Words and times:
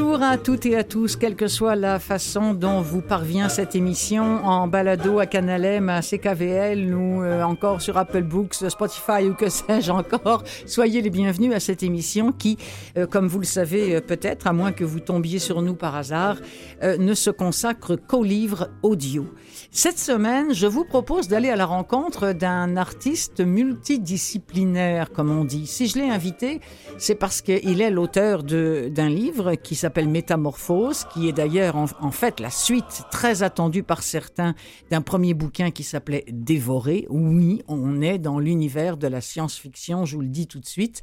Bonjour 0.00 0.22
à 0.22 0.38
toutes 0.38 0.64
et 0.64 0.76
à 0.76 0.84
tous, 0.84 1.16
quelle 1.16 1.34
que 1.34 1.48
soit 1.48 1.74
la 1.74 1.98
façon 1.98 2.54
dont 2.54 2.80
vous 2.82 3.00
parvient 3.00 3.48
cette 3.48 3.74
émission, 3.74 4.46
en 4.46 4.68
balado 4.68 5.18
à 5.18 5.26
Canalem, 5.26 5.88
à 5.88 6.02
CKVL 6.02 6.94
ou 6.94 7.24
euh, 7.24 7.42
encore 7.42 7.82
sur 7.82 7.98
Apple 7.98 8.22
Books, 8.22 8.54
Spotify 8.54 9.24
ou 9.28 9.34
que 9.34 9.48
sais-je 9.48 9.90
encore, 9.90 10.44
soyez 10.66 11.02
les 11.02 11.10
bienvenus 11.10 11.52
à 11.52 11.58
cette 11.58 11.82
émission 11.82 12.30
qui, 12.30 12.58
euh, 12.96 13.08
comme 13.08 13.26
vous 13.26 13.40
le 13.40 13.44
savez 13.44 13.96
euh, 13.96 14.00
peut-être, 14.00 14.46
à 14.46 14.52
moins 14.52 14.70
que 14.70 14.84
vous 14.84 15.00
tombiez 15.00 15.40
sur 15.40 15.62
nous 15.62 15.74
par 15.74 15.96
hasard, 15.96 16.36
ne 16.80 17.14
se 17.14 17.30
consacre 17.30 17.96
qu'aux 17.96 18.22
livres 18.22 18.68
audio. 18.84 19.26
Cette 19.72 19.98
semaine, 19.98 20.54
je 20.54 20.68
vous 20.68 20.84
propose 20.84 21.26
d'aller 21.26 21.50
à 21.50 21.56
la 21.56 21.66
rencontre 21.66 22.32
d'un 22.32 22.76
artiste 22.76 23.40
multidisciplinaire, 23.40 25.10
comme 25.10 25.36
on 25.36 25.44
dit. 25.44 25.66
Si 25.66 25.88
je 25.88 25.98
l'ai 25.98 26.08
invité, 26.08 26.60
c'est 26.98 27.16
parce 27.16 27.42
qu'il 27.42 27.80
est 27.80 27.90
l'auteur 27.90 28.44
d'un 28.44 29.08
livre 29.08 29.56
qui 29.56 29.74
s'appelle 29.74 29.87
Métamorphose, 30.08 31.04
qui 31.12 31.28
est 31.28 31.32
d'ailleurs 31.32 31.76
en, 31.76 32.10
fait 32.10 32.40
la 32.40 32.50
suite 32.50 33.04
très 33.10 33.42
attendue 33.42 33.82
par 33.82 34.02
certains 34.02 34.54
d'un 34.90 35.02
premier 35.02 35.34
bouquin 35.34 35.70
qui 35.70 35.82
s'appelait 35.82 36.24
Dévoré. 36.28 37.06
Oui, 37.10 37.62
on 37.68 38.00
est 38.00 38.18
dans 38.18 38.38
l'univers 38.38 38.96
de 38.96 39.06
la 39.06 39.20
science-fiction, 39.20 40.04
je 40.04 40.16
vous 40.16 40.22
le 40.22 40.28
dis 40.28 40.46
tout 40.46 40.60
de 40.60 40.66
suite. 40.66 41.02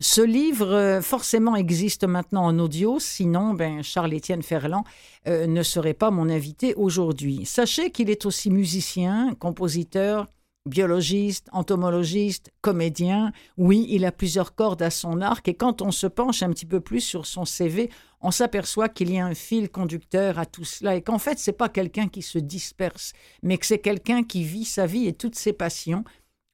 Ce 0.00 0.20
livre, 0.20 0.74
euh, 0.74 1.00
forcément, 1.00 1.54
existe 1.54 2.04
maintenant 2.04 2.44
en 2.44 2.58
audio, 2.58 2.98
sinon, 2.98 3.54
ben, 3.54 3.82
Charles-Étienne 3.82 4.42
Ferland 4.42 4.84
euh, 5.28 5.46
ne 5.46 5.62
serait 5.62 5.94
pas 5.94 6.10
mon 6.10 6.28
invité 6.28 6.74
aujourd'hui. 6.74 7.46
Sachez 7.46 7.90
qu'il 7.90 8.10
est 8.10 8.26
aussi 8.26 8.50
musicien, 8.50 9.34
compositeur, 9.38 10.26
biologiste, 10.66 11.48
entomologiste, 11.52 12.50
comédien. 12.60 13.32
Oui, 13.56 13.86
il 13.90 14.04
a 14.04 14.12
plusieurs 14.12 14.54
cordes 14.54 14.82
à 14.82 14.90
son 14.90 15.20
arc 15.20 15.46
et 15.48 15.54
quand 15.54 15.82
on 15.82 15.90
se 15.90 16.06
penche 16.06 16.42
un 16.42 16.50
petit 16.50 16.66
peu 16.66 16.80
plus 16.80 17.00
sur 17.00 17.26
son 17.26 17.44
CV, 17.44 17.90
on 18.20 18.30
s'aperçoit 18.30 18.88
qu'il 18.88 19.12
y 19.12 19.18
a 19.18 19.26
un 19.26 19.34
fil 19.34 19.68
conducteur 19.68 20.38
à 20.38 20.46
tout 20.46 20.64
cela 20.64 20.96
et 20.96 21.02
qu'en 21.02 21.18
fait, 21.18 21.38
c'est 21.38 21.52
pas 21.52 21.68
quelqu'un 21.68 22.08
qui 22.08 22.22
se 22.22 22.38
disperse, 22.38 23.12
mais 23.42 23.58
que 23.58 23.66
c'est 23.66 23.78
quelqu'un 23.78 24.24
qui 24.24 24.44
vit 24.44 24.64
sa 24.64 24.86
vie 24.86 25.06
et 25.06 25.12
toutes 25.12 25.36
ses 25.36 25.52
passions 25.52 26.04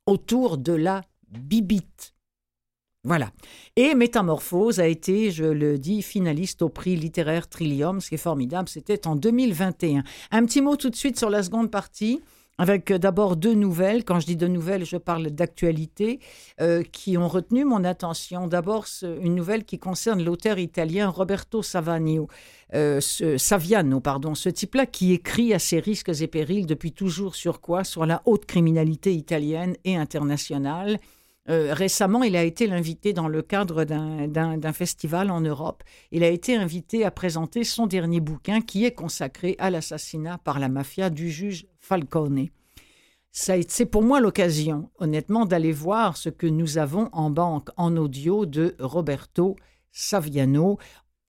autour 0.06 0.58
de 0.58 0.72
la 0.72 1.03
bibite. 1.28 2.14
Voilà. 3.05 3.31
Et 3.77 3.94
Métamorphose 3.94 4.78
a 4.78 4.86
été, 4.86 5.31
je 5.31 5.44
le 5.44 5.78
dis, 5.78 6.03
finaliste 6.03 6.61
au 6.61 6.69
prix 6.69 6.97
littéraire 6.97 7.48
Trillium, 7.48 8.00
ce 8.00 8.11
qui 8.11 8.16
est 8.16 8.19
formidable. 8.19 8.69
C'était 8.69 9.06
en 9.06 9.16
2021. 9.16 10.03
Un 10.33 10.44
petit 10.44 10.61
mot 10.61 10.77
tout 10.77 10.91
de 10.91 10.97
suite 10.97 11.19
sur 11.19 11.31
la 11.31 11.42
seconde 11.42 11.70
partie 11.70 12.20
avec 12.61 12.92
d'abord 12.92 13.36
deux 13.36 13.55
nouvelles. 13.55 14.05
Quand 14.05 14.20
je 14.20 14.27
dis 14.27 14.36
deux 14.36 14.47
nouvelles, 14.47 14.84
je 14.84 14.98
parle 14.98 15.30
d'actualité 15.30 16.20
euh, 16.61 16.83
qui 16.83 17.16
ont 17.16 17.27
retenu 17.27 17.64
mon 17.64 17.84
attention. 17.84 18.47
D'abord, 18.47 18.84
une 19.03 19.34
nouvelle 19.34 19.64
qui 19.64 19.78
concerne 19.78 20.22
l'auteur 20.22 20.58
italien 20.58 21.08
Roberto 21.08 21.62
Saviano, 21.62 22.28
euh, 22.75 23.00
Saviano, 23.00 24.00
pardon, 24.00 24.34
ce 24.34 24.50
type-là 24.50 24.84
qui 24.84 25.14
écrit 25.14 25.55
à 25.55 25.58
ses 25.58 25.81
risques 25.81 26.11
et 26.20 26.27
périls 26.27 26.66
depuis 26.66 26.92
toujours 26.92 27.34
sur 27.34 27.62
quoi? 27.62 27.83
Sur 27.83 28.05
la 28.05 28.20
haute 28.27 28.44
criminalité 28.44 29.14
italienne 29.14 29.75
et 29.84 29.97
internationale. 29.97 30.98
Euh, 31.51 31.75
récemment, 31.75 32.23
il 32.23 32.37
a 32.37 32.45
été 32.45 32.69
l'invité 32.69 33.12
dans 33.12 33.27
le 33.27 33.43
cadre 33.43 33.84
d'un 33.84 34.73
festival 34.73 35.31
en 35.31 35.41
Europe. 35.41 35.83
Il 36.12 36.23
a 36.23 36.29
été 36.29 36.55
invité 36.55 37.05
à 37.05 37.11
présenter 37.11 37.65
son 37.65 37.89
dernier 37.89 38.20
bouquin 38.20 38.61
qui 38.61 38.84
est 38.84 38.95
consacré 38.95 39.56
à 39.59 39.69
l'assassinat 39.69 40.39
par 40.39 40.61
la 40.61 40.69
mafia 40.69 41.11
du 41.11 41.28
juge 41.28 41.67
Falcone. 41.78 42.47
C'est 43.33 43.87
pour 43.87 44.03
moi 44.03 44.21
l'occasion, 44.21 44.91
honnêtement, 44.99 45.44
d'aller 45.44 45.72
voir 45.72 46.16
ce 46.16 46.28
que 46.28 46.47
nous 46.47 46.78
avons 46.78 47.09
en 47.12 47.31
banque 47.31 47.69
en 47.77 47.97
audio 47.97 48.47
de 48.47 48.77
Roberto 48.78 49.56
Saviano. 49.91 50.78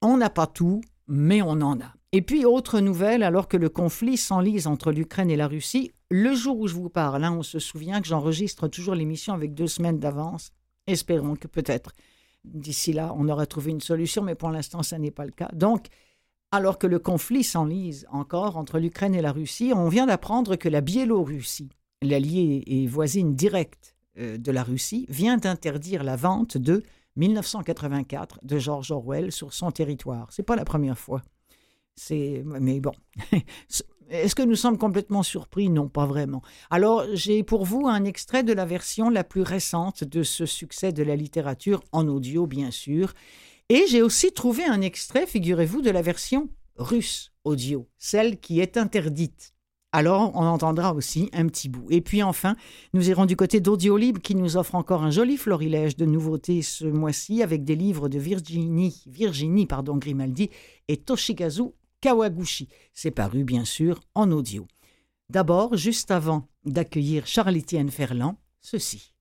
On 0.02 0.18
n'a 0.18 0.30
pas 0.30 0.48
tout, 0.48 0.82
mais 1.08 1.42
on 1.42 1.62
en 1.62 1.80
a. 1.80 1.94
Et 2.12 2.22
puis, 2.22 2.46
autre 2.46 2.80
nouvelle, 2.80 3.24
alors 3.24 3.48
que 3.48 3.58
le 3.58 3.70
conflit 3.70 4.18
s'enlise 4.18 4.68
entre 4.68 4.92
l'Ukraine 4.92 5.32
et 5.32 5.36
la 5.36 5.48
Russie, 5.48 5.92
le 6.12 6.36
jour 6.36 6.60
où 6.60 6.68
je 6.68 6.76
vous 6.76 6.90
parle, 6.90 7.24
hein, 7.24 7.32
on 7.32 7.42
se 7.42 7.58
souvient 7.58 8.02
que 8.02 8.08
j'enregistre 8.08 8.68
toujours 8.68 8.96
l'émission 8.96 9.34
avec 9.34 9.54
deux 9.54 9.68
semaines 9.68 9.98
d'avance. 9.98 10.52
Espérons 10.86 11.36
que 11.36 11.48
peut-être 11.48 11.94
d'ici 12.44 12.92
là, 12.92 13.14
on 13.18 13.30
aura 13.30 13.46
trouvé 13.46 13.72
une 13.72 13.80
solution, 13.80 14.22
mais 14.22 14.36
pour 14.36 14.50
l'instant, 14.50 14.84
ça 14.84 15.00
n'est 15.00 15.12
pas 15.12 15.24
le 15.24 15.32
cas. 15.32 15.50
Donc, 15.54 15.88
alors 16.52 16.78
que 16.78 16.88
le 16.88 17.00
conflit 17.00 17.46
s'enlise 17.46 18.06
encore 18.12 18.58
entre 18.58 18.78
l'Ukraine 18.78 19.16
et 19.16 19.22
la 19.22 19.32
Russie, 19.32 19.72
on 19.74 19.88
vient 19.88 20.06
d'apprendre 20.06 20.58
que 20.58 20.68
la 20.68 20.82
Biélorussie, 20.82 21.70
l'allié 22.02 22.64
et 22.68 22.88
voisine 22.88 23.34
directe 23.34 23.96
euh, 24.18 24.38
de 24.38 24.52
la 24.52 24.64
Russie, 24.64 25.06
vient 25.08 25.38
d'interdire 25.38 26.04
la 26.04 26.18
vente 26.18 26.58
de 26.58 26.84
1984 27.16 28.40
de 28.44 28.60
George 28.60 28.92
Orwell 28.92 29.32
sur 29.32 29.54
son 29.54 29.72
territoire. 29.72 30.28
C'est 30.34 30.44
pas 30.44 30.58
la 30.58 30.66
première 30.66 30.98
fois. 30.98 31.22
C'est 31.96 32.44
mais 32.46 32.82
bon, 32.82 32.94
Est-ce 34.12 34.36
que 34.36 34.44
nous 34.44 34.58
sommes 34.58 34.78
complètement 34.78 35.24
surpris? 35.24 35.70
Non, 35.70 35.88
pas 35.88 36.06
vraiment. 36.06 36.42
Alors, 36.70 37.06
j'ai 37.14 37.44
pour 37.44 37.64
vous 37.64 37.88
un 37.88 38.04
extrait 38.04 38.44
de 38.44 38.52
la 38.52 38.66
version 38.66 39.10
la 39.10 39.24
plus 39.24 39.42
récente 39.42 40.04
de 40.04 40.22
ce 40.22 40.46
succès 40.46 40.92
de 40.92 41.02
la 41.02 41.16
littérature, 41.16 41.82
en 41.94 42.08
audio 42.10 42.46
bien 42.46 42.72
sûr. 42.72 43.14
Et 43.70 43.86
j'ai 43.88 44.02
aussi 44.02 44.34
trouvé 44.34 44.66
un 44.66 44.82
extrait, 44.82 45.26
figurez-vous, 45.26 45.82
de 45.82 45.92
la 45.92 46.02
version 46.02 46.50
russe 46.76 47.32
audio, 47.46 47.88
celle 47.98 48.42
qui 48.42 48.60
est 48.60 48.76
interdite. 48.76 49.54
Alors, 49.94 50.32
on 50.36 50.46
entendra 50.46 50.94
aussi 50.94 51.30
un 51.32 51.48
petit 51.48 51.70
bout. 51.70 51.88
Et 51.90 52.02
puis 52.02 52.22
enfin, 52.22 52.58
nous 52.94 53.10
irons 53.10 53.26
du 53.26 53.38
côté 53.38 53.62
d'Audiolib 53.62 54.20
qui 54.20 54.36
nous 54.36 54.58
offre 54.58 54.76
encore 54.76 55.04
un 55.04 55.12
joli 55.12 55.38
florilège 55.38 55.96
de 55.96 56.06
nouveautés 56.06 56.62
ce 56.62 56.86
mois-ci 56.86 57.44
avec 57.44 57.64
des 57.64 57.76
livres 57.76 58.10
de 58.10 58.20
Virginie, 58.20 59.04
Virginie 59.08 59.68
pardon, 59.68 59.96
Grimaldi 59.96 60.50
et 60.90 60.98
Toshikazu 60.98 61.72
Kawaguchi. 62.02 62.68
C'est 62.94 63.12
paru 63.12 63.44
bien 63.44 63.64
sûr 63.64 64.02
en 64.16 64.32
audio. 64.32 64.68
D'abord, 65.30 65.78
juste 65.78 66.12
avant 66.12 66.50
d'accueillir 66.66 67.26
Charles-Étienne 67.26 67.90
Ferland, 67.90 68.36
ceci. 68.60 69.14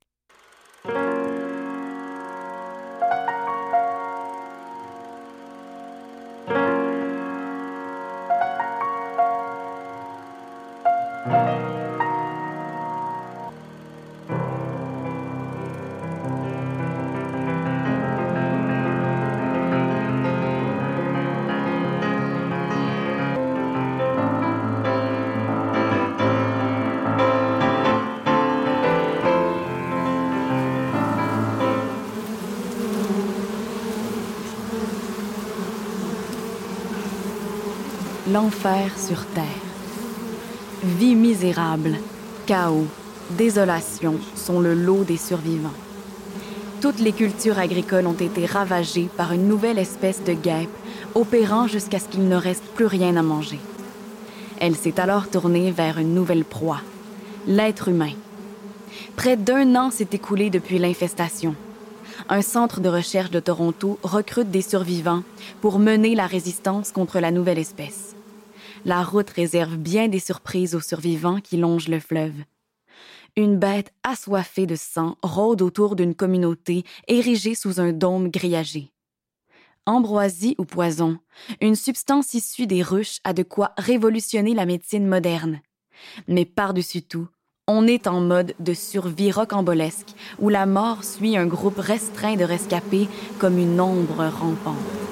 L'enfer 38.32 38.96
sur 38.96 39.24
Terre. 39.34 39.44
Vie 40.84 41.16
misérable, 41.16 41.96
chaos, 42.46 42.86
désolation 43.30 44.16
sont 44.36 44.60
le 44.60 44.74
lot 44.74 45.04
des 45.04 45.16
survivants. 45.16 45.74
Toutes 46.80 47.00
les 47.00 47.12
cultures 47.12 47.58
agricoles 47.58 48.06
ont 48.06 48.12
été 48.12 48.46
ravagées 48.46 49.08
par 49.16 49.32
une 49.32 49.48
nouvelle 49.48 49.78
espèce 49.78 50.22
de 50.22 50.34
guêpe, 50.34 50.70
opérant 51.14 51.66
jusqu'à 51.66 51.98
ce 51.98 52.08
qu'il 52.08 52.28
ne 52.28 52.36
reste 52.36 52.62
plus 52.74 52.86
rien 52.86 53.16
à 53.16 53.22
manger. 53.22 53.58
Elle 54.60 54.76
s'est 54.76 55.00
alors 55.00 55.28
tournée 55.28 55.72
vers 55.72 55.98
une 55.98 56.14
nouvelle 56.14 56.44
proie, 56.44 56.82
l'être 57.48 57.88
humain. 57.88 58.12
Près 59.16 59.36
d'un 59.36 59.74
an 59.74 59.90
s'est 59.90 60.10
écoulé 60.12 60.50
depuis 60.50 60.78
l'infestation. 60.78 61.56
Un 62.28 62.42
centre 62.42 62.80
de 62.80 62.88
recherche 62.88 63.30
de 63.30 63.40
Toronto 63.40 63.98
recrute 64.04 64.50
des 64.50 64.62
survivants 64.62 65.22
pour 65.60 65.80
mener 65.80 66.14
la 66.14 66.26
résistance 66.26 66.92
contre 66.92 67.18
la 67.18 67.32
nouvelle 67.32 67.58
espèce 67.58 68.09
la 68.84 69.02
route 69.02 69.30
réserve 69.30 69.76
bien 69.76 70.08
des 70.08 70.18
surprises 70.18 70.74
aux 70.74 70.80
survivants 70.80 71.40
qui 71.40 71.56
longent 71.56 71.88
le 71.88 72.00
fleuve. 72.00 72.34
Une 73.36 73.58
bête 73.58 73.92
assoiffée 74.02 74.66
de 74.66 74.76
sang 74.76 75.16
rôde 75.22 75.62
autour 75.62 75.96
d'une 75.96 76.14
communauté 76.14 76.84
érigée 77.06 77.54
sous 77.54 77.80
un 77.80 77.92
dôme 77.92 78.28
grillagé. 78.28 78.90
Ambroisie 79.86 80.56
ou 80.58 80.64
poison, 80.64 81.18
une 81.60 81.76
substance 81.76 82.34
issue 82.34 82.66
des 82.66 82.82
ruches 82.82 83.18
a 83.24 83.32
de 83.32 83.42
quoi 83.42 83.72
révolutionner 83.78 84.54
la 84.54 84.66
médecine 84.66 85.06
moderne. 85.06 85.60
Mais 86.28 86.44
par-dessus 86.44 87.02
tout, 87.02 87.28
on 87.66 87.86
est 87.86 88.06
en 88.06 88.20
mode 88.20 88.54
de 88.58 88.74
survie 88.74 89.30
rocambolesque 89.30 90.14
où 90.38 90.48
la 90.48 90.66
mort 90.66 91.04
suit 91.04 91.36
un 91.36 91.46
groupe 91.46 91.78
restreint 91.78 92.36
de 92.36 92.44
rescapés 92.44 93.08
comme 93.38 93.58
une 93.58 93.80
ombre 93.80 94.26
rampante. 94.26 95.09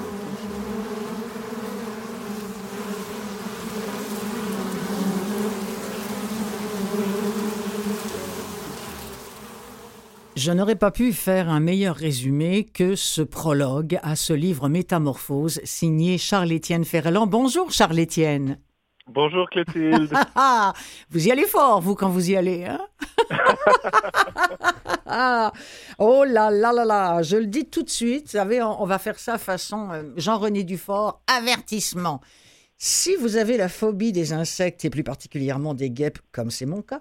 Je 10.38 10.52
n'aurais 10.52 10.76
pas 10.76 10.92
pu 10.92 11.12
faire 11.12 11.48
un 11.48 11.58
meilleur 11.58 11.96
résumé 11.96 12.62
que 12.62 12.94
ce 12.94 13.22
prologue 13.22 13.98
à 14.04 14.14
ce 14.14 14.32
livre 14.32 14.68
Métamorphose 14.68 15.60
signé 15.64 16.16
Charles-Étienne 16.16 16.84
Ferreland. 16.84 17.26
Bonjour 17.26 17.72
Charles-Étienne. 17.72 18.60
Bonjour 19.08 19.50
Clotilde. 19.50 20.12
vous 21.10 21.26
y 21.26 21.32
allez 21.32 21.44
fort, 21.44 21.80
vous, 21.80 21.96
quand 21.96 22.08
vous 22.08 22.30
y 22.30 22.36
allez. 22.36 22.66
Hein? 22.66 22.80
Oh 25.98 26.22
là 26.24 26.52
là 26.52 26.72
là 26.72 26.84
là, 26.84 27.22
je 27.22 27.36
le 27.36 27.46
dis 27.46 27.64
tout 27.66 27.82
de 27.82 27.90
suite, 27.90 28.26
vous 28.26 28.32
savez, 28.32 28.62
on, 28.62 28.84
va 28.84 29.00
faire 29.00 29.18
ça 29.18 29.38
façon 29.38 29.88
euh, 29.90 30.02
Jean-René 30.16 30.62
Dufort, 30.62 31.20
avertissement. 31.26 32.20
Si 32.76 33.16
vous 33.16 33.36
avez 33.36 33.56
la 33.56 33.68
phobie 33.68 34.12
des 34.12 34.32
insectes 34.32 34.84
et 34.84 34.90
plus 34.90 35.02
particulièrement 35.02 35.74
des 35.74 35.90
guêpes, 35.90 36.20
comme 36.30 36.52
c'est 36.52 36.66
mon 36.66 36.82
cas, 36.82 37.00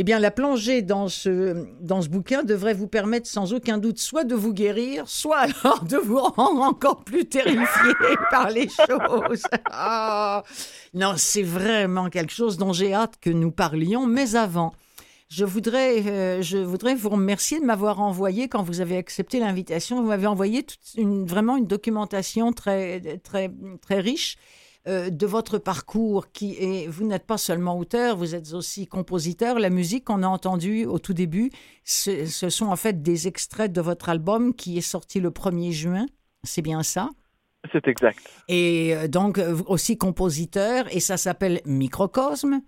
eh 0.00 0.02
bien, 0.02 0.18
la 0.18 0.30
plongée 0.30 0.80
dans 0.80 1.08
ce, 1.08 1.66
dans 1.82 2.00
ce 2.00 2.08
bouquin 2.08 2.42
devrait 2.42 2.72
vous 2.72 2.86
permettre 2.86 3.28
sans 3.28 3.52
aucun 3.52 3.76
doute 3.76 3.98
soit 3.98 4.24
de 4.24 4.34
vous 4.34 4.54
guérir, 4.54 5.06
soit 5.06 5.40
alors 5.40 5.84
de 5.84 5.98
vous 5.98 6.18
rendre 6.20 6.62
encore 6.62 7.04
plus 7.04 7.26
terrifié 7.26 7.92
par 8.30 8.48
les 8.48 8.66
choses. 8.66 9.42
Ah. 9.70 10.42
non, 10.94 11.12
c'est 11.18 11.42
vraiment 11.42 12.08
quelque 12.08 12.32
chose 12.32 12.56
dont 12.56 12.72
j'ai 12.72 12.94
hâte 12.94 13.18
que 13.20 13.28
nous 13.28 13.50
parlions, 13.50 14.06
mais 14.06 14.36
avant, 14.36 14.72
je 15.28 15.44
voudrais, 15.44 16.00
euh, 16.06 16.40
je 16.40 16.56
voudrais 16.56 16.94
vous 16.94 17.10
remercier 17.10 17.60
de 17.60 17.66
m'avoir 17.66 18.00
envoyé, 18.00 18.48
quand 18.48 18.62
vous 18.62 18.80
avez 18.80 18.96
accepté 18.96 19.38
l'invitation, 19.38 20.00
vous 20.00 20.08
m'avez 20.08 20.26
envoyé 20.26 20.64
une, 20.96 21.26
vraiment 21.26 21.58
une 21.58 21.66
documentation 21.66 22.54
très, 22.54 23.18
très, 23.22 23.50
très 23.82 24.00
riche 24.00 24.38
euh, 24.88 25.10
de 25.10 25.26
votre 25.26 25.58
parcours 25.58 26.32
qui 26.32 26.56
est, 26.58 26.86
vous 26.86 27.04
n'êtes 27.04 27.26
pas 27.26 27.36
seulement 27.36 27.78
auteur, 27.78 28.16
vous 28.16 28.34
êtes 28.34 28.54
aussi 28.54 28.86
compositeur. 28.86 29.58
La 29.58 29.68
musique 29.68 30.04
qu'on 30.04 30.22
a 30.22 30.26
entendue 30.26 30.86
au 30.86 30.98
tout 30.98 31.12
début, 31.12 31.50
ce, 31.84 32.24
sont 32.26 32.66
en 32.66 32.76
fait 32.76 33.02
des 33.02 33.28
extraits 33.28 33.70
de 33.70 33.82
votre 33.82 34.08
album 34.08 34.54
qui 34.54 34.78
est 34.78 34.80
sorti 34.80 35.20
le 35.20 35.28
1er 35.28 35.72
juin. 35.72 36.06
C'est 36.44 36.62
bien 36.62 36.82
ça? 36.82 37.10
C'est 37.70 37.88
exact. 37.88 38.20
Et 38.48 38.96
euh, 38.96 39.06
donc 39.06 39.38
aussi 39.66 39.98
compositeur, 39.98 40.86
et 40.90 41.00
ça 41.00 41.18
s'appelle 41.18 41.60
Microcosme. 41.66 42.62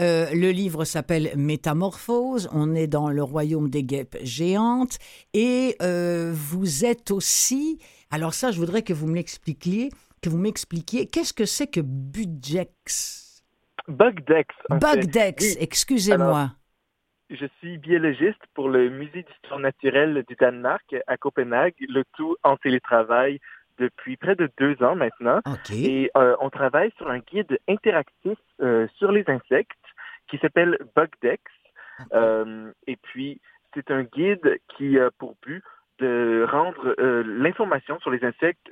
Euh, 0.00 0.34
le 0.34 0.50
livre 0.50 0.84
s'appelle 0.84 1.32
Métamorphose. 1.34 2.50
On 2.52 2.74
est 2.74 2.88
dans 2.88 3.08
le 3.08 3.22
royaume 3.22 3.70
des 3.70 3.84
guêpes 3.84 4.18
géantes. 4.22 4.98
Et 5.32 5.78
vous 5.80 6.84
êtes 6.84 7.10
aussi. 7.10 7.78
Alors, 8.10 8.34
ça, 8.34 8.50
je 8.50 8.58
voudrais 8.58 8.82
que 8.82 8.92
vous 8.92 9.06
me 9.06 9.14
l'expliquiez 9.14 9.88
que 10.24 10.30
vous 10.30 10.38
m'expliquiez. 10.38 11.06
Qu'est-ce 11.06 11.34
que 11.34 11.44
c'est 11.44 11.66
que 11.66 11.80
Budgex 11.80 13.44
Bugdex. 13.86 14.54
Bugdex, 14.70 15.56
excusez-moi. 15.60 16.52
Je 17.28 17.44
suis 17.58 17.76
biologiste 17.76 18.40
pour 18.54 18.70
le 18.70 18.88
Musée 18.88 19.24
d'histoire 19.24 19.60
naturelle 19.60 20.24
du 20.26 20.34
Danemark 20.36 20.94
à 21.06 21.18
Copenhague, 21.18 21.74
le 21.80 22.04
tout 22.16 22.36
en 22.42 22.56
télétravail 22.56 23.40
depuis 23.78 24.16
près 24.16 24.34
de 24.36 24.48
deux 24.58 24.82
ans 24.82 24.94
maintenant. 24.94 25.40
Et 25.70 26.10
euh, 26.16 26.36
on 26.40 26.48
travaille 26.48 26.92
sur 26.96 27.10
un 27.10 27.18
guide 27.18 27.58
interactif 27.68 28.38
euh, 28.62 28.86
sur 28.96 29.12
les 29.12 29.24
insectes 29.28 29.72
qui 30.28 30.38
s'appelle 30.38 30.78
Bugdex. 30.96 31.42
Euh, 32.14 32.72
et 32.86 32.96
puis, 32.96 33.42
c'est 33.74 33.90
un 33.90 34.04
guide 34.04 34.58
qui 34.74 34.98
a 34.98 35.10
pour 35.10 35.36
but 35.42 35.62
de 35.98 36.46
rendre 36.50 36.94
l'information 37.26 38.00
sur 38.00 38.10
les 38.10 38.24
insectes 38.24 38.70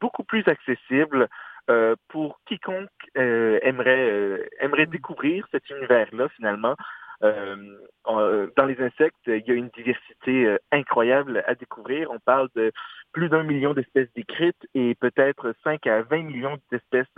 beaucoup 0.00 0.24
plus 0.24 0.46
accessible 0.46 1.28
euh, 1.70 1.94
pour 2.08 2.40
quiconque 2.46 2.88
euh, 3.16 3.58
aimerait, 3.62 4.10
euh, 4.10 4.44
aimerait 4.60 4.86
découvrir 4.86 5.46
cet 5.52 5.68
univers-là, 5.70 6.28
finalement. 6.30 6.74
dans 7.22 8.66
les 8.66 8.80
insectes, 8.80 9.26
il 9.26 9.44
y 9.46 9.50
a 9.50 9.54
une 9.54 9.68
diversité 9.68 10.56
incroyable 10.72 11.44
à 11.46 11.54
découvrir. 11.54 12.10
On 12.10 12.18
parle 12.18 12.48
de 12.56 12.72
plus 13.12 13.28
d'un 13.28 13.42
million 13.42 13.74
d'espèces 13.74 14.08
décrites 14.16 14.66
et 14.74 14.94
peut-être 14.94 15.54
5 15.62 15.86
à 15.86 16.02
20 16.02 16.22
millions 16.22 16.58
d'espèces 16.72 17.14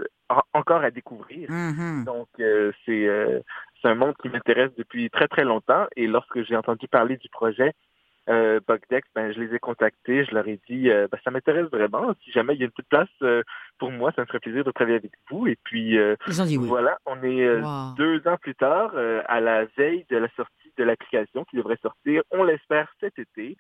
encore 0.52 0.82
à 0.82 0.90
découvrir. 0.90 1.48
Mm-hmm. 1.48 2.04
Donc, 2.04 2.28
c'est 2.84 3.42
c'est 3.80 3.88
un 3.88 3.94
monde 3.94 4.14
qui 4.20 4.28
m'intéresse 4.28 4.74
depuis 4.76 5.08
très, 5.08 5.28
très 5.28 5.44
longtemps. 5.44 5.86
Et 5.96 6.06
lorsque 6.06 6.42
j'ai 6.42 6.56
entendu 6.56 6.88
parler 6.88 7.16
du 7.16 7.28
projet, 7.28 7.72
euh, 8.28 8.60
Bugdex, 8.66 9.08
ben, 9.14 9.32
je 9.32 9.40
les 9.40 9.54
ai 9.54 9.58
contactés, 9.58 10.24
je 10.24 10.34
leur 10.34 10.46
ai 10.46 10.60
dit, 10.68 10.90
euh, 10.90 11.08
ben, 11.10 11.18
ça 11.24 11.30
m'intéresse 11.30 11.66
vraiment. 11.70 12.12
Si 12.24 12.30
jamais 12.30 12.54
il 12.54 12.60
y 12.60 12.62
a 12.62 12.66
une 12.66 12.70
petite 12.70 12.88
place 12.88 13.08
euh, 13.22 13.42
pour 13.78 13.90
moi, 13.90 14.12
ça 14.14 14.22
me 14.22 14.26
ferait 14.26 14.40
plaisir 14.40 14.64
de 14.64 14.70
travailler 14.70 14.96
avec 14.96 15.12
vous. 15.30 15.46
Et 15.46 15.58
puis, 15.64 15.98
euh, 15.98 16.16
voilà, 16.66 16.98
on 17.06 17.22
est 17.22 17.60
deux 17.96 18.26
ans 18.28 18.36
plus 18.40 18.54
tard, 18.54 18.92
à 19.26 19.40
la 19.40 19.64
veille 19.76 20.04
de 20.10 20.16
la 20.16 20.28
sortie 20.36 20.72
de 20.78 20.84
l'application 20.84 21.44
qui 21.44 21.56
devrait 21.56 21.78
sortir, 21.82 22.22
on 22.30 22.44
l'espère 22.44 22.88
cet 23.00 23.18
été. 23.18 23.56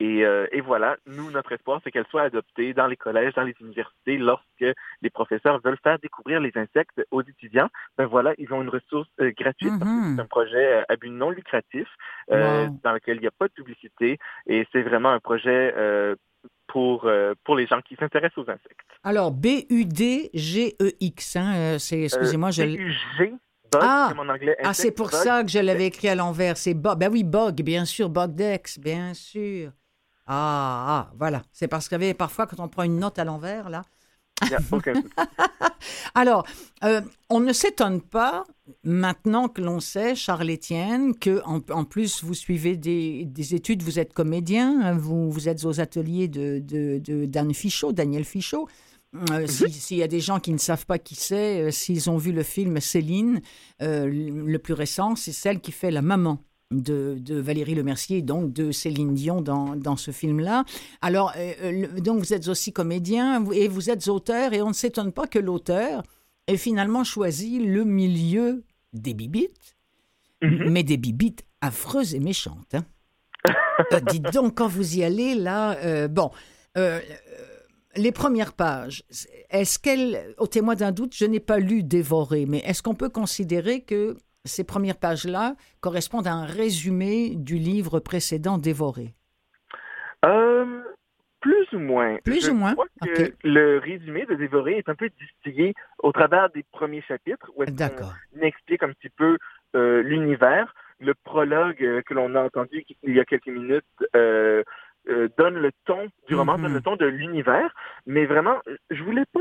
Hmm. 0.00 0.20
Euh, 0.22 0.46
et, 0.52 0.60
voilà, 0.60 0.96
nous, 1.06 1.30
notre 1.30 1.52
espoir, 1.52 1.80
c'est 1.84 1.90
qu'elle 1.90 2.06
soit 2.10 2.22
adoptée 2.22 2.72
dans 2.72 2.86
les 2.86 2.96
collèges, 2.96 3.34
dans 3.34 3.42
les 3.42 3.54
universités, 3.60 4.16
lorsque 4.16 4.64
les 5.02 5.10
professeurs 5.10 5.60
veulent 5.62 5.78
faire 5.82 5.98
découvrir 5.98 6.40
les 6.40 6.52
insectes 6.56 7.02
aux 7.10 7.20
étudiants. 7.22 7.68
Ben 7.98 8.06
voilà, 8.06 8.32
ils 8.38 8.50
ont 8.52 8.62
une 8.62 8.70
ressource 8.70 9.08
euh, 9.20 9.32
gratuite. 9.36 9.72
Mm-hmm. 9.72 10.16
C'est 10.16 10.22
un 10.22 10.26
projet 10.26 10.72
euh, 10.72 10.82
à 10.88 10.96
but 10.96 11.10
non 11.10 11.30
lucratif 11.30 11.86
dans 12.28 12.92
lequel 12.92 13.16
il 13.16 13.22
n'y 13.22 13.26
a 13.26 13.32
pas 13.32 13.48
de 13.48 13.52
publicité 13.52 14.20
et 14.46 14.64
c'est 14.70 14.82
vraiment 14.82 15.10
un 15.10 15.18
projet 15.18 15.74
pour, 16.68 17.10
pour 17.44 17.56
les 17.56 17.66
gens 17.66 17.80
qui 17.80 17.96
s'intéressent 17.96 18.38
aux 18.38 18.48
insectes. 18.48 18.86
Alors, 19.02 19.32
B-U-D-G-E-X, 19.32 19.76
hein, 21.36 21.78
c'est, 21.80 22.02
excusez-moi, 22.02 22.52
je... 22.52 22.62
B-U-G 22.62 23.34
ah, 23.80 24.12
mon 24.16 24.28
anglais. 24.28 24.56
Ah, 24.62 24.74
c'est 24.74 24.90
pour 24.90 25.10
ça 25.10 25.42
que 25.44 25.50
je 25.50 25.58
l'avais 25.58 25.86
écrit 25.86 26.08
à 26.08 26.14
l'envers. 26.14 26.56
C'est 26.56 26.74
Bog. 26.74 26.98
Ben 26.98 27.10
oui, 27.10 27.24
Bog, 27.24 27.62
bien 27.62 27.84
sûr. 27.84 28.08
Bogdex, 28.08 28.78
bien 28.78 29.14
sûr. 29.14 29.72
Ah, 30.32 30.84
ah, 30.86 31.12
voilà. 31.18 31.42
C'est 31.52 31.66
parce 31.66 31.88
qu'il 31.88 32.00
y 32.00 32.04
avait 32.04 32.14
parfois, 32.14 32.46
quand 32.46 32.60
on 32.60 32.68
prend 32.68 32.84
une 32.84 33.00
note 33.00 33.18
à 33.18 33.24
l'envers, 33.24 33.68
là. 33.68 33.82
Alors, 36.14 36.46
euh, 36.84 37.00
on 37.30 37.40
ne 37.40 37.52
s'étonne 37.52 38.00
pas, 38.00 38.44
maintenant 38.84 39.48
que 39.48 39.60
l'on 39.60 39.80
sait, 39.80 40.14
Charles-Étienne, 40.14 41.16
que 41.18 41.42
en, 41.44 41.84
plus 41.84 42.22
vous 42.22 42.34
suivez 42.34 42.76
des, 42.76 43.54
études, 43.54 43.82
vous 43.82 43.98
êtes 43.98 44.12
comédien, 44.12 44.80
hein, 44.80 44.94
vous, 44.96 45.32
vous 45.32 45.48
êtes 45.48 45.64
aux 45.64 45.80
ateliers 45.80 46.28
de, 46.28 46.62
Fichot, 47.52 47.90
Daniel 47.90 48.24
Fichot. 48.24 48.68
Euh, 49.32 49.40
mhm. 49.40 49.46
S'il 49.48 49.96
y 49.96 50.04
a 50.04 50.08
des 50.08 50.20
gens 50.20 50.38
qui 50.38 50.52
ne 50.52 50.58
savent 50.58 50.86
pas 50.86 51.00
qui 51.00 51.16
c'est, 51.16 51.60
euh, 51.60 51.70
s'ils 51.72 52.08
ont 52.08 52.18
vu 52.18 52.30
le 52.30 52.44
film 52.44 52.80
Céline, 52.80 53.40
le 53.80 54.56
plus 54.58 54.74
récent, 54.74 55.16
c'est 55.16 55.32
celle 55.32 55.60
qui 55.60 55.72
fait 55.72 55.90
la 55.90 56.02
maman 56.02 56.38
de, 56.70 57.16
de, 57.18 57.40
Valérie 57.40 57.74
Lemercier, 57.74 58.22
donc 58.22 58.52
de 58.52 58.70
Céline 58.70 59.14
Dion 59.14 59.40
dans, 59.40 59.74
dans 59.76 59.96
ce 59.96 60.10
film-là. 60.10 60.64
Alors, 61.02 61.32
euh, 61.36 61.52
euh, 61.62 62.00
donc 62.00 62.20
vous 62.20 62.32
êtes 62.32 62.48
aussi 62.48 62.72
comédien 62.72 63.44
et 63.52 63.68
vous 63.68 63.90
êtes 63.90 64.06
auteur, 64.08 64.52
et 64.52 64.62
on 64.62 64.68
ne 64.68 64.74
s'étonne 64.74 65.12
pas 65.12 65.26
que 65.26 65.38
l'auteur 65.38 66.02
ait 66.46 66.56
finalement 66.56 67.04
choisi 67.04 67.58
le 67.58 67.84
milieu 67.84 68.64
des 68.92 69.14
bibites, 69.14 69.76
mhm. 70.42 70.70
mais 70.70 70.82
des 70.82 70.96
bibites 70.96 71.44
affreuses 71.60 72.14
et 72.14 72.20
méchantes. 72.20 72.74
Hein. 72.74 72.84
Euh, 73.94 74.00
dites 74.00 74.30
donc, 74.34 74.56
quand 74.56 74.68
vous 74.68 74.98
y 74.98 75.02
allez, 75.02 75.34
là, 75.34 76.06
bon, 76.08 76.30
les 77.96 78.12
premières 78.12 78.52
pages, 78.52 79.04
est-ce 79.48 79.78
qu'elles, 79.78 80.34
au 80.36 80.46
témoin 80.46 80.74
d'un 80.74 80.92
doute, 80.92 81.14
je 81.16 81.24
n'ai 81.24 81.40
pas 81.40 81.58
lu 81.58 81.82
Dévoré, 81.82 82.44
mais 82.44 82.58
est-ce 82.58 82.82
qu'on 82.82 82.94
peut 82.94 83.08
considérer 83.08 83.80
que 83.80 84.18
ces 84.44 84.64
premières 84.64 84.98
pages-là 84.98 85.54
correspondent 85.80 86.26
à 86.26 86.32
un 86.32 86.46
résumé 86.46 87.34
du 87.36 87.56
livre 87.56 88.00
précédent 88.00 88.58
Dévoré 88.58 89.14
euh, 90.24 90.82
Plus 91.40 91.72
ou 91.72 91.78
moins. 91.78 92.16
Plus 92.24 92.48
ou 92.48 92.54
moins. 92.54 92.74
Le 93.44 93.78
résumé 93.78 94.26
de 94.26 94.34
Dévoré 94.34 94.78
est 94.78 94.88
un 94.88 94.94
peu 94.94 95.10
distillé 95.20 95.74
au 96.02 96.12
travers 96.12 96.50
des 96.50 96.64
premiers 96.72 97.02
chapitres 97.02 97.50
où 97.56 97.64
on 97.64 98.40
explique 98.42 98.82
un 98.82 98.92
petit 98.92 99.10
peu 99.10 99.36
euh, 99.76 100.02
l'univers. 100.02 100.74
Le 101.00 101.14
prologue 101.14 101.82
euh, 101.82 102.02
que 102.02 102.14
l'on 102.14 102.34
a 102.34 102.42
entendu 102.42 102.84
il 103.02 103.14
y 103.14 103.20
a 103.20 103.24
quelques 103.24 103.48
minutes 103.48 103.84
donne 105.38 105.54
le 105.54 105.70
ton 105.86 106.08
du 106.28 106.34
roman, 106.34 106.58
donne 106.58 106.74
le 106.74 106.82
ton 106.82 106.94
de 106.96 107.06
l'univers. 107.06 107.74
Mais 108.06 108.26
vraiment, 108.26 108.60
je 108.90 109.02
voulais 109.02 109.24
pas 109.32 109.40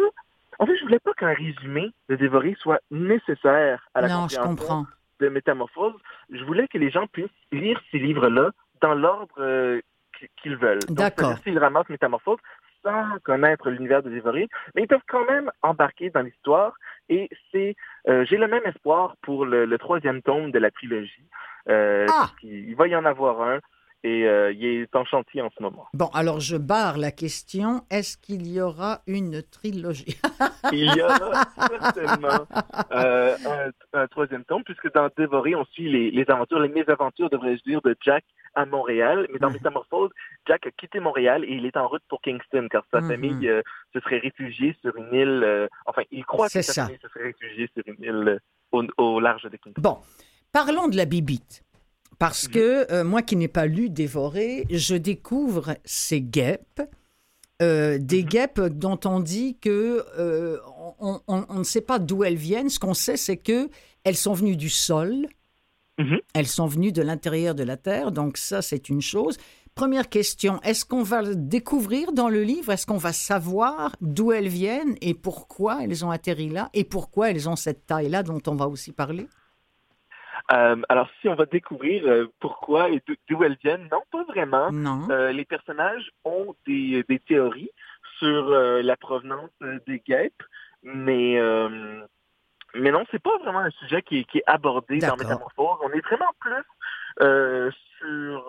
en 0.60 0.66
fait, 0.66 0.76
je 0.76 0.84
voulais 0.84 1.00
pas 1.00 1.14
qu'un 1.14 1.34
résumé 1.34 1.92
de 2.10 2.16
Dévoré 2.16 2.56
soit 2.60 2.82
nécessaire 2.92 3.88
à 3.94 4.02
la 4.02 4.10
compréhension 4.10 4.86
de 5.20 5.30
Métamorphose. 5.30 5.96
Je 6.30 6.44
voulais 6.44 6.68
que 6.68 6.78
les 6.78 6.92
gens 6.92 7.08
puissent 7.08 7.28
lire 7.52 7.82
ces 7.92 8.00
livres-là 8.00 8.52
dans 8.82 8.94
l'ordre 8.94 9.34
euh, 9.40 9.82
qu'ils 10.42 10.58
veulent. 10.58 10.80
D'accord. 10.90 11.38
S'ils 11.44 11.58
ramassent 11.58 11.90
Métamorphose 11.90 12.40
sans 12.84 13.20
connaître 13.24 13.70
l'univers 13.70 14.04
de 14.04 14.10
Dévoré, 14.10 14.48
mais 14.74 14.84
ils 14.84 14.88
peuvent 14.88 15.00
quand 15.08 15.26
même 15.26 15.52
embarquer 15.62 16.10
dans 16.10 16.22
l'histoire. 16.22 16.76
Et 17.10 17.30
c'est, 17.52 17.76
euh, 18.08 18.26
j'ai 18.26 18.38
le 18.38 18.48
même 18.48 18.66
espoir 18.66 19.16
pour 19.22 19.46
le, 19.46 19.78
troisième 19.78 20.22
tome 20.22 20.52
de 20.52 20.60
la 20.60 20.72
trilogie. 20.72 21.26
Euh, 21.68 22.06
ah! 22.10 22.30
Il 22.44 22.76
va 22.76 22.88
y 22.88 22.96
en 22.96 23.06
avoir 23.06 23.42
un. 23.42 23.60
Et 24.04 24.26
euh, 24.26 24.54
il 24.54 24.64
est 24.64 24.96
en 24.96 25.04
chantier 25.04 25.42
en 25.42 25.50
ce 25.56 25.62
moment. 25.62 25.86
Bon, 25.94 26.08
alors 26.14 26.40
je 26.40 26.56
barre 26.56 26.98
la 26.98 27.12
question. 27.12 27.82
Est-ce 27.90 28.18
qu'il 28.18 28.48
y 28.48 28.62
aura 28.62 29.02
une 29.08 29.44
trilogie? 29.44 30.18
Il 30.72 30.94
y 30.96 31.02
aura 31.02 31.46
certainement 31.94 32.46
euh, 32.92 33.36
un, 33.94 34.08
troisième 34.08 34.44
tome, 34.46 34.64
puisque 34.64 34.92
dans 34.94 35.10
Dévoré, 35.18 35.56
on 35.56 35.66
suit 35.66 35.90
les, 35.90 36.12
les 36.12 36.30
aventures, 36.30 36.60
les 36.60 36.70
mésaventures, 36.70 37.30
devrais-je 37.30 37.64
dire, 37.64 37.82
de 37.82 37.96
Jack 38.02 38.24
à 38.56 38.66
Montréal. 38.66 39.28
Mais 39.32 39.40
dans 39.40 39.50
Métamorphose, 39.50 40.12
Jack 40.48 40.68
a 40.68 40.72
quitté 40.72 41.00
Montréal 41.00 41.44
et 41.44 41.54
il 41.54 41.66
est 41.66 41.78
en 41.78 41.88
route 41.88 42.04
pour 42.08 42.22
Kingston, 42.22 42.68
car 42.70 42.84
sa 42.92 43.02
mhm. 43.02 43.10
famille 43.10 43.50
euh, 43.50 43.62
se 43.94 44.00
serait 44.02 44.20
réfugiée 44.20 44.76
sur 44.82 44.96
une 44.96 45.14
île. 45.14 45.70
enfin, 45.86 46.04
il 46.12 46.26
croit 46.26 46.48
que 46.48 46.62
sa 46.62 46.86
famille 46.86 47.00
se 47.02 47.08
serait 47.10 47.24
réfugiée 47.24 47.70
sur 47.74 47.84
une 47.88 48.04
île 48.04 48.40
au, 48.72 48.84
au 48.98 49.20
large 49.20 49.44
de 49.44 49.58
Kingston. 49.58 49.82
Bon, 49.82 49.98
parlons 50.52 50.88
de 50.88 50.98
la 50.98 51.06
bibite. 51.06 51.64
Parce 52.20 52.48
mhm. 52.48 52.54
que 52.54 52.92
euh, 52.92 53.04
moi 53.04 53.22
qui 53.22 53.36
n'ai 53.38 53.48
pas 53.48 53.66
lu 53.66 53.90
Dévoré, 53.90 54.68
je 54.70 54.96
découvre 54.96 55.76
ces 55.86 56.22
guêpes, 56.22 56.82
euh, 57.62 57.98
des 57.98 58.24
mhm. 58.24 58.30
guêpes 58.30 58.62
dont 58.62 59.00
on 59.06 59.22
dit 59.22 59.58
que 59.60 60.06
euh, 60.20 60.58
on, 61.00 61.58
ne 61.58 61.64
sait 61.64 61.82
pas 61.82 61.98
d'où 61.98 62.24
elles 62.24 62.36
viennent. 62.36 62.70
Ce 62.70 62.80
qu'on 62.80 62.94
sait, 62.94 63.18
c'est 63.18 63.38
que 63.38 63.70
elles 64.04 64.18
sont 64.18 64.34
venues 64.34 64.58
du 64.58 64.70
sol, 64.70 65.28
mhm. 65.98 66.20
elles 66.34 66.48
sont 66.48 66.68
venues 66.68 66.92
de 66.92 67.02
l'intérieur 67.02 67.56
de 67.56 67.64
la 67.64 67.78
terre. 67.78 68.12
Donc 68.12 68.38
ça, 68.38 68.62
c'est 68.62 68.90
une 68.90 69.02
chose. 69.02 69.38
Première 69.76 70.10
question, 70.10 70.60
est-ce 70.64 70.84
qu'on 70.84 71.04
va 71.04 71.24
découvrir 71.34 72.12
dans 72.12 72.28
le 72.28 72.44
livre, 72.44 72.74
est-ce 72.74 72.86
qu'on 72.86 72.98
va 72.98 73.14
savoir 73.14 73.96
d'où 74.02 74.34
elles 74.34 74.50
viennent 74.50 74.96
et 75.00 75.14
pourquoi 75.14 75.84
elles 75.84 76.04
ont 76.04 76.12
atterri 76.12 76.50
là 76.50 76.70
et 76.74 76.84
pourquoi 76.84 77.32
elles 77.32 77.48
ont 77.48 77.56
cette 77.56 77.86
taille-là 77.86 78.24
dont 78.24 78.42
on 78.48 78.56
va 78.56 78.68
aussi 78.68 78.92
parler? 78.92 79.28
Euh, 80.52 80.76
alors, 80.90 81.10
si 81.22 81.30
on 81.30 81.36
va 81.36 81.46
découvrir 81.46 82.06
euh, 82.06 82.28
pourquoi 82.40 82.90
et 82.90 83.02
d'où 83.30 83.44
elles 83.44 83.58
viennent, 83.64 83.88
non, 83.92 84.02
pas 84.12 84.24
vraiment. 84.24 84.72
Non. 84.72 85.08
Euh, 85.10 85.32
les 85.32 85.46
personnages 85.46 86.12
ont 86.24 86.56
des, 86.66 87.04
des 87.08 87.20
théories 87.20 87.72
sur 88.18 88.50
la 88.50 88.98
provenance 88.98 89.50
des 89.88 90.00
guêpes, 90.00 90.44
mais 90.84 91.40
mais 92.74 92.92
non, 92.92 93.06
c'est 93.12 93.24
pas 93.24 93.38
vraiment 93.38 93.60
un 93.60 93.70
sujet 93.72 94.02
qui, 94.02 94.26
qui 94.26 94.40
est 94.40 94.44
abordé 94.46 94.98
dans 95.00 95.16
Métamorphose. 95.16 95.78
On 95.82 95.92
est 95.92 96.02
vraiment 96.02 96.34
plus 96.42 96.66
sur 97.98 98.44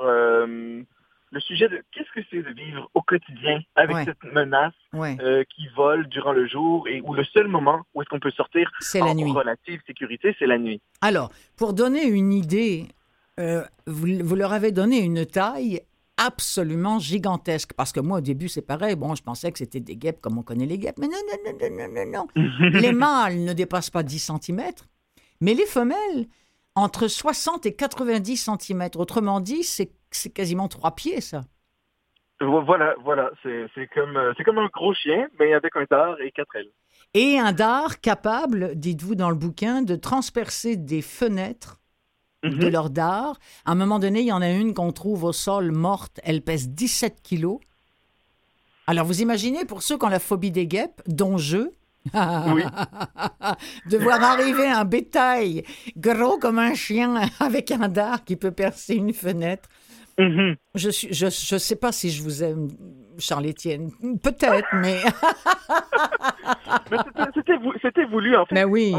le 1.32 1.40
sujet 1.40 1.68
de 1.68 1.82
qu'est-ce 1.92 2.10
que 2.12 2.26
c'est 2.30 2.42
de 2.42 2.52
vivre 2.54 2.90
au 2.94 3.02
quotidien 3.02 3.60
avec 3.76 3.96
cette 4.04 4.32
menace 4.32 4.74
euh, 4.94 5.44
qui 5.54 5.68
vole 5.76 6.08
durant 6.08 6.32
le 6.32 6.46
jour 6.46 6.88
et 6.88 7.00
où 7.02 7.14
le 7.14 7.24
seul 7.24 7.46
moment 7.46 7.82
où 7.94 8.02
est-ce 8.02 8.08
qu'on 8.08 8.20
peut 8.20 8.32
sortir 8.32 8.70
c'est 8.80 9.00
la 9.00 9.14
nuit. 9.14 9.30
relative 9.30 9.80
sécurité, 9.86 10.34
c'est 10.38 10.46
la 10.46 10.58
nuit. 10.58 10.80
Alors, 11.00 11.30
pour 11.56 11.72
donner 11.72 12.04
une 12.04 12.32
idée, 12.32 12.86
euh, 13.38 13.62
vous, 13.86 14.08
vous, 14.22 14.34
leur 14.34 14.52
avez 14.52 14.72
donné 14.72 14.98
une 14.98 15.24
taille 15.24 15.80
absolument 16.16 16.98
gigantesque. 16.98 17.72
Parce 17.74 17.92
que 17.92 18.00
moi, 18.00 18.18
au 18.18 18.20
début, 18.20 18.48
c'est 18.48 18.62
pareil. 18.62 18.96
Bon, 18.96 19.14
je 19.14 19.22
pensais 19.22 19.50
que 19.50 19.58
c'était 19.58 19.80
des 19.80 19.96
guêpes 19.96 20.20
comme 20.20 20.38
on 20.38 20.42
connaît 20.42 20.66
les 20.66 20.78
guêpes. 20.78 20.98
Mais 20.98 21.08
non, 21.08 21.18
non, 21.28 21.52
non, 21.52 21.70
non, 21.70 21.88
non, 21.94 22.26
non. 22.36 22.70
les 22.80 22.92
mâles 22.92 23.44
ne 23.44 23.52
dépassent 23.52 23.90
pas 23.90 24.02
10 24.02 24.32
cm. 24.42 24.62
Mais 25.40 25.54
les 25.54 25.66
femelles, 25.66 26.26
entre 26.74 27.08
60 27.08 27.66
et 27.66 27.74
90 27.74 28.36
cm. 28.36 28.88
Autrement 28.96 29.40
dit, 29.40 29.62
c'est 29.64 29.90
quasiment 30.32 30.68
trois 30.68 30.94
pieds, 30.94 31.20
ça. 31.20 31.42
Voilà, 32.40 32.94
voilà, 33.04 33.30
c'est 33.42 33.86
comme, 33.94 34.16
euh, 34.16 34.32
comme 34.44 34.58
un 34.58 34.68
gros 34.72 34.94
chien, 34.94 35.28
mais 35.38 35.52
avec 35.52 35.76
un 35.76 35.84
dard 35.90 36.18
et 36.22 36.30
quatre 36.30 36.56
ailes. 36.56 36.70
Et 37.12 37.38
un 37.38 37.52
dard 37.52 38.00
capable, 38.00 38.76
dites-vous 38.76 39.14
dans 39.14 39.28
le 39.28 39.36
bouquin, 39.36 39.82
de 39.82 39.94
transpercer 39.94 40.76
des 40.76 41.02
fenêtres 41.02 41.80
de 42.42 42.66
mhm. 42.66 42.72
leur 42.72 42.90
dard. 42.90 43.38
À 43.64 43.72
un 43.72 43.74
moment 43.74 43.98
donné, 43.98 44.20
il 44.20 44.26
y 44.26 44.32
en 44.32 44.42
a 44.42 44.50
une 44.50 44.74
qu'on 44.74 44.92
trouve 44.92 45.24
au 45.24 45.32
sol 45.32 45.72
morte, 45.72 46.20
elle 46.24 46.42
pèse 46.42 46.70
17 46.70 47.20
kilos. 47.22 47.58
Alors 48.86 49.04
vous 49.04 49.20
imaginez, 49.22 49.64
pour 49.64 49.82
ceux 49.82 49.98
qui 49.98 50.04
ont 50.04 50.08
la 50.08 50.18
phobie 50.18 50.50
des 50.50 50.66
guêpes, 50.66 51.02
dont 51.06 51.36
je, 51.36 51.70
oui. 52.14 52.62
de 53.90 53.98
voir 53.98 54.22
arriver 54.22 54.68
un 54.68 54.84
bétail 54.84 55.64
gros 55.96 56.38
comme 56.38 56.58
un 56.58 56.74
chien 56.74 57.20
avec 57.40 57.70
un 57.70 57.88
dard 57.88 58.24
qui 58.24 58.36
peut 58.36 58.52
percer 58.52 58.94
une 58.94 59.12
fenêtre. 59.12 59.68
Mhm. 60.18 60.56
Je 60.74 60.88
ne 60.88 60.92
je, 60.92 61.26
je 61.26 61.56
sais 61.56 61.76
pas 61.76 61.92
si 61.92 62.10
je 62.10 62.22
vous 62.22 62.42
aime, 62.42 62.68
Charles-Étienne. 63.18 63.90
Peut-être, 64.22 64.68
mais. 64.74 64.96
C'était 67.82 68.04
voulu, 68.04 68.36
en 68.36 68.44
fait. 68.44 68.54
Mais 68.54 68.64
oui. 68.64 68.94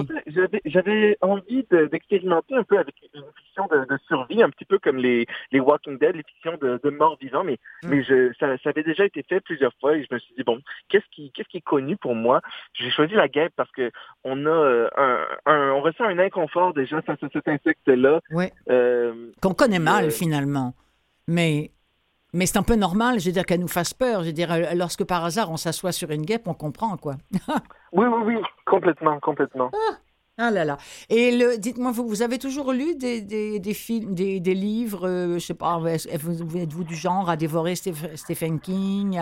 J'avais 0.65 1.17
envie 1.22 1.65
d'expérimenter 1.91 2.55
un 2.55 2.63
peu 2.63 2.79
avec 2.79 2.96
une 3.13 3.22
fiction 3.69 3.85
de, 3.89 3.97
survie, 4.07 4.43
un 4.43 4.49
petit 4.49 4.65
peu 4.65 4.79
comme 4.79 4.97
les, 4.97 5.25
les 5.51 5.59
Walking 5.59 5.97
Dead, 5.97 6.15
les 6.15 6.23
fictions 6.23 6.57
de, 6.61 6.79
de 6.83 6.89
morts 6.89 7.17
vivants, 7.19 7.43
mais, 7.43 7.59
mm. 7.83 7.89
mais 7.89 8.03
je, 8.03 8.33
ça, 8.39 8.57
ça, 8.63 8.69
avait 8.69 8.83
déjà 8.83 9.05
été 9.05 9.23
fait 9.23 9.39
plusieurs 9.41 9.73
fois 9.79 9.95
et 9.95 10.03
je 10.03 10.13
me 10.13 10.19
suis 10.19 10.33
dit, 10.35 10.43
bon, 10.43 10.59
qu'est-ce 10.89 11.05
qui, 11.11 11.31
qu'est-ce 11.31 11.49
qui 11.49 11.57
est 11.57 11.61
connu 11.61 11.97
pour 11.97 12.15
moi? 12.15 12.41
J'ai 12.73 12.91
choisi 12.91 13.13
la 13.13 13.27
guêpe 13.27 13.53
parce 13.55 13.71
que 13.71 13.91
on 14.23 14.45
a 14.45 14.49
euh, 14.49 14.89
un, 15.45 15.71
on 15.71 15.81
ressent 15.81 16.05
un 16.05 16.19
inconfort 16.19 16.73
déjà 16.73 17.01
face 17.01 17.21
à 17.21 17.29
cet 17.31 17.47
insecte-là. 17.47 18.21
Oui. 18.31 18.45
Euh, 18.69 19.31
Qu'on 19.41 19.53
connaît 19.53 19.79
mal, 19.79 20.05
euh, 20.05 20.09
finalement. 20.09 20.73
Mais, 21.27 21.71
mais 22.33 22.45
c'est 22.45 22.57
un 22.57 22.63
peu 22.63 22.75
normal, 22.75 23.19
je 23.19 23.25
veux 23.27 23.31
dire, 23.31 23.45
qu'elle 23.45 23.59
nous 23.59 23.67
fasse 23.67 23.93
peur. 23.93 24.21
Je 24.21 24.27
veux 24.27 24.33
dire, 24.33 24.49
lorsque 24.75 25.05
par 25.05 25.23
hasard 25.23 25.51
on 25.51 25.57
s'assoit 25.57 25.91
sur 25.91 26.11
une 26.11 26.25
guêpe, 26.25 26.47
on 26.47 26.53
comprend, 26.53 26.97
quoi. 26.97 27.15
oui, 27.93 28.05
oui, 28.05 28.21
oui, 28.25 28.37
complètement, 28.65 29.19
complètement. 29.19 29.71
Ah. 29.73 29.97
Ah 30.38 30.50
là 30.50 30.63
là. 30.63 30.77
Et 31.09 31.38
le, 31.38 31.57
dites-moi, 31.57 31.91
vous, 31.91 32.07
vous 32.07 32.21
avez 32.21 32.39
toujours 32.39 32.71
lu 32.71 32.95
des, 32.95 33.21
des, 33.21 33.59
des 33.59 33.73
films, 33.73 34.15
des, 34.15 34.39
des 34.39 34.53
livres, 34.53 35.07
euh, 35.07 35.33
je 35.35 35.39
sais 35.39 35.53
pas, 35.53 35.79
êtes-vous 35.85 36.83
du 36.83 36.95
genre 36.95 37.29
à 37.29 37.35
dévorer 37.35 37.75
Stephen 37.75 38.59
King 38.59 39.19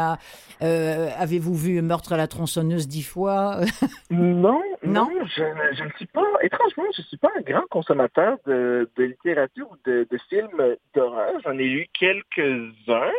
euh, 0.62 1.10
Avez-vous 1.18 1.56
vu 1.56 1.82
Meurtre 1.82 2.14
à 2.14 2.18
la 2.18 2.28
tronçonneuse 2.28 2.88
dix 2.88 3.04
fois? 3.04 3.62
Non, 4.12 4.62
non, 4.84 5.10
je, 5.26 5.44
je, 5.74 5.84
ne 5.84 5.90
suis 5.98 6.06
pas, 6.08 6.24
étrangement, 6.42 6.84
je 6.96 7.02
ne 7.02 7.08
suis 7.08 7.18
pas 7.18 7.30
un 7.38 7.42
grand 7.42 7.68
consommateur 7.70 8.38
de, 8.46 8.90
de 8.96 9.04
littérature 9.04 9.68
ou 9.72 9.76
de, 9.86 10.08
de 10.10 10.18
films 10.30 10.76
d'horreur. 10.96 11.34
J'en 11.44 11.58
ai 11.58 11.66
lu 11.66 11.88
quelques-uns. 12.00 13.12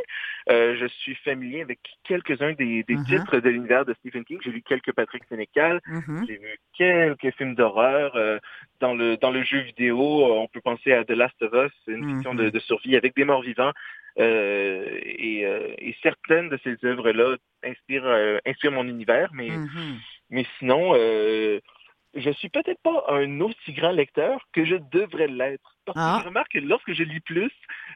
Euh, 0.50 0.76
je 0.80 0.86
suis 0.86 1.14
familier 1.16 1.62
avec 1.62 1.78
quelques-uns 2.04 2.52
des, 2.52 2.82
des 2.82 2.94
uh-huh. 2.94 3.06
titres 3.06 3.38
de 3.38 3.48
l'univers 3.50 3.84
de 3.84 3.94
Stephen 3.94 4.24
King. 4.24 4.38
J'ai 4.42 4.50
lu 4.50 4.62
quelques 4.62 4.92
Patrick 4.92 5.22
Sénécal. 5.28 5.80
Uh-huh. 5.86 6.26
J'ai 6.26 6.38
vu 6.38 6.58
quelques 6.76 7.36
films 7.36 7.54
d'horreur. 7.54 8.16
Euh, 8.16 8.38
dans 8.80 8.94
le 8.94 9.16
dans 9.16 9.30
le 9.30 9.44
jeu 9.44 9.60
vidéo, 9.60 10.00
euh, 10.00 10.40
on 10.40 10.48
peut 10.48 10.60
penser 10.60 10.92
à 10.92 11.04
The 11.04 11.10
Last 11.10 11.40
of 11.42 11.52
Us, 11.52 11.72
une 11.86 12.04
uh-huh. 12.04 12.14
fiction 12.14 12.34
de, 12.34 12.50
de, 12.50 12.58
survie 12.58 12.96
avec 12.96 13.14
des 13.14 13.24
morts 13.24 13.42
vivants. 13.42 13.72
Et, 14.16 15.42
et, 15.78 15.96
certaines 16.02 16.48
de 16.48 16.58
ces 16.64 16.76
œuvres-là 16.84 17.36
inspirent, 17.64 18.40
inspirent 18.44 18.72
mon 18.72 18.86
univers, 18.86 19.30
mais 19.32 19.48
mais 20.30 20.44
sinon, 20.58 20.94
je 22.14 22.30
suis 22.30 22.48
peut-être 22.48 22.80
pas 22.82 23.04
un 23.08 23.40
aussi 23.40 23.72
grand 23.72 23.92
lecteur 23.92 24.40
que 24.52 24.64
je 24.64 24.76
devrais 24.92 25.28
l'être. 25.28 25.76
Parce 25.84 25.96
que 25.96 26.02
ah. 26.02 26.18
je 26.22 26.28
remarque 26.28 26.52
que 26.52 26.58
lorsque 26.58 26.92
je 26.92 27.02
lis 27.02 27.20
plus, 27.20 27.52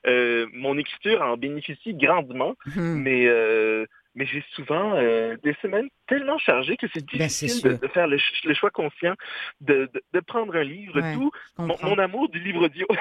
euh, 0.06 0.46
mon 0.52 0.78
écriture 0.78 1.22
en 1.22 1.36
bénéficie 1.36 1.94
grandement, 1.94 2.54
hmm. 2.76 2.94
mais 3.02 3.26
euh, 3.26 3.86
mais 4.14 4.26
j'ai 4.26 4.44
souvent 4.54 4.94
euh, 4.94 5.36
des 5.42 5.54
semaines 5.60 5.88
tellement 6.06 6.38
chargées 6.38 6.76
que 6.76 6.86
c'est 6.92 7.04
ben, 7.04 7.26
difficile 7.26 7.78
de, 7.78 7.88
faire 7.88 8.06
le, 8.06 8.18
choix 8.54 8.70
conscient 8.70 9.14
de, 9.60 9.90
de, 10.12 10.20
prendre 10.20 10.54
un 10.54 10.62
livre, 10.62 11.00
tout 11.14 11.30
mon, 11.58 11.98
amour 11.98 12.28
du 12.28 12.38
livre 12.38 12.66
audio. 12.66 12.86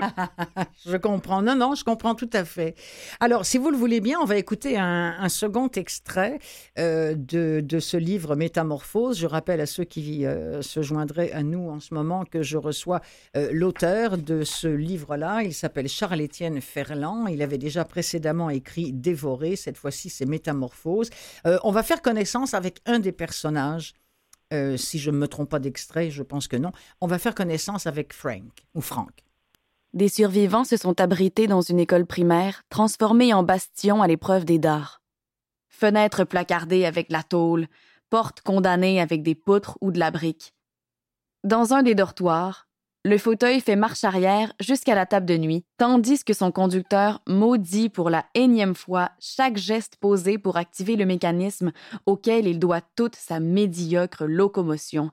je 0.86 0.96
comprends. 0.96 1.42
Non, 1.42 1.54
non, 1.54 1.74
je 1.74 1.84
comprends 1.84 2.14
tout 2.14 2.30
à 2.32 2.44
fait. 2.44 2.74
Alors, 3.20 3.44
si 3.44 3.58
vous 3.58 3.70
le 3.70 3.76
voulez 3.76 4.00
bien, 4.00 4.18
on 4.20 4.24
va 4.24 4.36
écouter 4.36 4.78
un, 4.78 5.28
second 5.28 5.68
extrait 5.68 6.38
euh, 6.78 7.14
de, 7.14 7.60
de, 7.60 7.78
ce 7.78 7.96
livre 7.96 8.36
Métamorphose. 8.36 9.18
Je 9.18 9.26
rappelle 9.26 9.60
à 9.60 9.66
ceux 9.66 9.84
qui 9.84 10.26
euh, 10.26 10.62
se 10.62 10.82
joindraient 10.82 11.32
à 11.32 11.42
nous 11.42 11.70
en 11.70 11.80
ce 11.80 11.94
moment 11.94 12.24
que 12.24 12.42
je 12.42 12.56
reçois 12.56 13.00
l'auteur 13.34 14.18
de 14.18 14.44
ce 14.44 14.68
livre-là. 14.68 15.42
Il 15.42 15.54
s'appelle 15.54 15.88
Charles-Étienne 15.88 16.60
Ferland. 16.60 17.26
Il 17.28 17.42
avait 17.42 17.58
déjà 17.58 17.84
précédemment 17.84 18.50
écrit 18.50 18.92
Dévoré. 18.92 19.56
Cette 19.56 19.76
fois-ci, 19.76 20.10
c'est 20.10 20.21
métamorphoses. 20.26 21.10
Euh, 21.46 21.58
on 21.64 21.70
va 21.70 21.82
faire 21.82 22.02
connaissance 22.02 22.54
avec 22.54 22.80
un 22.86 22.98
des 22.98 23.12
personnages. 23.12 23.94
Euh, 24.52 24.76
si 24.76 24.98
je 24.98 25.10
ne 25.10 25.16
me 25.16 25.28
trompe 25.28 25.48
pas 25.48 25.58
d'extrait, 25.58 26.10
je 26.10 26.22
pense 26.22 26.48
que 26.48 26.56
non. 26.56 26.72
On 27.00 27.06
va 27.06 27.18
faire 27.18 27.34
connaissance 27.34 27.86
avec 27.86 28.12
Frank 28.12 28.64
ou 28.74 28.80
Frank. 28.80 29.24
Des 29.94 30.08
survivants 30.08 30.64
se 30.64 30.76
sont 30.76 31.00
abrités 31.00 31.46
dans 31.46 31.60
une 31.60 31.78
école 31.78 32.06
primaire 32.06 32.62
transformée 32.70 33.34
en 33.34 33.42
bastion 33.42 34.02
à 34.02 34.06
l'épreuve 34.06 34.44
des 34.44 34.58
dards. 34.58 35.02
Fenêtres 35.68 36.24
placardées 36.24 36.84
avec 36.84 37.10
la 37.10 37.22
tôle, 37.22 37.66
portes 38.08 38.40
condamnées 38.42 39.00
avec 39.00 39.22
des 39.22 39.34
poutres 39.34 39.78
ou 39.80 39.90
de 39.90 39.98
la 39.98 40.10
brique. 40.10 40.54
Dans 41.44 41.74
un 41.74 41.82
des 41.82 41.94
dortoirs, 41.94 42.68
le 43.04 43.18
fauteuil 43.18 43.60
fait 43.60 43.74
marche 43.74 44.04
arrière 44.04 44.52
jusqu'à 44.60 44.94
la 44.94 45.06
table 45.06 45.26
de 45.26 45.36
nuit, 45.36 45.64
tandis 45.76 46.22
que 46.22 46.32
son 46.32 46.52
conducteur 46.52 47.20
maudit 47.26 47.88
pour 47.88 48.10
la 48.10 48.24
énième 48.34 48.76
fois 48.76 49.10
chaque 49.18 49.56
geste 49.56 49.96
posé 49.96 50.38
pour 50.38 50.56
activer 50.56 50.94
le 50.94 51.04
mécanisme 51.04 51.72
auquel 52.06 52.46
il 52.46 52.60
doit 52.60 52.80
toute 52.94 53.16
sa 53.16 53.40
médiocre 53.40 54.24
locomotion, 54.24 55.10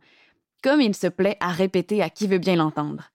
comme 0.61 0.81
il 0.81 0.95
se 0.95 1.07
plaît 1.07 1.37
à 1.39 1.49
répéter 1.49 2.03
à 2.03 2.11
qui 2.11 2.27
veut 2.27 2.37
bien 2.37 2.57
l'entendre. 2.57 3.11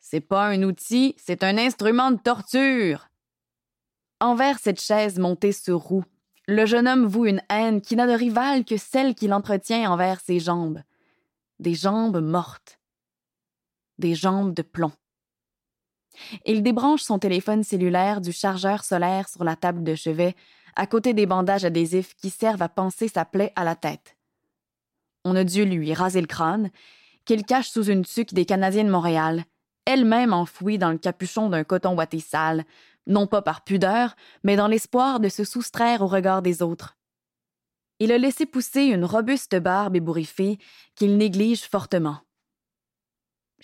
C'est 0.00 0.20
pas 0.20 0.46
un 0.46 0.64
outil, 0.64 1.14
c'est 1.16 1.44
un 1.44 1.56
instrument 1.56 2.10
de 2.10 2.18
torture. 2.18 3.08
Envers 4.18 4.58
cette 4.58 4.80
chaise 4.80 5.20
montée 5.20 5.52
sur 5.52 5.78
roue, 5.78 6.04
le 6.48 6.66
jeune 6.66 6.88
homme 6.88 7.06
voue 7.06 7.26
une 7.26 7.42
haine 7.48 7.80
qui 7.80 7.94
n'a 7.94 8.08
de 8.08 8.18
rival 8.18 8.64
que 8.64 8.76
celle 8.76 9.14
qu'il 9.14 9.32
entretient 9.32 9.88
envers 9.88 10.18
ses 10.20 10.40
jambes. 10.40 10.80
Des 11.60 11.74
jambes 11.74 12.20
mortes. 12.20 12.80
Des 14.02 14.16
jambes 14.16 14.52
de 14.52 14.62
plomb. 14.62 14.90
Il 16.44 16.64
débranche 16.64 17.02
son 17.02 17.20
téléphone 17.20 17.62
cellulaire 17.62 18.20
du 18.20 18.32
chargeur 18.32 18.82
solaire 18.82 19.28
sur 19.28 19.44
la 19.44 19.54
table 19.54 19.84
de 19.84 19.94
chevet, 19.94 20.34
à 20.74 20.88
côté 20.88 21.14
des 21.14 21.24
bandages 21.24 21.64
adhésifs 21.64 22.16
qui 22.16 22.28
servent 22.28 22.62
à 22.62 22.68
panser 22.68 23.06
sa 23.06 23.24
plaie 23.24 23.52
à 23.54 23.62
la 23.62 23.76
tête. 23.76 24.16
On 25.24 25.36
a 25.36 25.44
dû 25.44 25.64
lui 25.64 25.94
raser 25.94 26.20
le 26.20 26.26
crâne, 26.26 26.72
qu'il 27.26 27.44
cache 27.44 27.70
sous 27.70 27.84
une 27.84 28.04
tuque 28.04 28.34
des 28.34 28.44
Canadiens 28.44 28.82
de 28.82 28.90
Montréal, 28.90 29.44
elle-même 29.84 30.32
enfouie 30.32 30.78
dans 30.78 30.90
le 30.90 30.98
capuchon 30.98 31.48
d'un 31.48 31.62
coton 31.62 31.96
ouaté 31.96 32.18
sale, 32.18 32.64
non 33.06 33.28
pas 33.28 33.40
par 33.40 33.62
pudeur, 33.62 34.16
mais 34.42 34.56
dans 34.56 34.66
l'espoir 34.66 35.20
de 35.20 35.28
se 35.28 35.44
soustraire 35.44 36.02
au 36.02 36.08
regard 36.08 36.42
des 36.42 36.60
autres. 36.60 36.98
Il 38.00 38.10
a 38.10 38.18
laissé 38.18 38.46
pousser 38.46 38.82
une 38.82 39.04
robuste 39.04 39.54
barbe 39.54 39.94
ébouriffée 39.94 40.58
qu'il 40.96 41.16
néglige 41.16 41.68
fortement. 41.68 42.18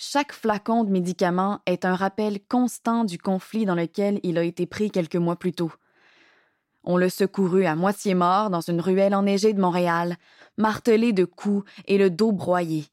Chaque 0.01 0.33
flacon 0.33 0.85
de 0.85 0.93
médicaments 0.93 1.61
est 1.67 1.85
un 1.85 1.97
rappel 1.97 2.39
constant 2.49 3.03
du 3.03 3.19
conflit 3.19 3.67
dans 3.67 3.75
lequel 3.75 4.21
il 4.23 4.39
a 4.39 4.45
été 4.45 4.65
pris 4.65 4.93
quelques 4.93 5.17
mois 5.17 5.35
plus 5.35 5.51
tôt. 5.51 5.73
On 6.85 6.97
le 6.97 7.09
secouru 7.09 7.67
à 7.67 7.75
moitié 7.75 8.15
mort 8.15 8.49
dans 8.49 8.61
une 8.61 8.81
ruelle 8.81 9.13
enneigée 9.13 9.53
de 9.53 9.61
Montréal, 9.61 10.15
martelé 10.57 11.13
de 11.13 11.25
coups 11.25 11.69
et 11.89 11.99
le 11.99 12.11
dos 12.11 12.31
broyé. 12.31 12.85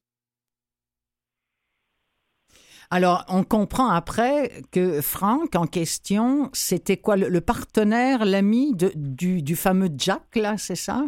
Alors, 2.89 3.23
on 3.27 3.43
comprend 3.43 3.89
après 3.89 4.63
que 4.71 4.99
Franck, 4.99 5.55
en 5.55 5.67
question, 5.67 6.49
c'était 6.53 6.97
quoi 6.97 7.17
le, 7.17 7.39
partenaire, 7.39 8.25
l'ami 8.25 8.73
du, 8.75 9.43
du 9.43 9.55
fameux 9.55 9.89
Jack, 9.95 10.35
là, 10.35 10.57
c'est 10.57 10.75
ça? 10.75 11.03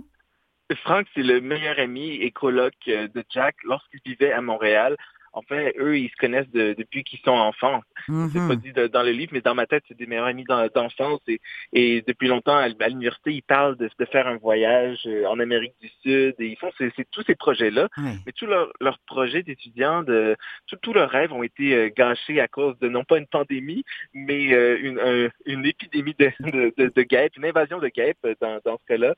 Franck, 0.84 1.08
c'est 1.16 1.24
le 1.24 1.42
meilleur 1.42 1.80
ami 1.80 2.18
et 2.18 2.30
coloc 2.30 2.76
de 2.86 3.26
Jack 3.32 3.56
lorsqu'il 3.64 4.02
vivait 4.06 4.32
à 4.32 4.42
Montréal. 4.42 4.96
En 5.34 5.42
fait, 5.42 5.76
eux, 5.80 5.98
ils 5.98 6.10
se 6.10 6.16
connaissent 6.16 6.50
depuis 6.50 7.04
qu'ils 7.04 7.20
sont 7.20 7.32
enfants. 7.32 7.82
C'est 8.08 8.14
pas 8.14 8.56
mhm. 8.56 8.56
dit 8.56 8.72
dans 8.74 9.04
le 9.04 9.12
livre, 9.12 9.32
mais 9.34 9.42
dans 9.42 9.56
ma 9.56 9.66
tête, 9.66 9.84
c'est 9.88 9.98
des 9.98 10.06
meilleurs 10.06 10.26
amis 10.26 10.46
d'enfance. 10.74 11.20
Et, 11.28 11.40
et 11.74 12.04
depuis 12.08 12.28
longtemps, 12.28 12.58
à, 12.58 12.68
l'université, 12.68 13.34
ils 13.34 13.44
parlent 13.44 13.78
de, 13.78 13.90
faire 14.12 14.28
un 14.28 14.38
voyage 14.38 15.02
euh, 15.06 15.26
en 15.26 15.40
Amérique 15.40 15.74
du 15.82 15.90
Sud. 16.02 16.36
Et 16.40 16.48
ils 16.48 16.58
font 16.58 16.72
tous 17.12 17.24
ces 17.24 17.36
projets-là. 17.36 17.90
Mais 18.26 18.32
tous 18.36 18.46
leurs 18.46 18.72
leur 18.80 19.00
projets 19.00 19.44
d'étudiants, 19.44 20.04
de 20.04 20.36
tous 20.82 20.94
leurs 20.94 21.10
rêves 21.10 21.34
ont 21.34 21.44
été 21.44 21.74
euh, 21.74 21.90
gâchés 21.96 22.40
à 22.40 22.48
cause 22.48 22.78
de 22.80 22.88
non 22.88 23.04
pas 23.04 23.18
une 23.18 23.28
pandémie, 23.28 23.84
mais 24.14 24.54
euh, 24.54 24.78
une, 24.82 25.32
une 25.46 25.66
épidémie 25.66 26.16
de, 26.18 26.32
de, 26.78 26.92
de, 26.94 27.02
guêpes, 27.04 27.36
une 27.38 27.46
invasion 27.46 27.80
de 27.80 27.88
guêpes 27.88 28.28
dans, 28.42 28.60
dans 28.64 28.78
ce 28.78 28.86
cas-là. 28.88 29.16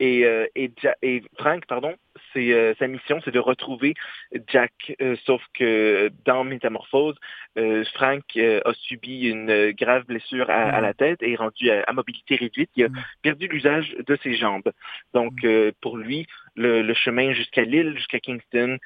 Et, 0.00 0.24
et, 0.54 0.70
et 1.02 1.22
Frank, 1.38 1.66
pardon, 1.66 1.94
euh, 2.36 2.74
sa 2.78 2.86
mission, 2.86 3.20
c'est 3.24 3.32
de 3.32 3.38
retrouver 3.38 3.94
Jack. 4.48 4.72
Euh, 5.00 5.16
sauf 5.24 5.42
que 5.54 6.10
dans 6.24 6.44
Métamorphose, 6.44 7.16
euh, 7.58 7.84
Frank 7.94 8.24
a 8.36 8.72
subi 8.74 9.22
une 9.22 9.72
grave 9.72 10.04
blessure 10.04 10.50
à, 10.50 10.80
la 10.80 10.94
tête 10.94 11.22
et 11.22 11.32
est 11.32 11.36
rendu 11.36 11.70
à, 11.70 11.92
mobilité 11.92 12.36
réduite. 12.36 12.70
Il 12.76 12.84
a 12.84 12.88
mm. 12.88 13.04
perdu 13.22 13.48
l'usage 13.48 13.94
de 14.06 14.18
ses 14.22 14.34
jambes. 14.34 14.70
Donc, 15.12 15.42
mm. 15.42 15.72
pour 15.80 15.96
lui, 15.96 16.26
le, 16.56 16.94
chemin 16.94 17.32
jusqu'à 17.32 17.62
l'île, 17.62 17.96
jusqu'à 17.96 18.20
Kingston, 18.20 18.78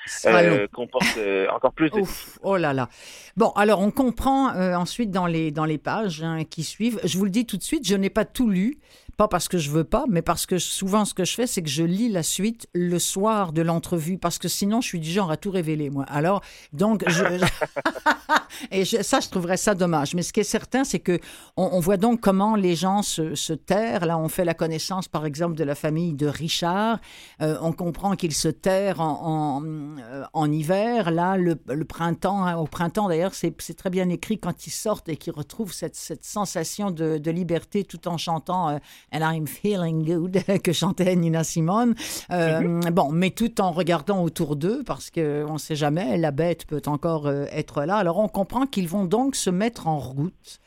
comporte 0.73 1.19
encore 1.51 1.73
plus 1.73 1.91
de... 1.91 2.01
oh 2.43 2.57
là 2.57 2.73
là. 2.73 2.89
Bon, 3.37 3.51
alors 3.51 3.81
on 3.81 3.91
comprend 3.91 4.49
ensuite 4.75 5.11
dans 5.11 5.27
les, 5.27 5.51
dans 5.51 5.67
les 5.67 5.79
pages 5.79 6.23
hein, 6.23 6.45
qui 6.45 6.63
suivent. 6.65 7.01
Je 7.05 7.19
vous 7.19 7.25
le 7.25 7.31
dis 7.31 7.47
tout 7.47 7.57
de 7.57 7.63
suite, 7.63 7.87
je 7.87 7.95
n'ai 7.95 8.11
pas 8.11 8.25
tout 8.25 8.49
lu. 8.49 8.79
Pas 9.19 9.27
parce 9.27 9.49
que 9.49 9.59
je 9.59 9.73
veux 9.73 9.83
pas, 9.83 10.05
mais 10.09 10.23
parce 10.23 10.47
que 10.47 10.59
souvent 10.59 11.05
ce 11.05 11.13
que 11.13 11.25
je 11.25 11.35
fais, 11.35 11.49
c'est 11.49 11.61
que 11.61 11.69
je 11.69 11.83
lis 11.83 12.09
la 12.09 12.23
suite 12.23 12.69
le 12.73 13.01
soir 13.01 13.53
de 13.53 13.63
l'entrevue, 13.63 14.17
parce 14.17 14.39
que 14.39 14.47
sinon 14.47 14.81
je 14.81 14.87
suis 14.87 15.01
du 15.01 15.11
genre 15.11 15.33
à 15.33 15.37
tout 15.37 15.51
révéler, 15.51 15.91
moi. 15.91 16.05
Alors, 16.05 16.41
donc, 16.73 17.03
je... 17.09 17.25
et 18.71 18.85
ça, 18.85 19.19
je 19.19 19.29
trouverais 19.29 19.57
ça 19.57 19.75
dommage. 19.75 20.15
Mais 20.15 20.23
ce 20.23 20.33
qui 20.33 20.39
est 20.39 20.45
certain, 20.45 20.85
c'est 20.85 21.01
que 21.01 21.19
on, 21.57 21.81
voit 21.81 21.97
donc 21.97 22.21
comment 22.21 22.55
les 22.55 22.77
gens 22.77 23.03
se, 23.03 23.35
se, 23.35 23.53
terrent. 23.53 24.07
Là, 24.07 24.19
on 24.19 24.29
fait 24.29 24.45
la 24.45 24.55
connaissance, 24.55 25.09
par 25.09 25.27
exemple, 25.27 25.57
de 25.57 25.65
la 25.65 25.75
famille 25.75 26.15
de 26.15 26.29
Richard. 26.29 27.01
Euh, 27.41 27.59
on 27.61 27.73
comprend 27.73 28.15
qu'ils 28.15 28.35
se 28.35 28.47
terrent 28.47 29.01
en, 29.01 29.63
euh, 29.65 30.25
en, 30.33 30.53
hiver. 30.53 31.11
Là, 31.11 31.37
le, 31.37 31.57
printemps, 31.85 32.45
hein, 32.45 32.57
au 32.57 32.67
printemps 32.67 33.09
d'ailleurs, 33.09 33.35
c'est 33.35 33.75
très 33.77 33.91
bien 33.91 34.09
écrit 34.11 34.39
quand 34.39 34.67
ils 34.67 34.71
sortent 34.71 35.09
et 35.09 35.17
qu'ils 35.17 35.33
retrouvent 35.33 35.73
cette, 35.73 35.97
sensation 36.25 36.93
de, 36.93 37.19
de, 37.19 37.31
liberté 37.33 37.83
tout 37.83 38.07
en 38.07 38.17
chantant 38.17 38.69
euh, 38.69 38.79
And 39.13 39.21
I'm 39.21 39.47
Feeling 39.47 40.05
Good 40.05 40.61
que 40.63 40.73
chantait 40.73 41.17
Nina 41.17 41.45
Simone. 41.45 41.95
Euh, 42.31 42.61
mhm. 42.61 42.91
Bon, 42.91 43.11
mais 43.11 43.31
tout 43.31 43.61
en 43.61 43.71
regardant 43.71 44.23
autour 44.23 44.57
d'eux 44.57 44.83
parce 44.87 45.11
qu'on 45.11 45.53
ne 45.55 45.59
sait 45.59 45.77
jamais, 45.77 46.19
la 46.19 46.31
bête 46.31 46.67
peut 46.67 46.83
encore 46.87 47.27
euh, 47.27 47.45
être 47.51 47.85
là. 47.85 47.97
Alors 47.97 48.19
on 48.19 48.29
comprend 48.29 48.67
qu'ils 48.67 48.89
vont 48.89 49.05
donc 49.05 49.35
se 49.35 49.51
mettre 49.51 49.89
en 49.89 49.99
route. 49.99 50.61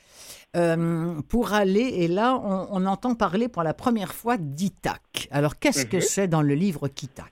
Euh, 0.57 1.21
pour 1.29 1.53
aller, 1.53 2.03
et 2.03 2.09
là, 2.09 2.37
on, 2.43 2.85
entend 2.85 3.15
parler 3.15 3.47
pour 3.47 3.63
la 3.63 3.73
première 3.73 4.11
fois 4.11 4.35
d'Itac. 4.37 5.29
Alors, 5.31 5.57
qu'est-ce 5.57 5.85
que 5.85 5.95
mhm. 5.95 6.01
c'est 6.01 6.27
dans 6.27 6.41
le 6.41 6.55
livre 6.55 6.89
Kitac 6.89 7.31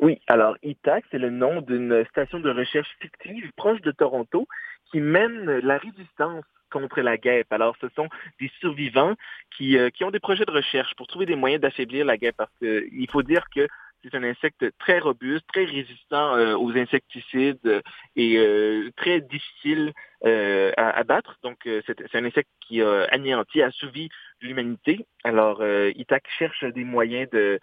Oui, 0.00 0.20
alors 0.26 0.56
Itac, 0.64 1.04
c'est 1.12 1.20
le 1.20 1.30
nom 1.30 1.60
d'une 1.60 2.04
station 2.10 2.40
de 2.40 2.50
recherche 2.50 2.88
fictive 3.00 3.48
proche 3.54 3.80
de 3.82 3.92
Toronto 3.92 4.48
qui 4.90 5.00
mène 5.00 5.44
la 5.44 5.78
résistance 5.78 6.44
contre 6.72 7.00
la 7.00 7.16
guêpe. 7.16 7.52
Alors, 7.52 7.76
ce 7.80 7.88
sont 7.94 8.08
des 8.40 8.50
survivants 8.60 9.14
qui, 9.56 9.78
euh, 9.78 9.90
qui 9.90 10.02
ont 10.04 10.10
des 10.10 10.18
projets 10.18 10.44
de 10.44 10.50
recherche 10.50 10.94
pour 10.96 11.06
trouver 11.06 11.26
des 11.26 11.36
moyens 11.36 11.60
d'affaiblir 11.60 12.04
la 12.04 12.16
guêpe 12.16 12.36
parce 12.36 12.56
qu'il 12.58 13.08
faut 13.10 13.22
dire 13.22 13.44
que 13.54 13.68
c'est 14.02 14.16
un 14.16 14.24
insecte 14.24 14.66
très 14.80 14.98
robuste, 14.98 15.46
très 15.52 15.64
résistant 15.64 16.34
euh, 16.34 16.56
aux 16.56 16.72
insecticides 16.76 17.82
et 18.16 18.36
euh, 18.36 18.90
très 18.96 19.20
difficile 19.20 19.92
à 20.24 20.90
abattre. 20.90 21.36
Donc, 21.42 21.58
c'est 21.64 22.14
un 22.14 22.24
insecte 22.24 22.48
qui 22.60 22.80
a 22.80 23.04
anéanti, 23.10 23.60
assouvi 23.60 24.08
l'humanité. 24.40 25.04
Alors, 25.24 25.64
Itac 25.96 26.22
cherche 26.38 26.62
des 26.62 26.84
moyens 26.84 27.28
de, 27.30 27.58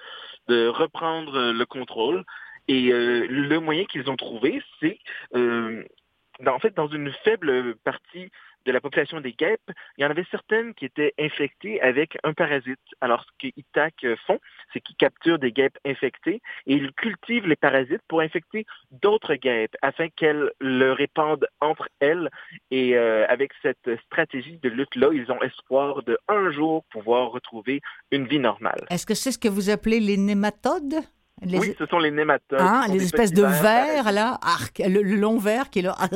de 0.49 0.67
reprendre 0.67 1.53
le 1.53 1.65
contrôle. 1.65 2.25
Et 2.67 2.89
le 2.91 3.59
moyen 3.59 3.85
qu'ils 3.85 4.09
ont 4.09 4.17
trouvé, 4.17 4.61
c'est 4.81 4.99
en 6.47 6.59
fait, 6.59 6.75
dans 6.75 6.87
une 6.87 7.11
faible 7.23 7.75
partie 7.83 8.31
la 8.71 8.81
population 8.81 9.21
des 9.21 9.33
guêpes, 9.33 9.71
il 9.97 10.03
y 10.03 10.05
en 10.05 10.09
avait 10.09 10.25
certaines 10.31 10.73
qui 10.73 10.85
étaient 10.85 11.13
infectées 11.19 11.81
avec 11.81 12.17
un 12.23 12.33
parasite. 12.33 12.79
Alors, 13.01 13.23
ce 13.23 13.29
qu'ITAC 13.37 14.05
font, 14.25 14.39
c'est 14.73 14.79
qu'ils 14.79 14.95
capturent 14.95 15.39
des 15.39 15.51
guêpes 15.51 15.77
infectées 15.85 16.41
et 16.67 16.73
ils 16.73 16.91
cultivent 16.93 17.47
les 17.47 17.55
parasites 17.55 18.01
pour 18.07 18.21
infecter 18.21 18.65
d'autres 18.91 19.35
guêpes 19.35 19.75
afin 19.81 20.09
qu'elles 20.09 20.51
le 20.59 20.91
répandent 20.91 21.47
entre 21.61 21.89
elles. 21.99 22.29
Et 22.71 22.95
euh, 22.95 23.25
avec 23.27 23.51
cette 23.61 23.89
stratégie 24.05 24.57
de 24.57 24.69
lutte-là, 24.69 25.09
ils 25.13 25.31
ont 25.31 25.41
espoir 25.41 26.03
de 26.03 26.17
un 26.27 26.51
jour 26.51 26.83
pouvoir 26.91 27.31
retrouver 27.31 27.81
une 28.11 28.27
vie 28.27 28.39
normale. 28.39 28.85
Est-ce 28.89 29.05
que 29.05 29.13
c'est 29.13 29.31
ce 29.31 29.39
que 29.39 29.47
vous 29.47 29.69
appelez 29.69 29.99
les 29.99 30.17
nématodes? 30.17 31.03
Oui, 31.45 31.73
ce 31.77 31.85
sont 31.85 31.99
les 31.99 32.11
nématodes. 32.11 32.59
Hein, 32.59 32.85
les 32.91 33.03
espèces 33.03 33.31
de 33.31 33.43
vers, 33.43 34.11
là, 34.11 34.37
arc, 34.41 34.81
le, 34.85 35.01
long 35.01 35.37
vers 35.37 35.69
qui 35.69 35.79
est 35.79 35.83
là. 35.83 35.97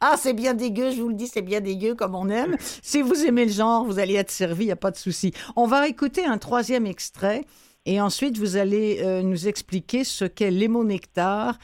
ah, 0.00 0.16
c'est 0.18 0.34
bien 0.34 0.54
dégueu, 0.54 0.90
je 0.90 1.00
vous 1.00 1.08
le 1.08 1.14
dis, 1.14 1.26
c'est 1.26 1.42
bien 1.42 1.60
dégueu 1.60 1.94
comme 1.94 2.14
on 2.14 2.28
aime. 2.28 2.56
Si 2.60 3.02
vous 3.02 3.24
aimez 3.24 3.46
le 3.46 3.52
genre, 3.52 3.84
vous 3.84 3.98
allez 3.98 4.14
être 4.14 4.30
servi, 4.30 4.64
il 4.64 4.68
n'y 4.68 4.72
a 4.72 4.76
pas 4.76 4.90
de 4.90 4.96
souci. 4.96 5.32
On 5.56 5.66
va 5.66 5.88
écouter 5.88 6.24
un 6.24 6.38
troisième 6.38 6.86
extrait 6.86 7.42
et 7.86 8.00
ensuite 8.00 8.36
vous 8.36 8.56
allez 8.56 8.98
euh, 9.00 9.22
nous 9.22 9.48
expliquer 9.48 10.04
ce 10.04 10.24
qu'est 10.24 10.50
l'émonectar 10.50 11.58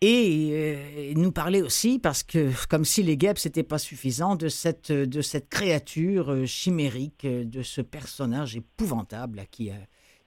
et 0.00 0.50
euh, 0.52 1.12
nous 1.16 1.32
parler 1.32 1.62
aussi, 1.62 1.98
parce 1.98 2.22
que 2.22 2.50
comme 2.68 2.84
si 2.84 3.02
les 3.02 3.16
guêpes, 3.16 3.42
n'était 3.44 3.62
pas 3.62 3.78
suffisant, 3.78 4.36
de 4.36 4.48
cette, 4.48 4.92
de 4.92 5.22
cette 5.22 5.48
créature 5.48 6.32
euh, 6.32 6.44
chimérique, 6.44 7.26
de 7.26 7.62
ce 7.62 7.80
personnage 7.80 8.56
épouvantable 8.56 9.44
qui 9.50 9.70
a 9.70 9.76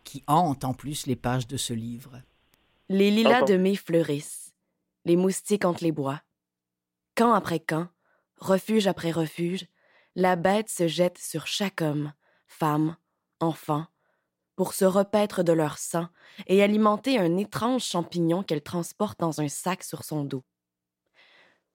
qui 0.07 0.23
hante 0.25 0.63
en 0.63 0.73
plus 0.73 1.05
les 1.05 1.17
pages 1.17 1.47
de 1.47 1.57
ce 1.57 1.73
livre. 1.73 2.21
Les 2.87 3.11
lilas 3.11 3.41
de 3.41 3.57
mai 3.57 3.75
fleurissent, 3.75 4.53
les 5.03 5.17
moustiques 5.17 5.65
hantent 5.65 5.81
les 5.81 5.91
bois. 5.91 6.21
Camp 7.13 7.33
après 7.33 7.59
camp, 7.59 7.89
refuge 8.37 8.87
après 8.87 9.11
refuge, 9.11 9.67
la 10.15 10.37
bête 10.37 10.69
se 10.69 10.87
jette 10.87 11.17
sur 11.17 11.45
chaque 11.45 11.81
homme, 11.81 12.13
femme, 12.47 12.95
enfant, 13.41 13.85
pour 14.55 14.73
se 14.73 14.85
repaître 14.85 15.43
de 15.43 15.51
leur 15.51 15.77
sang 15.77 16.07
et 16.47 16.63
alimenter 16.63 17.19
un 17.19 17.35
étrange 17.35 17.83
champignon 17.83 18.43
qu'elle 18.43 18.63
transporte 18.63 19.19
dans 19.19 19.41
un 19.41 19.49
sac 19.49 19.83
sur 19.83 20.05
son 20.05 20.23
dos. 20.23 20.45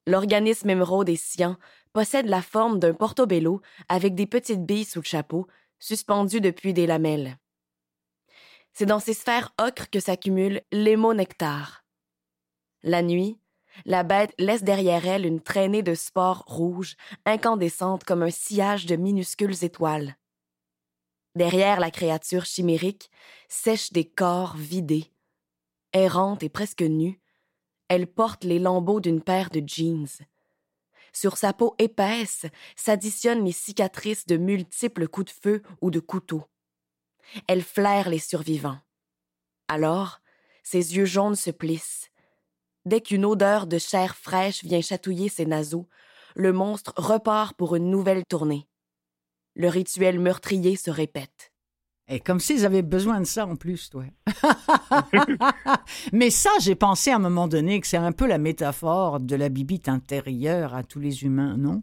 L'organisme 0.07 0.71
émeraude 0.71 1.11
et 1.11 1.16
cyan 1.16 1.59
possède 1.92 2.27
la 2.27 2.40
forme 2.40 2.79
d'un 2.79 2.95
portobello 2.95 3.61
avec 3.90 4.14
des 4.14 4.27
petites 4.27 4.64
billes 4.64 4.87
sous 4.87 5.01
le 5.01 5.05
chapeau, 5.05 5.47
suspendues 5.79 6.40
depuis 6.40 6.73
des 6.73 6.87
lamelles. 6.87 7.37
C'est 8.72 8.87
dans 8.87 9.00
ces 9.00 9.14
sphères 9.14 9.54
ocres 9.58 9.90
que 9.90 10.00
s'accumule 10.00 10.62
l'émo-nectar. 10.72 11.85
La 12.82 13.02
nuit, 13.02 13.38
la 13.85 14.02
bête 14.02 14.35
laisse 14.38 14.62
derrière 14.62 15.06
elle 15.06 15.26
une 15.26 15.40
traînée 15.40 15.82
de 15.82 15.94
spores 15.94 16.44
rouges, 16.46 16.96
incandescentes 17.24 18.04
comme 18.04 18.22
un 18.22 18.30
sillage 18.30 18.87
de 18.87 18.96
minuscules 18.96 19.64
étoiles. 19.64 20.16
Derrière 21.35 21.80
la 21.80 21.90
créature 21.90 22.44
chimérique 22.44 23.11
sèchent 23.48 23.92
des 23.92 24.04
corps 24.04 24.56
vidés. 24.56 25.12
Errante 25.92 26.42
et 26.42 26.48
presque 26.48 26.82
nue, 26.82 27.20
elle 27.88 28.06
porte 28.06 28.44
les 28.44 28.58
lambeaux 28.58 29.00
d'une 29.00 29.22
paire 29.22 29.50
de 29.50 29.62
jeans. 29.66 30.08
Sur 31.12 31.37
sa 31.37 31.52
peau 31.52 31.74
épaisse 31.78 32.46
s'additionnent 32.76 33.44
les 33.44 33.52
cicatrices 33.52 34.26
de 34.26 34.37
multiples 34.38 35.08
coups 35.08 35.32
de 35.32 35.40
feu 35.40 35.62
ou 35.80 35.90
de 35.90 36.00
couteau. 36.00 36.44
Elle 37.48 37.62
flaire 37.62 38.08
les 38.08 38.18
survivants. 38.18 38.78
Alors, 39.68 40.20
ses 40.62 40.96
yeux 40.96 41.04
jaunes 41.04 41.37
se 41.37 41.50
plissent. 41.50 42.11
Dès 42.85 43.00
qu'une 43.00 43.24
odeur 43.24 43.66
de 43.66 43.78
chair 43.78 44.16
fraîche 44.16 44.64
vient 44.64 44.80
chatouiller 44.80 45.28
ses 45.28 45.46
naseaux, 45.46 45.88
le 46.35 46.52
monstre 46.52 46.92
repart 46.96 47.56
pour 47.56 47.76
une 47.76 47.90
nouvelle 47.90 48.24
tournée. 48.24 48.68
Le 49.54 49.68
rituel 49.68 50.18
meurtrier 50.18 50.76
se 50.76 50.90
répète. 50.90 51.52
Et 52.08 52.20
comme 52.20 52.40
s'ils 52.40 52.66
avaient 52.66 52.82
besoin 52.82 53.20
de 53.20 53.26
ça 53.26 53.46
en 53.46 53.56
plus, 53.56 53.88
toi. 53.88 54.04
Mais 56.12 56.30
ça, 56.30 56.50
j'ai 56.61 56.74
pensé 56.74 57.11
à 57.11 57.16
un 57.16 57.20
moment 57.20 57.48
donné 57.48 57.80
que 57.80 57.87
c'est 57.87 57.96
un 57.96 58.12
peu 58.12 58.26
la 58.26 58.38
métaphore 58.38 59.20
de 59.20 59.37
la 59.37 59.48
bibite 59.48 59.88
intérieure 59.88 60.74
à 60.74 60.82
tous 60.82 60.98
les 60.98 61.22
humains, 61.22 61.56
non? 61.56 61.82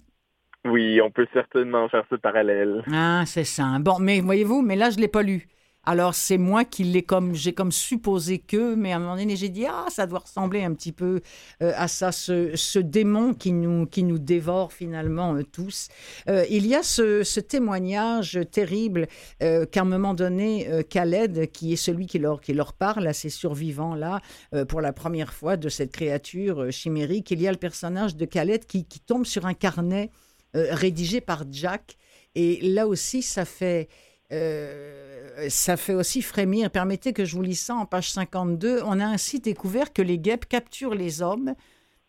Oui, 0.66 1.00
on 1.02 1.10
peut 1.10 1.28
certainement 1.34 1.88
faire 1.90 2.04
ce 2.10 2.16
parallèle. 2.16 2.84
Ah, 2.92 3.24
c'est 3.26 3.46
ça. 3.46 3.78
Bon, 3.80 3.98
mais 4.00 4.20
voyez-vous, 4.20 4.62
mais 4.62 4.76
là, 4.76 4.90
je 4.90 4.98
ne 4.98 5.02
l'ai 5.02 5.08
pas 5.08 5.24
lu. 5.24 5.48
Alors 5.86 6.14
c'est 6.14 6.38
moi 6.38 6.66
qui 6.66 6.84
l'ai 6.84 7.04
comme 7.04 7.34
j'ai 7.34 7.54
comme 7.54 7.72
supposé 7.72 8.38
que, 8.38 8.76
mais 8.76 8.92
à 8.92 8.98
un 8.98 9.00
moment 9.00 9.16
donné 9.16 9.36
j'ai 9.36 9.50
dit 9.50 9.66
ah 9.66 9.86
ça 9.90 10.06
doit 10.06 10.20
ressembler 10.20 10.64
un 10.64 10.74
petit 10.74 10.92
peu 10.92 11.22
euh, 11.64 11.72
à 11.76 11.88
ça, 11.88 12.12
ce, 12.12 12.80
démon 12.80 13.34
qui 13.34 13.54
nous 13.54 13.86
qui 13.86 14.04
nous 14.04 14.20
dévore 14.20 14.74
finalement 14.74 15.36
euh, 15.36 15.44
tous. 15.44 15.88
Euh, 16.28 16.46
il 16.50 16.68
y 16.68 16.76
a 16.76 16.84
ce, 16.84 17.40
témoignage 17.40 18.40
terrible 18.52 19.08
qu'à 19.40 19.82
un 19.82 19.86
moment 19.86 20.14
donné 20.14 20.70
Khaled, 20.90 21.50
qui 21.52 21.74
est 21.74 21.78
celui 21.78 22.06
qui 22.06 22.20
leur 22.20 22.42
qui 22.42 22.54
leur 22.54 22.74
parle 22.74 23.08
à 23.08 23.14
ces 23.14 23.30
survivants 23.30 23.96
là 23.96 24.20
pour 24.68 24.82
la 24.82 24.92
première 24.92 25.34
fois 25.34 25.56
de 25.58 25.70
cette 25.70 25.92
créature 25.92 26.72
chimérique, 26.72 27.32
il 27.32 27.42
y 27.42 27.48
a 27.48 27.52
le 27.52 27.58
personnage 27.58 28.16
de 28.16 28.26
Khaled 28.26 28.66
qui, 28.66 28.86
qui 28.86 29.00
tombe 29.00 29.26
sur 29.26 29.46
un 29.46 29.54
carnet 29.54 30.12
rédigé 30.54 31.22
par 31.22 31.44
Jack 31.52 31.98
et 32.36 32.60
là 32.62 32.88
aussi 32.88 33.22
ça 33.22 33.46
fait 33.46 33.88
euh, 34.32 35.50
ça 35.50 35.78
fait 35.78 35.94
aussi 35.94 36.22
frémir. 36.22 36.70
Permettez 36.70 37.14
que 37.14 37.26
je 37.26 37.36
vous 37.36 37.42
lise 37.42 37.62
ça 37.62 37.76
en 37.76 37.86
page 37.86 38.12
52. 38.12 38.82
On 38.84 39.00
a 39.00 39.06
ainsi 39.06 39.40
découvert 39.40 39.94
que 39.94 40.02
les 40.02 40.20
guêpes 40.20 40.46
capturent 40.46 40.96
les 40.96 41.22
hommes 41.22 41.56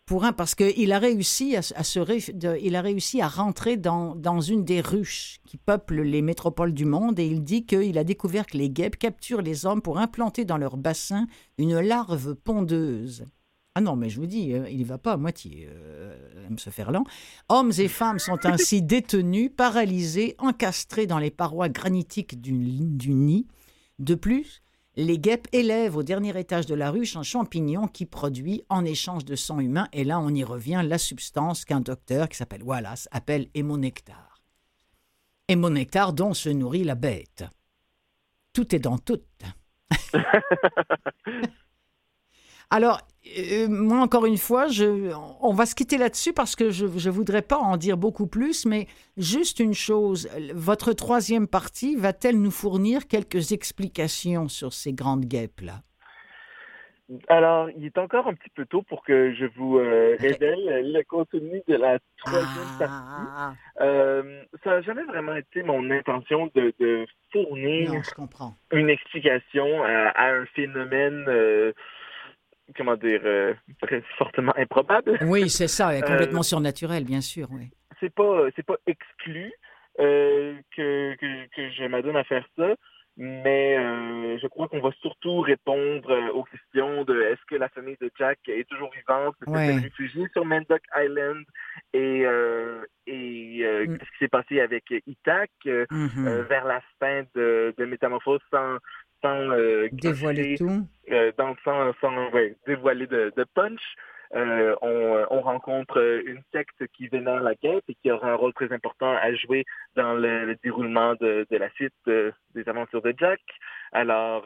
pour 0.05 0.24
un, 0.24 0.33
parce 0.33 0.57
qu'il 0.57 0.92
a 0.92 0.98
réussi 0.98 1.55
à, 1.57 1.62
se, 1.62 2.00
a 2.00 2.81
réussi 2.81 3.22
à 3.22 3.29
rentrer 3.29 3.76
dans, 3.76 4.16
dans 4.16 4.40
une 4.40 4.64
des 4.64 4.81
ruches 4.81 5.38
qui 5.46 5.57
peuplent 5.57 6.03
les 6.03 6.20
métropoles 6.20 6.74
du 6.74 6.85
monde 6.85 7.20
et 7.20 7.26
il 7.26 7.44
dit 7.44 7.64
qu'il 7.64 7.96
a 7.96 8.05
découvert 8.05 8.46
que 8.46 8.59
les 8.59 8.70
guêpes 8.70 8.96
capturent 8.96 9.42
les 9.42 9.66
hommes 9.66 9.83
pour 9.83 9.98
implanter 9.98 10.44
dans 10.44 10.59
leur 10.59 10.76
bassin 10.76 11.26
une 11.59 11.79
larve 11.79 12.35
pondeuse. 12.35 13.24
Ah 13.76 13.80
non, 13.80 13.94
mais 13.94 14.09
je 14.09 14.18
vous 14.18 14.26
dis, 14.26 14.52
euh, 14.52 14.68
il 14.68 14.78
n'y 14.78 14.85
va 14.85 14.98
pas 14.98 15.12
à 15.12 15.16
moitié, 15.16 15.68
euh, 15.70 16.46
M. 16.48 16.56
Ferland. 16.59 17.04
Hommes 17.48 17.72
et 17.78 17.88
femmes 17.88 18.18
sont 18.18 18.44
ainsi 18.44 18.83
détenus, 18.83 19.50
paralysés, 19.56 20.35
encastrés 20.38 21.06
dans 21.06 21.18
les 21.18 21.30
parois 21.30 21.68
granitiques 21.68 22.40
du, 22.40 22.52
du 22.52 23.14
nid. 23.14 23.46
De 24.00 24.16
plus, 24.16 24.62
les 24.96 25.18
guêpes 25.18 25.46
élèvent 25.52 25.96
au 25.96 26.02
dernier 26.02 26.37
étage 26.38 26.66
de 26.66 26.74
la 26.74 26.90
ruche 26.90 27.16
un 27.16 27.22
champignon 27.22 27.87
qui 27.87 28.06
produit, 28.06 28.64
en 28.68 28.85
échange 28.85 29.24
de 29.24 29.37
sang 29.37 29.61
humain, 29.61 29.88
et 29.92 30.02
là 30.02 30.18
on 30.18 30.35
y 30.35 30.42
revient, 30.42 30.83
la 30.85 30.98
substance 30.98 31.64
qu'un 31.64 31.80
docteur 31.80 32.28
qui 32.28 32.37
s'appelle 32.37 32.64
Wallace 32.64 33.09
appelle 33.12 33.48
hémonectar. 33.54 34.42
Hémonectar 35.46 36.12
dont 36.12 36.35
se 36.35 36.48
nourrit 36.48 36.85
la 36.85 36.96
bête. 36.96 37.44
Tout 38.52 38.74
est 38.74 38.80
dans 38.80 38.98
tout. 38.98 39.20
Alors, 42.70 43.00
euh, 43.26 43.68
moi, 43.68 43.98
encore 43.98 44.24
une 44.24 44.38
fois, 44.38 44.68
je, 44.68 45.12
on 45.40 45.52
va 45.52 45.66
se 45.66 45.74
quitter 45.74 45.98
là-dessus 45.98 46.33
parce 46.33 46.56
que 46.56 46.70
je 46.70 46.87
ne 46.87 47.11
voudrais 47.11 47.42
pas 47.42 47.59
en 47.59 47.76
dire 47.76 47.96
beaucoup 47.96 48.26
plus, 48.26 48.64
mais 48.64 48.87
juste 49.16 49.61
une 49.61 49.74
chose, 49.74 50.28
votre 50.54 50.92
troisième 50.94 51.46
partie 51.46 51.96
va-t-elle 51.96 52.40
nous 52.40 52.50
fournir 52.50 53.06
quelques 53.06 53.52
explications 53.52 54.48
sur 54.48 54.72
ces 54.72 54.92
grandes 54.92 55.26
guêpes-là? 55.26 55.83
Alors, 57.28 57.68
il 57.70 57.85
est 57.85 57.98
encore 57.98 58.28
un 58.28 58.35
petit 58.35 58.50
peu 58.54 58.64
tôt 58.66 58.83
pour 58.83 59.02
que 59.02 59.35
je 59.35 59.44
vous 59.56 59.78
euh, 59.78 60.16
révèle 60.20 60.92
le 60.92 61.02
contenu 61.02 61.61
de 61.66 61.74
la 61.74 61.98
troisième 62.18 62.78
partie. 62.78 63.59
Euh, 63.80 64.42
ça 64.62 64.70
n'a 64.70 64.83
jamais 64.83 65.02
vraiment 65.04 65.35
été 65.35 65.62
mon 65.62 65.90
intention 65.90 66.50
de, 66.54 66.72
fournir 67.33 67.92
une 68.72 68.90
explication 68.90 69.85
à, 69.85 70.30
un 70.30 70.46
phénomène 70.46 71.24
comment 72.76 72.96
dire, 72.96 73.20
euh, 73.24 73.54
fortement 74.18 74.52
improbable. 74.56 75.18
Oui, 75.22 75.48
c'est 75.48 75.68
ça, 75.68 76.00
complètement 76.00 76.40
euh, 76.40 76.44
surnaturel, 76.44 77.04
bien 77.04 77.20
sûr. 77.20 77.48
Oui. 77.50 77.70
C'est 78.00 78.14
pas, 78.14 78.46
c'est 78.56 78.64
pas 78.64 78.76
exclu 78.87 79.52
euh, 79.98 80.54
que, 80.76 81.14
que, 81.16 81.46
que, 81.54 81.70
je 81.70 81.85
m'adonne 81.85 82.16
à 82.16 82.24
faire 82.24 82.46
ça, 82.56 82.74
mais 83.16 83.76
je 84.38 84.46
crois 84.46 84.68
qu'on 84.68 84.80
va 84.80 84.90
surtout 85.02 85.40
répondre 85.40 86.33
aux 86.33 86.44
questions 86.44 87.04
de 87.04 87.20
est-ce 87.22 87.40
que 87.46 87.56
la 87.56 87.68
famille 87.68 87.96
de 88.00 88.11
Jack 88.18 88.38
est 88.48 88.66
toujours 88.66 88.90
vivante, 88.92 89.35
est-ce 89.42 89.52
qu'elle 89.52 89.83
réfugiée 89.83 90.26
sur 90.33 90.46
Mandoc 90.46 90.80
Island 90.96 91.44
et, 91.92 92.22
et 93.06 93.87
mm. 93.87 93.98
qu'est-ce 93.98 94.11
qui 94.12 94.18
s'est 94.20 94.28
passé 94.28 94.61
avec 94.61 94.85
Itak 95.06 95.50
mm-hmm. 95.66 96.46
vers 96.48 96.64
la 96.64 96.80
fin 96.98 97.24
de, 97.35 97.74
de 97.76 97.85
Métamorphose 97.85 98.40
sans 98.50 98.78
sans 99.22 99.50
euh, 99.50 99.88
dévoiler 99.92 100.56
tout, 100.56 100.87
euh, 101.11 101.33
dans, 101.37 101.54
sans, 101.64 101.92
sans 102.00 102.30
dévoiler 102.66 103.06
de, 103.06 103.33
de 103.37 103.44
punch. 103.54 103.80
Euh, 104.33 104.76
on, 104.80 105.26
on, 105.28 105.40
rencontre 105.40 106.00
une 106.24 106.40
secte 106.52 106.87
qui 106.94 107.09
vénère 107.09 107.40
la 107.40 107.56
quête 107.56 107.83
et 107.88 107.96
qui 107.96 108.12
aura 108.12 108.30
un 108.30 108.37
rôle 108.37 108.54
très 108.54 108.72
important 108.72 109.11
à 109.11 109.35
jouer 109.35 109.64
dans 109.96 110.14
le, 110.14 110.56
déroulement 110.62 111.14
de, 111.14 111.48
de, 111.50 111.56
la 111.56 111.68
suite 111.70 111.92
des 112.06 112.68
aventures 112.68 113.02
de 113.02 113.12
Jack. 113.18 113.40
Alors 113.90 114.44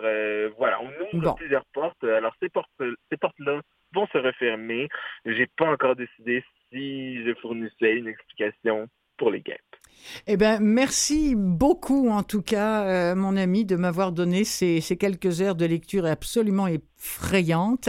voilà, 0.57 0.81
on 0.81 1.19
ouvre 1.19 1.35
plusieurs 1.35 1.67
portes. 1.75 2.03
Alors 2.03 2.35
ces 2.41 2.49
portes, 2.49 2.71
ces 2.79 3.19
portes-là 3.19 3.61
vont 3.93 4.07
se 4.07 4.17
refermer. 4.17 4.89
J'ai 5.27 5.49
pas 5.55 5.67
encore 5.67 5.97
décidé 5.97 6.43
si 6.71 7.23
je 7.23 7.35
fournissais 7.35 7.97
une 7.97 8.09
explication 8.09 8.89
pour 9.19 9.31
les 9.31 9.43
guêpes. 9.43 9.61
Eh 10.27 10.37
bien, 10.37 10.59
merci 10.61 11.35
beaucoup, 11.37 12.09
en 12.09 12.23
tout 12.23 12.43
cas, 12.43 12.85
euh, 12.85 13.15
mon 13.15 13.37
ami, 13.37 13.65
de 13.65 13.77
m'avoir 13.77 14.13
donné 14.13 14.45
ces, 14.45 14.81
quelques 14.99 15.41
heures 15.41 15.55
de 15.55 15.65
lecture 15.65 16.07
absolument 16.07 16.67
effrayantes, 16.67 17.89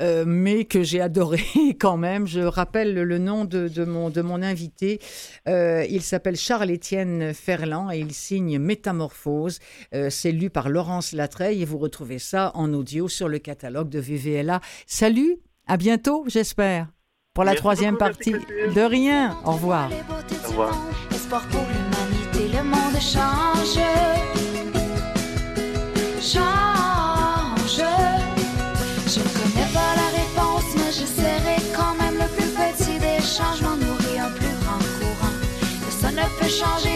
euh, 0.00 0.24
mais 0.26 0.64
que 0.64 0.82
j'ai 0.82 1.00
adoré 1.00 1.42
quand 1.80 1.96
même. 1.96 2.26
Je 2.26 2.40
rappelle 2.40 2.94
le 2.94 3.18
nom 3.18 3.44
de, 3.44 3.84
mon, 3.84 4.10
de 4.10 4.22
mon 4.22 4.42
invité. 4.42 5.00
Euh, 5.48 5.84
il 5.88 6.02
s'appelle 6.02 6.36
Charles-Étienne 6.36 7.34
Ferland 7.34 7.90
et 7.90 7.98
il 7.98 8.12
signe 8.12 8.58
Métamorphose. 8.58 9.58
C'est 10.10 10.32
lu 10.32 10.50
par 10.50 10.68
Laurence 10.68 11.12
Latreille 11.12 11.62
et 11.62 11.64
vous 11.64 11.78
retrouvez 11.78 12.18
ça 12.18 12.50
en 12.54 12.72
audio 12.72 13.08
sur 13.08 13.28
le 13.28 13.38
catalogue 13.38 13.88
de 13.88 13.98
VVLA. 13.98 14.60
Salut, 14.86 15.36
à 15.66 15.76
bientôt, 15.76 16.24
j'espère 16.26 16.88
pour 17.34 17.44
la 17.44 17.54
troisième 17.54 17.98
partie. 17.98 18.32
De 18.32 18.80
rien. 18.80 19.36
Au 19.44 19.52
revoir. 19.52 19.90
Au 20.44 20.48
revoir. 20.48 20.74
Pour 21.34 21.66
l'humanité, 21.66 22.56
le 22.56 22.62
monde 22.62 23.00
change. 23.00 23.82
Change. 26.20 27.82
Je 29.08 29.18
ne 29.18 29.28
connais 29.34 29.68
pas 29.72 29.96
la 29.96 30.08
réponse, 30.14 30.68
mais 30.76 30.92
j'essaierai 30.92 31.56
quand 31.74 31.96
même 31.98 32.18
le 32.20 32.28
plus 32.36 32.46
petit 32.46 33.00
des 33.00 33.20
changements, 33.20 33.76
nourrir 33.76 34.26
un 34.26 34.30
plus 34.30 34.54
grand 34.62 34.78
courant. 34.78 35.34
Personne 35.80 36.14
ne 36.14 36.40
peut 36.40 36.48
changer 36.48 36.93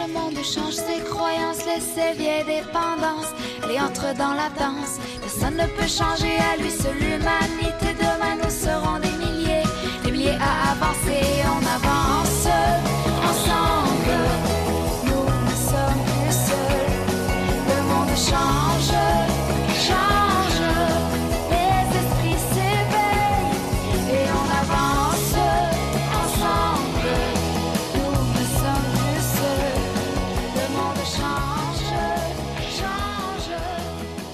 le 0.00 0.12
monde 0.12 0.36
change 0.42 0.74
ses 0.74 1.00
croyances, 1.04 1.64
laisse 1.66 1.88
ses 1.94 2.12
vieilles 2.16 2.44
dépendances, 2.44 3.32
les 3.68 3.78
entre 3.78 4.14
dans 4.16 4.34
la 4.34 4.48
danse. 4.58 4.98
Personne 5.20 5.56
ne 5.56 5.66
peut 5.76 5.88
changer 5.88 6.36
à 6.38 6.56
lui 6.56 6.70
seul 6.70 6.96
l'humanité. 6.98 7.94
Demain 7.98 8.36
nous 8.42 8.50
serons 8.50 8.98
des 8.98 9.16
milliers, 9.24 9.64
des 10.04 10.10
milliers 10.10 10.38
à 10.40 10.72
avancer. 10.72 11.22
On 11.54 11.62
avance 11.78 12.46
ensemble, 13.30 14.16
nous 15.06 15.26
ne 15.48 15.56
sommes 15.70 16.02
plus 16.06 16.36
seuls. 16.48 16.96
Le 17.68 17.82
monde 17.90 18.16
change. 18.16 18.69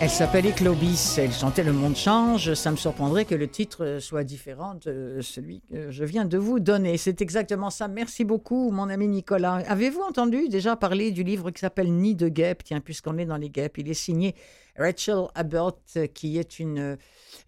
Elle 0.06 1.32
chantait 1.32 1.64
Le 1.64 1.72
monde 1.72 1.96
change. 1.96 2.54
Ça 2.54 2.70
me 2.70 2.76
surprendrait 2.76 3.24
que 3.24 3.34
le 3.34 3.48
titre 3.48 3.98
soit 3.98 4.22
différent 4.22 4.76
de 4.84 5.18
celui 5.20 5.62
que 5.68 5.90
je 5.90 6.04
viens 6.04 6.24
de 6.24 6.38
vous 6.38 6.60
donner. 6.60 6.96
C'est 6.96 7.20
exactement 7.20 7.70
ça. 7.70 7.88
Merci 7.88 8.24
beaucoup, 8.24 8.70
mon 8.70 8.88
ami 8.88 9.08
Nicolas. 9.08 9.64
Avez-vous 9.66 10.02
entendu 10.02 10.48
déjà 10.48 10.76
parler 10.76 11.10
du 11.10 11.24
livre 11.24 11.50
qui 11.50 11.58
s'appelle 11.58 11.92
Nid 11.92 12.14
de 12.14 12.28
guêpes? 12.28 12.62
Tiens, 12.62 12.78
puisqu'on 12.80 13.18
est 13.18 13.24
dans 13.24 13.36
les 13.36 13.50
guêpes, 13.50 13.78
il 13.78 13.90
est 13.90 13.94
signé 13.94 14.36
Rachel 14.78 15.24
Abbott, 15.34 15.98
qui 16.14 16.38
est 16.38 16.60
une 16.60 16.96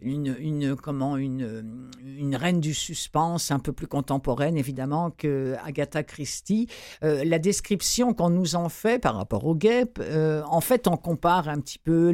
une, 0.00 0.76
comment, 0.76 1.16
une, 1.16 1.90
une 2.04 2.36
reine 2.36 2.60
du 2.60 2.74
suspense 2.74 3.50
un 3.50 3.58
peu 3.58 3.72
plus 3.72 3.86
contemporaine, 3.86 4.56
évidemment, 4.56 5.10
que 5.10 5.56
Agatha 5.64 6.02
Christie. 6.02 6.68
Euh, 7.02 7.24
la 7.24 7.38
description 7.38 8.14
qu'on 8.14 8.30
nous 8.30 8.54
en 8.54 8.68
fait 8.68 8.98
par 8.98 9.16
rapport 9.16 9.44
aux 9.44 9.54
guêpes, 9.54 9.98
euh, 10.00 10.42
en 10.46 10.60
fait, 10.60 10.86
on 10.86 10.96
compare 10.96 11.48
un 11.48 11.60
petit 11.60 11.78
peu 11.78 12.12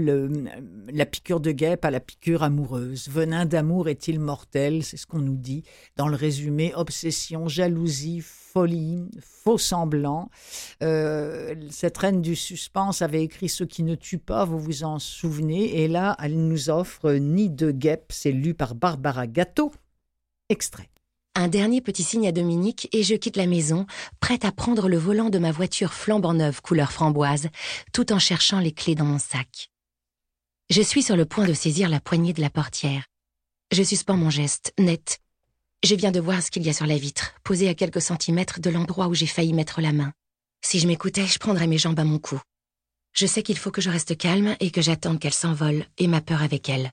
la 0.92 1.06
piqûre 1.06 1.40
de 1.40 1.52
guêpe 1.52 1.84
à 1.84 1.90
la 1.90 2.00
piqûre 2.00 2.42
amoureuse. 2.42 3.08
Venin 3.08 3.44
d'amour 3.46 3.88
est-il 3.88 4.20
mortel? 4.20 4.82
C'est 4.82 4.96
ce 4.96 5.06
qu'on 5.06 5.18
nous 5.18 5.36
dit 5.36 5.64
dans 5.96 6.08
le 6.08 6.16
résumé. 6.16 6.72
Obsession, 6.74 7.48
jalousie, 7.48 8.22
folie, 8.54 9.10
faux 9.20 9.58
semblant. 9.58 10.30
Euh, 10.82 11.56
cette 11.70 11.98
reine 11.98 12.22
du 12.22 12.36
suspense 12.36 13.02
avait 13.02 13.24
écrit 13.24 13.48
Ce 13.48 13.64
qui 13.64 13.82
ne 13.82 13.96
tue 13.96 14.18
pas, 14.18 14.44
vous 14.44 14.60
vous 14.60 14.84
en 14.84 15.00
souvenez. 15.00 15.82
Et 15.82 15.88
là, 15.88 16.16
elle 16.22 16.46
nous 16.46 16.70
offre 16.70 17.12
Nid 17.14 17.50
de 17.50 17.72
guêpe, 17.72 18.12
c'est 18.12 18.30
lu 18.30 18.54
par 18.54 18.76
Barbara 18.76 19.26
Gâteau. 19.26 19.72
Extrait. 20.48 20.88
Un 21.34 21.48
dernier 21.48 21.80
petit 21.80 22.04
signe 22.04 22.28
à 22.28 22.32
Dominique 22.32 22.88
et 22.92 23.02
je 23.02 23.16
quitte 23.16 23.36
la 23.36 23.48
maison, 23.48 23.86
prête 24.20 24.44
à 24.44 24.52
prendre 24.52 24.88
le 24.88 24.98
volant 24.98 25.30
de 25.30 25.38
ma 25.40 25.50
voiture 25.50 25.92
flambant 25.92 26.32
neuve 26.32 26.62
couleur 26.62 26.92
framboise, 26.92 27.48
tout 27.92 28.12
en 28.12 28.20
cherchant 28.20 28.60
les 28.60 28.70
clés 28.70 28.94
dans 28.94 29.04
mon 29.04 29.18
sac. 29.18 29.72
Je 30.70 30.80
suis 30.80 31.02
sur 31.02 31.16
le 31.16 31.26
point 31.26 31.46
de 31.46 31.54
saisir 31.54 31.88
la 31.88 31.98
poignée 31.98 32.32
de 32.32 32.40
la 32.40 32.50
portière. 32.50 33.04
Je 33.72 33.82
suspends 33.82 34.16
mon 34.16 34.30
geste, 34.30 34.72
net, 34.78 35.18
je 35.84 35.94
viens 35.94 36.12
de 36.12 36.20
voir 36.20 36.42
ce 36.42 36.50
qu'il 36.50 36.62
y 36.62 36.70
a 36.70 36.72
sur 36.72 36.86
la 36.86 36.96
vitre, 36.96 37.34
posée 37.44 37.68
à 37.68 37.74
quelques 37.74 38.00
centimètres 38.00 38.60
de 38.60 38.70
l'endroit 38.70 39.08
où 39.08 39.14
j'ai 39.14 39.26
failli 39.26 39.52
mettre 39.52 39.80
la 39.80 39.92
main. 39.92 40.12
Si 40.64 40.80
je 40.80 40.86
m'écoutais, 40.86 41.26
je 41.26 41.38
prendrais 41.38 41.66
mes 41.66 41.78
jambes 41.78 41.98
à 42.00 42.04
mon 42.04 42.18
cou. 42.18 42.40
Je 43.12 43.26
sais 43.26 43.42
qu'il 43.42 43.58
faut 43.58 43.70
que 43.70 43.82
je 43.82 43.90
reste 43.90 44.16
calme 44.16 44.56
et 44.60 44.70
que 44.70 44.80
j'attende 44.80 45.20
qu'elle 45.20 45.34
s'envole, 45.34 45.84
et 45.98 46.06
ma 46.06 46.20
peur 46.20 46.42
avec 46.42 46.68
elle. 46.68 46.90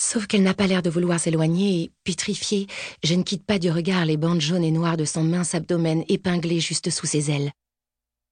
Sauf 0.00 0.26
qu'elle 0.26 0.42
n'a 0.42 0.54
pas 0.54 0.66
l'air 0.66 0.82
de 0.82 0.90
vouloir 0.90 1.18
s'éloigner 1.20 1.82
et, 1.82 1.92
pétrifiée, 2.04 2.66
je 3.02 3.14
ne 3.14 3.22
quitte 3.22 3.44
pas 3.44 3.58
du 3.58 3.70
regard 3.70 4.06
les 4.06 4.16
bandes 4.16 4.40
jaunes 4.40 4.64
et 4.64 4.70
noires 4.70 4.96
de 4.96 5.04
son 5.04 5.24
mince 5.24 5.54
abdomen 5.54 6.04
épinglé 6.08 6.60
juste 6.60 6.90
sous 6.90 7.06
ses 7.06 7.30
ailes. 7.30 7.52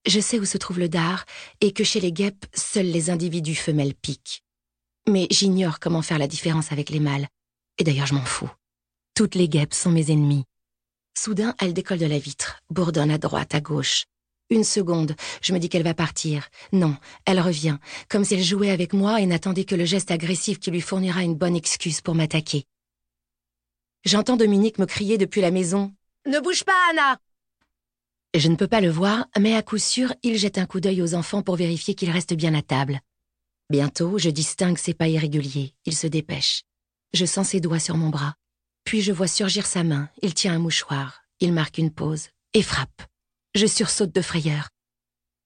Je 0.07 0.21
sais 0.21 0.39
où 0.39 0.45
se 0.45 0.59
trouve 0.59 0.79
le 0.79 0.89
dard 0.89 1.25
et 1.61 1.73
que 1.73 1.85
chez 1.85 2.01
les 2.01 2.13
guêpes, 2.13 2.47
seuls 2.55 2.87
les 2.87 3.11
individus 3.11 3.57
femelles 3.57 3.95
piquent. 3.95 4.43
Mais 5.09 5.27
j'ignore 5.31 5.81
comment 5.81 6.03
faire 6.03 6.19
la 6.19 6.29
différence 6.29 6.73
avec 6.73 6.89
les 6.91 7.01
mâles. 7.01 7.27
Et 7.79 7.85
d'ailleurs, 7.85 8.07
je 8.07 8.15
m'en 8.15 8.25
fous. 8.25 8.51
Toutes 9.21 9.35
les 9.35 9.51
guêpes 9.51 9.75
sont 9.75 9.91
mes 9.91 10.11
ennemis. 10.11 10.47
Soudain, 11.15 11.55
elle 11.61 11.75
décolle 11.75 11.99
de 11.99 12.07
la 12.07 12.19
vitre, 12.19 12.59
bourdonne 12.71 13.11
à 13.11 13.19
droite, 13.19 13.55
à 13.55 13.61
gauche. 13.61 14.07
Une 14.49 14.65
seconde, 14.65 15.15
je 15.43 15.53
me 15.53 15.59
dis 15.59 15.69
qu'elle 15.69 15.83
va 15.83 15.93
partir. 15.93 16.49
Non, 16.73 16.97
elle 17.27 17.39
revient, 17.39 17.77
comme 18.09 18.25
si 18.25 18.33
elle 18.33 18.43
jouait 18.43 18.71
avec 18.71 18.95
moi 18.95 19.21
et 19.21 19.27
n'attendait 19.27 19.67
que 19.67 19.75
le 19.75 19.85
geste 19.85 20.11
agressif 20.11 20.59
qui 20.59 20.71
lui 20.71 20.81
fournira 20.81 21.23
une 21.23 21.35
bonne 21.35 21.55
excuse 21.55 22.01
pour 22.01 22.15
m'attaquer. 22.15 22.65
J'entends 24.07 24.39
Dominique 24.39 24.79
me 24.79 24.87
crier 24.87 25.19
depuis 25.19 25.43
la 25.43 25.51
maison. 25.51 25.93
Ne 26.25 26.41
bouge 26.41 26.65
pas, 26.65 26.81
Anna! 26.91 27.19
Je 28.35 28.49
ne 28.49 28.57
peux 28.57 28.69
pas 28.69 28.81
le 28.81 28.89
voir, 28.89 29.27
mais 29.39 29.55
à 29.55 29.61
coup 29.61 29.77
sûr, 29.77 30.15
il 30.23 30.39
jette 30.39 30.57
un 30.57 30.65
coup 30.65 30.81
d'œil 30.81 31.03
aux 31.03 31.15
enfants 31.15 31.43
pour 31.43 31.57
vérifier 31.57 31.95
qu'ils 31.95 32.11
restent 32.11 32.33
bien 32.33 32.55
à 32.55 32.63
table. 32.63 33.01
Bientôt, 33.69 34.17
je 34.17 34.31
distingue 34.31 34.79
ses 34.79 34.95
pas 34.95 35.09
irréguliers. 35.09 35.75
Il 35.85 35.95
se 35.95 36.07
dépêche. 36.07 36.63
Je 37.13 37.27
sens 37.27 37.49
ses 37.49 37.61
doigts 37.61 37.81
sur 37.81 37.99
mon 37.99 38.09
bras. 38.09 38.35
Puis 38.91 39.03
je 39.03 39.13
vois 39.13 39.29
surgir 39.29 39.67
sa 39.67 39.85
main, 39.85 40.11
il 40.21 40.35
tient 40.35 40.53
un 40.53 40.59
mouchoir, 40.59 41.23
il 41.39 41.53
marque 41.53 41.79
une 41.79 41.93
pause, 41.93 42.27
et 42.55 42.61
frappe. 42.61 43.03
Je 43.55 43.65
sursaute 43.65 44.13
de 44.13 44.21
frayeur. 44.21 44.69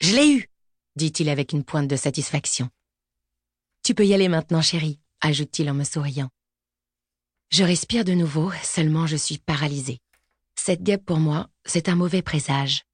Je 0.00 0.16
l'ai 0.16 0.30
eu, 0.30 0.48
dit-il 0.96 1.28
avec 1.28 1.52
une 1.52 1.62
pointe 1.62 1.86
de 1.86 1.94
satisfaction. 1.94 2.70
Tu 3.82 3.94
peux 3.94 4.06
y 4.06 4.14
aller 4.14 4.28
maintenant, 4.28 4.62
chérie, 4.62 4.98
ajoute-t-il 5.20 5.68
en 5.68 5.74
me 5.74 5.84
souriant. 5.84 6.30
Je 7.50 7.64
respire 7.64 8.06
de 8.06 8.14
nouveau, 8.14 8.50
seulement 8.62 9.06
je 9.06 9.16
suis 9.16 9.36
paralysée. 9.36 9.98
Cette 10.56 10.82
guêpe 10.82 11.04
pour 11.04 11.18
moi, 11.18 11.50
c'est 11.66 11.90
un 11.90 11.96
mauvais 11.96 12.22
présage. 12.22 12.86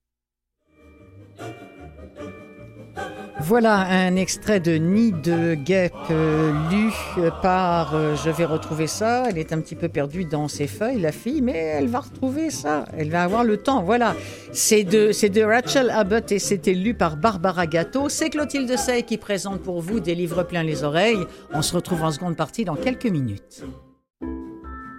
Voilà 3.42 3.78
un 3.78 4.16
extrait 4.16 4.60
de 4.60 4.72
Nid 4.72 5.12
de 5.22 5.54
guêpe 5.54 5.92
euh, 6.10 6.52
lu 6.70 6.92
par, 7.42 7.94
euh, 7.94 8.14
je 8.14 8.30
vais 8.30 8.44
retrouver 8.44 8.86
ça, 8.86 9.24
elle 9.28 9.38
est 9.38 9.52
un 9.52 9.60
petit 9.60 9.74
peu 9.74 9.88
perdue 9.88 10.24
dans 10.24 10.46
ses 10.46 10.66
feuilles, 10.66 11.00
la 11.00 11.10
fille, 11.10 11.40
mais 11.40 11.56
elle 11.56 11.88
va 11.88 12.00
retrouver 12.00 12.50
ça, 12.50 12.84
elle 12.96 13.10
va 13.10 13.22
avoir 13.22 13.44
le 13.44 13.56
temps, 13.56 13.82
voilà. 13.82 14.14
C'est 14.52 14.84
de, 14.84 15.10
c'est 15.12 15.30
de 15.30 15.42
Rachel 15.42 15.90
Abbott 15.90 16.30
et 16.32 16.38
c'était 16.38 16.74
lu 16.74 16.94
par 16.94 17.16
Barbara 17.16 17.66
Gâteau. 17.66 18.08
C'est 18.08 18.30
Clotilde 18.30 18.76
Sey 18.76 19.02
qui 19.02 19.16
présente 19.16 19.60
pour 19.62 19.80
vous 19.80 20.00
des 20.00 20.14
livres 20.14 20.42
pleins 20.42 20.62
les 20.62 20.84
oreilles. 20.84 21.24
On 21.52 21.62
se 21.62 21.74
retrouve 21.74 22.02
en 22.02 22.10
seconde 22.10 22.36
partie 22.36 22.64
dans 22.64 22.76
quelques 22.76 23.06
minutes. 23.06 23.64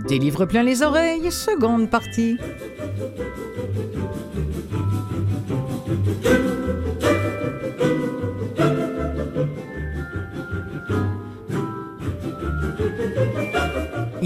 Des 0.08 0.17
livres 0.19 0.45
pleins 0.45 0.63
les 0.63 0.82
oreilles, 0.82 1.32
seconde 1.32 1.89
partie. 1.89 2.38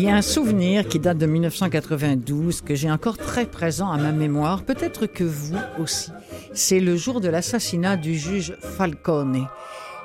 Y 0.05 0.09
a 0.11 0.15
un 0.15 0.21
souvenir 0.21 0.87
qui 0.87 0.99
date 0.99 1.17
de 1.17 1.25
1992 1.25 2.61
que 2.61 2.75
j'ai 2.75 2.91
encore 2.91 3.17
très 3.17 3.45
présent 3.45 3.89
à 3.89 3.97
ma 3.97 4.11
mémoire, 4.11 4.61
peut-être 4.61 5.07
que 5.07 5.23
vous 5.23 5.57
aussi. 5.79 6.11
C'est 6.53 6.79
le 6.79 6.95
jour 6.95 7.21
de 7.21 7.27
l'assassinat 7.27 7.97
du 7.97 8.15
juge 8.15 8.55
Falcone. 8.59 9.47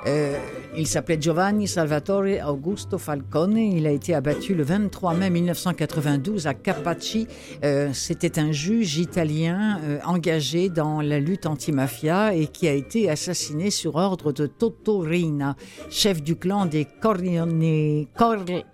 Euh, 0.07 0.37
il 0.75 0.87
s'appelait 0.87 1.17
Giovanni 1.19 1.67
Salvatore 1.67 2.47
Augusto 2.47 2.97
Falcone. 2.97 3.57
Il 3.57 3.85
a 3.85 3.91
été 3.91 4.15
abattu 4.15 4.55
le 4.55 4.63
23 4.63 5.13
mai 5.13 5.29
1992 5.29 6.47
à 6.47 6.53
Capaci. 6.53 7.27
Euh, 7.63 7.91
c'était 7.93 8.39
un 8.39 8.51
juge 8.51 8.97
italien 8.97 9.79
euh, 9.83 9.99
engagé 10.05 10.69
dans 10.69 11.01
la 11.01 11.19
lutte 11.19 11.45
anti-mafia 11.45 12.33
et 12.33 12.47
qui 12.47 12.67
a 12.67 12.73
été 12.73 13.09
assassiné 13.09 13.69
sur 13.69 13.95
ordre 13.95 14.31
de 14.31 14.47
Toto 14.47 14.99
Rina, 14.99 15.55
chef 15.89 16.23
du 16.23 16.35
clan 16.35 16.65
des 16.65 16.85
Corleone, 16.85 17.75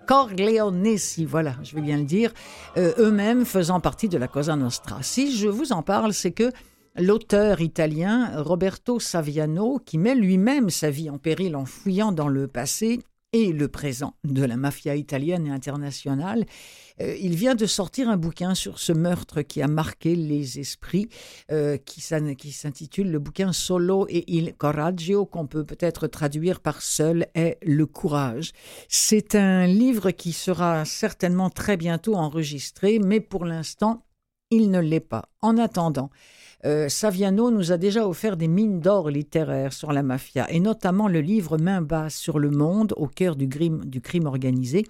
Corleonesi. 0.08 1.26
Voilà, 1.26 1.56
je 1.64 1.76
vais 1.76 1.82
bien 1.82 1.98
le 1.98 2.06
dire. 2.06 2.32
Eux-mêmes 2.78 3.46
faisant 3.46 3.80
partie 3.80 4.08
de 4.08 4.18
la 4.18 4.28
Cosa 4.28 4.56
Nostra. 4.56 5.00
Si 5.02 5.36
je 5.36 5.48
vous 5.48 5.72
en 5.72 5.82
parle, 5.82 6.14
c'est 6.14 6.32
que 6.32 6.52
l'auteur 6.98 7.62
italien 7.62 8.42
Roberto 8.42 9.00
Saviano, 9.00 9.80
qui 9.80 9.98
met 9.98 10.16
lui-même 10.16 10.70
sa 10.70 10.90
vie 10.90 11.10
en 11.10 11.18
péril 11.18 11.56
en 11.56 11.66
fouillant 11.66 12.12
dans 12.12 12.28
le 12.28 12.48
passé 12.48 13.00
et 13.34 13.52
le 13.52 13.68
présent 13.68 14.14
de 14.24 14.44
la 14.44 14.56
mafia 14.56 14.96
italienne 14.96 15.48
et 15.48 15.52
internationale, 15.52 16.46
euh, 17.02 17.16
il 17.20 17.36
vient 17.36 17.56
de 17.56 17.66
sortir 17.66 18.10
un 18.10 18.18
bouquin 18.18 18.56
sur 18.56 18.80
ce 18.80 18.94
meurtre 18.94 19.42
qui 19.42 19.62
a 19.62 19.68
marqué 19.68 20.16
les 20.16 20.60
esprits, 20.60 21.10
euh, 21.52 21.78
qui 21.78 22.02
s'intitule 22.02 23.12
le 23.12 23.20
bouquin 23.20 23.52
Solo 23.52 24.08
et 24.10 24.24
il 24.28 24.56
coraggio, 24.56 25.26
qu'on 25.26 25.46
peut 25.46 25.66
peut-être 25.66 26.08
traduire 26.08 26.62
par 26.62 26.82
seul 26.82 27.28
est 27.36 27.58
le 27.62 27.86
courage. 27.86 28.52
C'est 28.88 29.36
un 29.36 29.68
livre 29.68 30.12
qui 30.12 30.32
sera 30.32 30.86
certainement 30.86 31.50
très 31.50 31.76
bientôt 31.76 32.16
enregistré, 32.16 32.98
mais 33.00 33.20
pour 33.20 33.46
l'instant, 33.46 34.06
il 34.50 34.72
ne 34.72 34.80
l'est 34.80 35.02
pas. 35.02 35.30
En 35.42 35.58
attendant, 35.58 36.10
euh, 36.66 36.90
Saviano 36.90 37.52
nous 37.52 37.72
a 37.72 37.78
déjà 37.78 38.08
offert 38.08 38.38
des 38.38 38.48
mines 38.48 38.80
d'or 38.80 39.10
littéraires 39.10 39.74
sur 39.74 39.92
la 39.92 40.04
mafia, 40.04 40.50
et 40.52 40.60
notamment 40.60 41.08
le 41.08 41.22
livre 41.22 41.58
Main 41.58 41.82
basse 41.82 42.16
sur 42.16 42.40
le 42.40 42.50
monde, 42.50 42.94
au 42.98 43.08
cœur 43.08 43.36
du 43.36 43.48
crime 43.48 44.26
organisé, 44.26 44.86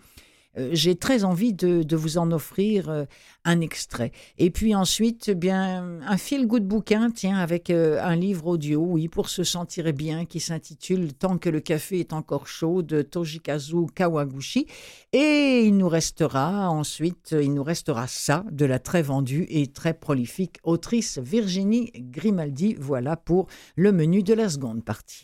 euh, 0.57 0.69
j'ai 0.71 0.95
très 0.95 1.23
envie 1.23 1.53
de, 1.53 1.95
vous 1.95 2.17
en 2.17 2.31
offrir 2.31 2.89
euh, 2.89 3.05
un 3.43 3.61
extrait. 3.61 4.11
Et 4.37 4.49
puis 4.49 4.75
ensuite, 4.75 5.29
eh 5.29 5.35
bien, 5.35 5.99
un 6.05 6.17
feel-good 6.17 6.63
bouquin, 6.63 7.11
tiens, 7.11 7.37
avec 7.37 7.69
euh, 7.69 7.99
un 8.01 8.15
livre 8.15 8.47
audio, 8.47 8.81
oui, 8.81 9.07
pour 9.07 9.29
se 9.29 9.43
sentir 9.43 9.91
bien, 9.93 10.25
qui 10.25 10.39
s'intitule 10.39 11.13
Tant 11.13 11.37
que 11.37 11.49
le 11.49 11.59
café 11.59 11.99
est 11.99 12.13
encore 12.13 12.47
chaud 12.47 12.81
de 12.81 13.01
Tojikazu 13.01 13.87
Kawaguchi. 13.93 14.67
Et 15.13 15.63
il 15.65 15.77
nous 15.77 15.89
restera 15.89 16.69
ensuite, 16.69 17.35
il 17.39 17.53
nous 17.53 17.63
restera 17.63 18.07
ça 18.07 18.43
de 18.51 18.65
la 18.65 18.79
très 18.79 19.01
vendue 19.01 19.45
et 19.49 19.67
très 19.67 19.93
prolifique 19.93 20.57
autrice 20.63 21.17
Virginie 21.17 21.91
Grimaldi. 21.95 22.75
Voilà 22.79 23.15
pour 23.15 23.47
le 23.75 23.91
menu 23.91 24.23
de 24.23 24.33
la 24.33 24.49
seconde 24.49 24.83
partie. 24.83 25.23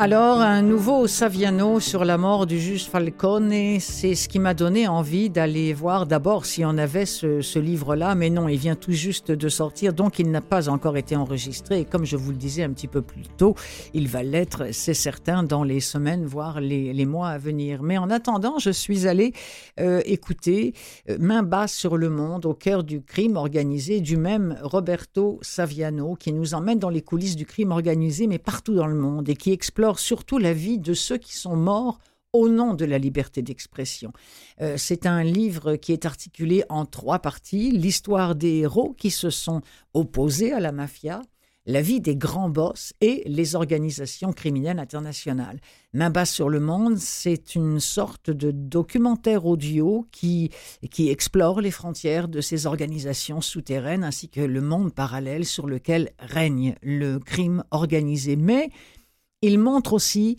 Alors, 0.00 0.40
un 0.40 0.62
nouveau 0.62 1.08
Saviano 1.08 1.80
sur 1.80 2.04
la 2.04 2.18
mort 2.18 2.46
du 2.46 2.60
juge 2.60 2.84
Falcone, 2.84 3.80
c'est 3.80 4.14
ce 4.14 4.28
qui 4.28 4.38
m'a 4.38 4.54
donné 4.54 4.86
envie 4.86 5.28
d'aller 5.28 5.72
voir 5.72 6.06
d'abord 6.06 6.46
si 6.46 6.64
on 6.64 6.78
avait 6.78 7.04
ce, 7.04 7.58
livre-là, 7.58 8.14
mais 8.14 8.30
non, 8.30 8.46
il 8.46 8.58
vient 8.58 8.76
tout 8.76 8.92
juste 8.92 9.32
de 9.32 9.48
sortir, 9.48 9.92
donc 9.92 10.20
il 10.20 10.30
n'a 10.30 10.40
pas 10.40 10.68
encore 10.68 10.96
été 10.96 11.16
enregistré. 11.16 11.80
Et 11.80 11.84
comme 11.84 12.04
je 12.04 12.16
vous 12.16 12.30
le 12.30 12.36
disais 12.36 12.62
un 12.62 12.70
petit 12.70 12.86
peu 12.86 13.02
plus 13.02 13.24
tôt, 13.36 13.56
il 13.92 14.06
va 14.06 14.22
l'être, 14.22 14.66
c'est 14.70 14.94
certain, 14.94 15.42
dans 15.42 15.64
les 15.64 15.80
semaines, 15.80 16.26
voire 16.26 16.60
les, 16.60 17.04
mois 17.04 17.30
à 17.30 17.38
venir. 17.38 17.82
Mais 17.82 17.98
en 17.98 18.08
attendant, 18.08 18.60
je 18.60 18.70
suis 18.70 19.08
allé 19.08 19.32
euh, 19.80 20.00
écouter 20.04 20.74
euh, 21.10 21.16
Main 21.18 21.42
basse 21.42 21.74
sur 21.74 21.96
le 21.96 22.08
monde, 22.08 22.46
au 22.46 22.54
cœur 22.54 22.84
du 22.84 23.02
crime 23.02 23.36
organisé, 23.36 24.00
du 24.00 24.16
même 24.16 24.60
Roberto 24.62 25.40
Saviano, 25.42 26.14
qui 26.14 26.32
nous 26.32 26.54
emmène 26.54 26.78
dans 26.78 26.88
les 26.88 27.02
coulisses 27.02 27.34
du 27.34 27.46
crime 27.46 27.72
organisé, 27.72 28.28
mais 28.28 28.38
partout 28.38 28.76
dans 28.76 28.86
le 28.86 28.94
monde, 28.94 29.28
et 29.28 29.34
qui 29.34 29.50
explore 29.50 29.87
surtout 29.96 30.38
la 30.38 30.52
vie 30.52 30.78
de 30.78 30.92
ceux 30.92 31.16
qui 31.16 31.34
sont 31.34 31.56
morts 31.56 31.98
au 32.32 32.48
nom 32.48 32.74
de 32.74 32.84
la 32.84 32.98
liberté 32.98 33.42
d'expression. 33.42 34.12
Euh, 34.60 34.74
c'est 34.76 35.06
un 35.06 35.22
livre 35.22 35.76
qui 35.76 35.92
est 35.92 36.04
articulé 36.04 36.64
en 36.68 36.84
trois 36.84 37.20
parties, 37.20 37.70
l'histoire 37.70 38.34
des 38.34 38.58
héros 38.58 38.94
qui 38.98 39.10
se 39.10 39.30
sont 39.30 39.62
opposés 39.94 40.52
à 40.52 40.60
la 40.60 40.72
mafia, 40.72 41.22
la 41.68 41.82
vie 41.82 42.00
des 42.00 42.16
grands 42.16 42.48
boss 42.48 42.94
et 43.02 43.22
les 43.26 43.54
organisations 43.54 44.32
criminelles 44.32 44.78
internationales. 44.78 45.60
Main 45.92 46.08
basse 46.08 46.32
sur 46.32 46.48
le 46.48 46.60
monde, 46.60 46.96
c'est 46.96 47.54
une 47.54 47.78
sorte 47.78 48.30
de 48.30 48.50
documentaire 48.50 49.44
audio 49.44 50.06
qui, 50.10 50.50
qui 50.90 51.10
explore 51.10 51.60
les 51.60 51.70
frontières 51.70 52.28
de 52.28 52.40
ces 52.40 52.64
organisations 52.64 53.42
souterraines 53.42 54.02
ainsi 54.02 54.30
que 54.30 54.40
le 54.40 54.62
monde 54.62 54.94
parallèle 54.94 55.44
sur 55.44 55.66
lequel 55.66 56.10
règne 56.18 56.74
le 56.82 57.18
crime 57.18 57.62
organisé. 57.70 58.36
Mais 58.36 58.70
il 59.42 59.58
montre 59.58 59.92
aussi 59.92 60.36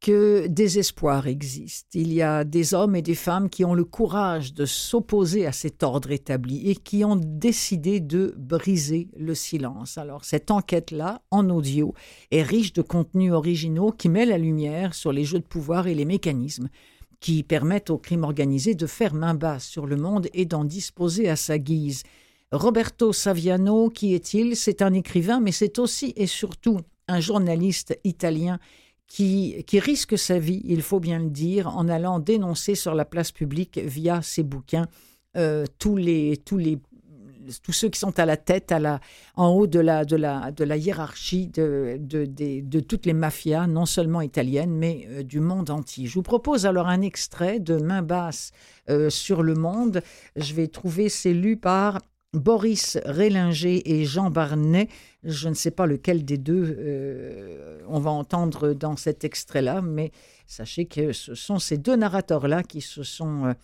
que 0.00 0.46
des 0.46 0.78
espoirs 0.78 1.26
existent. 1.26 1.88
Il 1.94 2.12
y 2.12 2.22
a 2.22 2.44
des 2.44 2.72
hommes 2.72 2.94
et 2.94 3.02
des 3.02 3.16
femmes 3.16 3.50
qui 3.50 3.64
ont 3.64 3.74
le 3.74 3.84
courage 3.84 4.54
de 4.54 4.64
s'opposer 4.64 5.44
à 5.44 5.52
cet 5.52 5.82
ordre 5.82 6.12
établi 6.12 6.70
et 6.70 6.76
qui 6.76 7.04
ont 7.04 7.16
décidé 7.16 7.98
de 7.98 8.32
briser 8.36 9.08
le 9.16 9.34
silence. 9.34 9.98
Alors 9.98 10.24
cette 10.24 10.52
enquête-là, 10.52 11.22
en 11.30 11.50
audio, 11.50 11.94
est 12.30 12.42
riche 12.42 12.72
de 12.72 12.82
contenus 12.82 13.32
originaux 13.32 13.90
qui 13.90 14.08
met 14.08 14.24
la 14.24 14.38
lumière 14.38 14.94
sur 14.94 15.12
les 15.12 15.24
jeux 15.24 15.40
de 15.40 15.44
pouvoir 15.44 15.88
et 15.88 15.96
les 15.96 16.04
mécanismes 16.04 16.68
qui 17.20 17.42
permettent 17.42 17.90
au 17.90 17.98
crime 17.98 18.22
organisé 18.22 18.76
de 18.76 18.86
faire 18.86 19.14
main 19.14 19.34
basse 19.34 19.66
sur 19.66 19.86
le 19.86 19.96
monde 19.96 20.28
et 20.32 20.44
d'en 20.44 20.64
disposer 20.64 21.28
à 21.28 21.34
sa 21.34 21.58
guise. 21.58 22.04
Roberto 22.52 23.12
Saviano, 23.12 23.90
qui 23.90 24.14
est-il? 24.14 24.54
C'est 24.54 24.80
un 24.80 24.94
écrivain, 24.94 25.40
mais 25.40 25.50
c'est 25.50 25.80
aussi 25.80 26.12
et 26.16 26.28
surtout 26.28 26.78
un 27.08 27.20
journaliste 27.20 27.98
italien 28.04 28.58
qui, 29.06 29.64
qui, 29.66 29.80
risque 29.80 30.18
sa 30.18 30.38
vie, 30.38 30.60
il 30.64 30.82
faut 30.82 31.00
bien 31.00 31.18
le 31.18 31.30
dire, 31.30 31.68
en 31.68 31.88
allant 31.88 32.18
dénoncer 32.18 32.74
sur 32.74 32.94
la 32.94 33.04
place 33.04 33.32
publique 33.32 33.78
via 33.78 34.20
ses 34.22 34.42
bouquins 34.42 34.86
euh, 35.36 35.64
tous, 35.78 35.96
les, 35.96 36.36
tous, 36.36 36.58
les, 36.58 36.78
tous 37.62 37.72
ceux 37.72 37.88
qui 37.88 37.98
sont 37.98 38.18
à 38.18 38.26
la 38.26 38.36
tête, 38.36 38.70
à 38.70 38.78
la, 38.78 39.00
en 39.34 39.48
haut 39.48 39.66
de 39.66 39.80
la, 39.80 40.04
de 40.04 40.16
la, 40.16 40.50
de 40.50 40.64
la 40.64 40.76
hiérarchie 40.76 41.48
de, 41.48 41.96
de, 41.98 42.26
de, 42.26 42.80
toutes 42.80 43.06
les 43.06 43.14
mafias, 43.14 43.66
non 43.66 43.86
seulement 43.86 44.20
italiennes, 44.20 44.72
mais 44.72 45.06
euh, 45.10 45.22
du 45.22 45.40
monde 45.40 45.70
entier. 45.70 46.06
Je 46.06 46.14
vous 46.14 46.22
propose 46.22 46.66
alors 46.66 46.88
un 46.88 47.00
extrait 47.00 47.60
de 47.60 47.76
Main 47.76 48.02
basse 48.02 48.52
euh, 48.90 49.10
sur 49.10 49.42
le 49.42 49.54
monde. 49.54 50.02
Je 50.36 50.52
vais 50.54 50.68
trouver, 50.68 51.08
c'est 51.08 51.34
lu 51.34 51.56
par 51.56 51.98
Boris 52.34 52.98
Rélinger 53.04 53.90
et 53.90 54.04
Jean 54.04 54.30
Barnet. 54.30 54.88
Je 55.24 55.48
ne 55.48 55.54
sais 55.54 55.70
pas 55.70 55.86
lequel 55.86 56.24
des 56.24 56.38
deux 56.38 56.76
euh, 56.78 57.80
on 57.88 58.00
va 58.00 58.10
entendre 58.10 58.74
dans 58.74 58.96
cet 58.96 59.24
extrait-là, 59.24 59.80
mais 59.80 60.12
sachez 60.46 60.84
que 60.86 61.12
ce 61.12 61.34
sont 61.34 61.58
ces 61.58 61.78
deux 61.78 61.96
narrateurs-là 61.96 62.62
qui 62.62 62.80
se 62.80 63.02
sont 63.02 63.46
euh, 63.46 63.54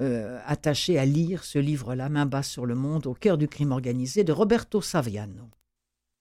euh, 0.00 0.38
attachés 0.46 0.98
à 0.98 1.04
lire 1.04 1.44
ce 1.44 1.58
livre-là, 1.58 2.08
Main 2.08 2.26
basse 2.26 2.48
sur 2.48 2.64
le 2.64 2.74
monde, 2.74 3.06
au 3.06 3.14
cœur 3.14 3.38
du 3.38 3.48
crime 3.48 3.72
organisé, 3.72 4.24
de 4.24 4.32
Roberto 4.32 4.80
Saviano. 4.80 5.50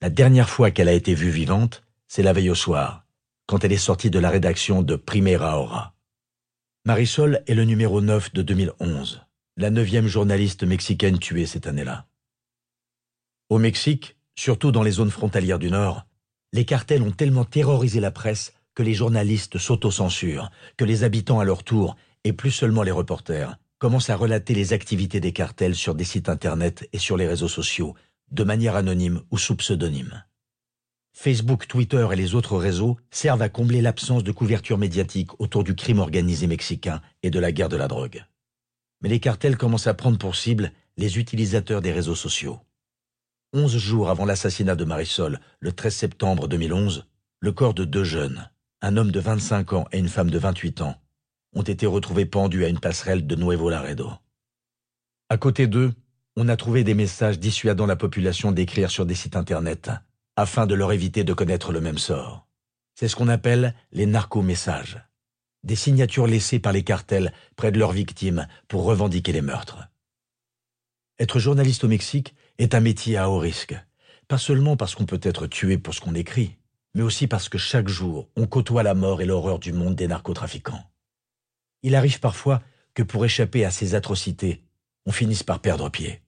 La 0.02 0.10
dernière 0.10 0.50
fois 0.50 0.72
qu'elle 0.72 0.90
a 0.90 0.94
été 0.94 1.14
vue 1.14 1.30
vivante, 1.30 1.84
c'est 2.08 2.24
la 2.24 2.34
veille 2.34 2.50
au 2.50 2.56
soir, 2.56 3.06
quand 3.46 3.64
elle 3.64 3.72
est 3.72 3.78
sortie 3.78 4.10
de 4.10 4.20
la 4.20 4.32
rédaction 4.32 4.82
de 4.82 4.96
Primera 4.96 5.60
Hora. 5.60 5.94
Marisol 6.86 7.44
est 7.46 7.54
le 7.54 7.64
numéro 7.64 8.02
9 8.02 8.34
de 8.34 8.42
2011 8.42 9.22
la 9.58 9.70
neuvième 9.70 10.08
journaliste 10.08 10.64
mexicaine 10.64 11.20
tuée 11.20 11.46
cette 11.46 11.68
année-là. 11.68 12.08
Au 13.50 13.58
Mexique, 13.58 14.16
surtout 14.34 14.72
dans 14.72 14.82
les 14.82 14.92
zones 14.92 15.12
frontalières 15.12 15.60
du 15.60 15.70
Nord, 15.70 16.06
les 16.54 16.64
cartels 16.64 17.02
ont 17.02 17.12
tellement 17.12 17.44
terrorisé 17.44 18.00
la 18.00 18.12
presse 18.12 18.54
que 18.76 18.84
les 18.84 18.94
journalistes 18.94 19.58
s'autocensurent, 19.58 20.52
que 20.78 20.86
les 20.86 21.04
habitants 21.04 21.42
à 21.42 21.44
leur 21.44 21.64
tour, 21.64 21.98
et 22.24 22.32
plus 22.32 22.52
seulement 22.52 22.84
les 22.84 22.92
reporters, 22.92 23.58
commencent 23.78 24.10
à 24.10 24.16
relater 24.16 24.54
les 24.54 24.72
activités 24.72 25.20
des 25.20 25.34
cartels 25.34 25.76
sur 25.76 25.96
des 25.96 26.06
sites 26.06 26.30
internet 26.30 26.88
et 26.94 26.98
sur 26.98 27.18
les 27.18 27.28
réseaux 27.28 27.50
sociaux, 27.50 27.94
de 28.32 28.46
manière 28.46 28.78
anonyme 28.78 29.22
ou 29.32 29.38
sous 29.38 29.58
pseudonyme. 29.58 30.24
Facebook, 31.14 31.68
Twitter 31.68 32.08
et 32.10 32.16
les 32.16 32.36
autres 32.36 32.58
réseaux 32.58 32.98
servent 33.10 33.42
à 33.42 33.50
combler 33.50 33.82
l'absence 33.82 34.24
de 34.24 34.32
couverture 34.32 34.78
médiatique 34.78 35.38
autour 35.42 35.66
du 35.66 35.76
crime 35.76 36.00
organisé 36.00 36.48
mexicain 36.48 37.02
et 37.22 37.30
de 37.30 37.40
la 37.40 37.52
guerre 37.52 37.70
de 37.70 37.76
la 37.76 37.90
drogue 37.90 38.24
mais 39.02 39.10
les 39.10 39.20
cartels 39.20 39.58
commencent 39.58 39.88
à 39.88 39.94
prendre 39.94 40.18
pour 40.18 40.36
cible 40.36 40.72
les 40.98 41.18
utilisateurs 41.18 41.82
des 41.82 41.92
réseaux 41.92 42.16
sociaux. 42.16 42.60
Onze 43.54 43.78
jours 43.78 44.10
avant 44.10 44.26
l'assassinat 44.26 44.76
de 44.76 44.86
Marisol, 44.86 45.40
le 45.60 45.72
13 45.72 45.94
septembre 45.94 46.48
2011, 46.48 47.08
le 47.40 47.52
corps 47.52 47.74
de 47.74 47.86
deux 47.86 48.04
jeunes, 48.04 48.50
un 48.82 48.98
homme 48.98 49.12
de 49.12 49.20
25 49.20 49.74
ans 49.74 49.86
et 49.92 50.00
une 50.00 50.08
femme 50.08 50.30
de 50.30 50.38
28 50.38 50.82
ans, 50.82 50.96
ont 51.54 51.64
été 51.64 51.86
retrouvés 51.86 52.26
pendus 52.26 52.64
à 52.64 52.70
une 52.70 52.80
passerelle 52.80 53.28
de 53.28 53.36
Nuevo 53.36 53.70
Laredo. 53.70 54.12
À 55.30 55.38
côté 55.38 55.68
d'eux, 55.68 55.94
on 56.38 56.48
a 56.48 56.56
trouvé 56.56 56.84
des 56.84 56.94
messages 56.94 57.40
dissuadant 57.40 57.86
la 57.86 57.96
population 57.96 58.52
d'écrire 58.52 58.90
sur 58.90 59.06
des 59.06 59.16
sites 59.16 59.36
Internet, 59.36 59.92
afin 60.38 60.66
de 60.66 60.76
leur 60.76 60.94
éviter 60.94 61.24
de 61.24 61.34
connaître 61.34 61.74
le 61.74 61.82
même 61.82 61.98
sort. 61.98 62.48
C'est 62.96 63.08
ce 63.08 63.16
qu'on 63.16 63.28
appelle 63.28 63.76
les 63.92 64.06
narco-messages 64.06 65.02
des 65.64 65.76
signatures 65.76 66.28
laissées 66.28 66.60
par 66.60 66.74
les 66.74 66.84
cartels 66.84 67.34
près 67.56 67.72
de 67.72 67.80
leurs 67.80 67.92
victimes 67.92 68.48
pour 68.68 68.84
revendiquer 68.84 69.32
les 69.32 69.42
meurtres. 69.42 69.88
Être 71.20 71.40
journaliste 71.40 71.84
au 71.84 71.88
Mexique 71.88 72.34
est 72.58 72.74
un 72.74 72.80
métier 72.80 73.18
à 73.18 73.30
haut 73.30 73.38
risque, 73.38 73.76
pas 74.28 74.38
seulement 74.38 74.78
parce 74.78 74.96
qu'on 74.96 75.06
peut 75.06 75.20
être 75.24 75.48
tué 75.48 75.78
pour 75.78 75.94
ce 75.94 76.02
qu'on 76.02 76.16
écrit, 76.16 76.58
mais 76.96 77.04
aussi 77.04 77.28
parce 77.28 77.50
que 77.50 77.58
chaque 77.58 77.88
jour 77.88 78.30
on 78.36 78.48
côtoie 78.48 78.84
la 78.84 78.94
mort 78.94 79.22
et 79.22 79.26
l'horreur 79.26 79.60
du 79.60 79.74
monde 79.74 79.96
des 79.96 80.08
narcotrafiquants. 80.08 80.84
Il 81.84 81.96
arrive 81.96 82.20
parfois 82.20 82.62
que 82.94 83.04
pour 83.04 83.26
échapper 83.26 83.66
à 83.66 83.72
ces 83.72 83.96
atrocités, 83.96 84.64
on 85.06 85.12
finisse 85.12 85.44
par 85.44 85.60
perdre 85.60 85.90
pied. 85.90 86.22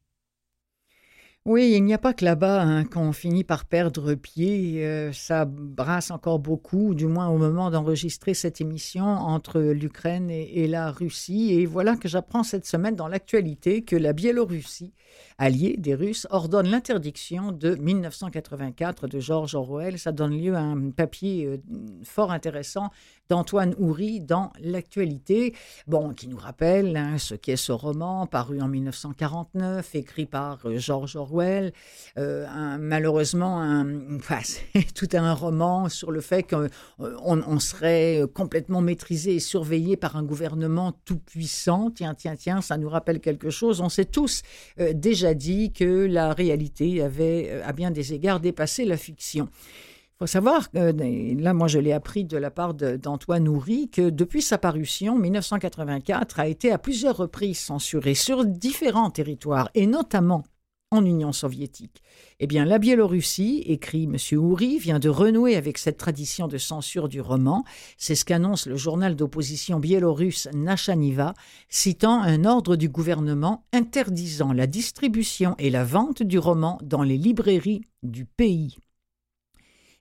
Oui, 1.45 1.73
il 1.75 1.83
n'y 1.83 1.93
a 1.93 1.97
pas 1.97 2.13
que 2.13 2.23
là-bas 2.23 2.61
hein, 2.61 2.85
qu'on 2.85 3.11
finit 3.11 3.43
par 3.43 3.65
perdre 3.65 4.13
pied. 4.13 4.85
Euh, 4.85 5.11
ça 5.11 5.43
brasse 5.43 6.09
encore 6.09 6.39
beaucoup, 6.39 6.95
du 6.95 7.05
moins 7.05 7.27
au 7.27 7.37
moment 7.37 7.69
d'enregistrer 7.69 8.33
cette 8.33 8.61
émission, 8.61 9.03
entre 9.03 9.59
l'Ukraine 9.59 10.29
et, 10.29 10.67
la 10.67 10.89
Russie. 10.89 11.51
Et 11.51 11.65
voilà 11.65 11.97
que 11.97 12.07
j'apprends 12.07 12.43
cette 12.43 12.65
semaine 12.65 12.95
dans 12.95 13.09
l'actualité 13.09 13.81
que 13.81 13.97
la 13.97 14.13
Biélorussie, 14.13 14.93
alliée 15.37 15.75
des 15.77 15.95
Russes, 15.95 16.27
ordonne 16.29 16.67
l'interdiction 16.67 17.51
de 17.51 17.75
1984 17.75 19.07
de 19.07 19.19
George 19.19 19.55
Orwell. 19.55 19.99
Ça 19.99 20.11
donne 20.11 20.37
lieu 20.37 20.55
à 20.55 20.61
un 20.61 20.91
papier 20.91 21.45
euh, 21.45 21.57
fort 22.03 22.31
intéressant 22.31 22.89
d'Antoine 23.29 23.73
Houry 23.79 24.19
dans 24.19 24.51
l'actualité, 24.59 25.55
bon, 25.87 26.13
qui 26.13 26.27
nous 26.27 26.37
rappelle 26.37 26.95
hein, 26.97 27.17
ce 27.17 27.35
qu'est 27.35 27.55
ce 27.55 27.71
roman 27.71 28.27
paru 28.27 28.61
en 28.61 28.67
1949, 28.67 29.95
écrit 29.95 30.25
par 30.25 30.59
euh, 30.65 30.77
George 30.77 31.15
Orwell. 31.15 31.71
Euh, 32.17 32.45
malheureusement, 32.79 33.85
c'est 34.43 34.93
tout 34.93 35.07
un 35.13 35.33
roman 35.33 35.89
sur 35.89 36.11
le 36.11 36.21
fait 36.21 36.43
qu'on 36.43 36.67
on 36.99 37.59
serait 37.59 38.21
complètement 38.33 38.81
maîtrisé 38.81 39.35
et 39.35 39.39
surveillé 39.39 39.95
par 39.95 40.15
un 40.15 40.23
gouvernement 40.23 40.93
tout 41.05 41.19
puissant. 41.19 41.91
Tiens, 41.91 42.13
tiens, 42.13 42.35
tiens, 42.35 42.61
ça 42.61 42.77
nous 42.77 42.89
rappelle 42.89 43.19
quelque 43.19 43.49
chose. 43.49 43.81
On 43.81 43.89
s'est 43.89 44.05
tous 44.05 44.41
déjà 44.93 45.22
dit 45.33 45.71
que 45.71 46.05
la 46.05 46.33
réalité 46.33 47.01
avait, 47.01 47.61
à 47.63 47.71
bien 47.71 47.91
des 47.91 48.13
égards, 48.13 48.39
dépassé 48.39 48.83
la 48.83 48.97
fiction. 48.97 49.47
Faut 50.19 50.27
savoir 50.27 50.71
que, 50.71 51.41
là, 51.41 51.53
moi, 51.53 51.67
je 51.67 51.79
l'ai 51.79 51.91
appris 51.91 52.23
de 52.23 52.37
la 52.37 52.51
part 52.51 52.73
d'Antoine 52.73 53.47
Houry, 53.47 53.89
que 53.89 54.09
depuis 54.09 54.41
sa 54.41 54.57
parution, 54.57 55.17
1984 55.17 56.39
a 56.39 56.47
été 56.47 56.71
à 56.71 56.77
plusieurs 56.77 57.17
reprises 57.17 57.59
censuré 57.59 58.13
sur 58.13 58.45
différents 58.45 59.09
territoires, 59.09 59.69
et 59.73 59.87
notamment 59.87 60.43
en 60.93 61.03
Union 61.03 61.31
soviétique. 61.31 62.03
Eh 62.39 62.45
bien, 62.45 62.65
la 62.65 62.77
Biélorussie, 62.77 63.63
écrit 63.65 64.03
M. 64.03 64.15
Houry, 64.37 64.77
vient 64.77 64.99
de 64.99 65.09
renouer 65.09 65.55
avec 65.55 65.79
cette 65.79 65.97
tradition 65.97 66.47
de 66.47 66.59
censure 66.59 67.09
du 67.09 67.19
roman. 67.19 67.63
C'est 67.97 68.15
ce 68.15 68.25
qu'annonce 68.25 68.67
le 68.67 68.75
journal 68.75 69.15
d'opposition 69.15 69.79
biélorusse 69.79 70.47
Nachaniva, 70.53 71.33
citant 71.67 72.21
un 72.21 72.45
ordre 72.45 72.75
du 72.75 72.89
gouvernement 72.89 73.65
interdisant 73.73 74.53
la 74.53 74.67
distribution 74.67 75.55
et 75.57 75.71
la 75.71 75.83
vente 75.83 76.21
du 76.21 76.37
roman 76.37 76.77
dans 76.83 77.01
les 77.01 77.17
librairies 77.17 77.81
du 78.03 78.25
pays. 78.25 78.77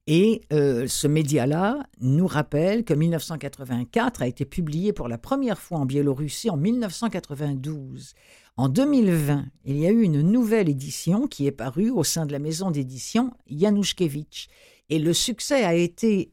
Et 0.09 0.43
euh, 0.53 0.89
ce 0.89 1.07
média-là 1.07 1.79
nous 2.01 2.27
rappelle 2.27 2.85
que 2.85 2.93
1984 2.93 4.23
a 4.23 4.27
été 4.27 4.45
publié 4.45 4.93
pour 4.93 5.07
la 5.07 5.17
première 5.17 5.61
fois 5.61 5.79
en 5.79 5.87
Biélorussie 5.87 6.51
en 6.51 6.57
1992. 6.57 8.15
En 8.59 8.69
2020, 8.69 9.47
il 9.65 9.79
y 9.79 9.87
a 9.87 9.91
eu 9.91 10.03
une 10.03 10.21
nouvelle 10.21 10.69
édition 10.69 11.27
qui 11.27 11.47
est 11.47 11.53
parue 11.53 11.89
au 11.89 12.05
sein 12.05 12.27
de 12.27 12.33
la 12.33 12.39
maison 12.39 12.71
d'édition 12.71 13.33
Januszkiewicz. 13.47 14.49
Et 14.91 14.99
le 14.99 15.15
succès 15.15 15.65
a 15.65 15.75
été 15.75 16.33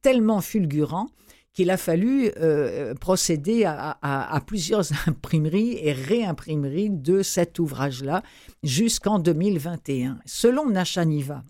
tellement 0.00 0.40
fulgurant 0.40 1.08
qu'il 1.52 1.70
a 1.70 1.76
fallu 1.76 2.30
euh, 2.36 2.94
procéder 2.94 3.64
à, 3.64 4.40
plusieurs 4.46 4.84
imprimeries 5.06 5.78
et 5.82 5.92
réimprimeries 5.92 6.90
de 6.90 7.22
cet 7.22 7.58
ouvrage-là 7.58 8.22
jusqu'en 8.62 9.18
2021. 9.18 10.20
Selon 10.26 10.70
Nachaniva, 10.70 11.42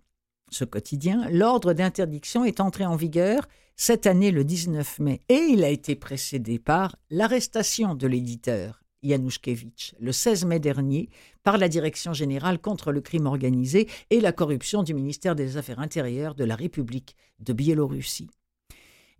ce 0.50 0.64
quotidien, 0.64 1.28
l'ordre 1.30 1.72
d'interdiction 1.74 2.44
est 2.44 2.60
entré 2.60 2.86
en 2.86 2.96
vigueur 2.96 3.48
cette 3.76 4.06
année 4.06 4.30
le 4.30 4.44
19 4.44 5.00
mai 5.00 5.20
et 5.28 5.46
il 5.50 5.64
a 5.64 5.68
été 5.68 5.96
précédé 5.96 6.58
par 6.58 6.96
l'arrestation 7.10 7.94
de 7.94 8.06
l'éditeur 8.06 8.83
Januszkiewicz 9.04 9.94
le 10.00 10.12
16 10.12 10.46
mai 10.46 10.58
dernier 10.58 11.10
par 11.42 11.58
la 11.58 11.68
Direction 11.68 12.12
générale 12.12 12.58
contre 12.58 12.90
le 12.90 13.00
crime 13.00 13.26
organisé 13.26 13.88
et 14.10 14.20
la 14.20 14.32
corruption 14.32 14.82
du 14.82 14.94
ministère 14.94 15.34
des 15.34 15.56
Affaires 15.56 15.80
intérieures 15.80 16.34
de 16.34 16.44
la 16.44 16.56
République 16.56 17.14
de 17.38 17.52
Biélorussie. 17.52 18.28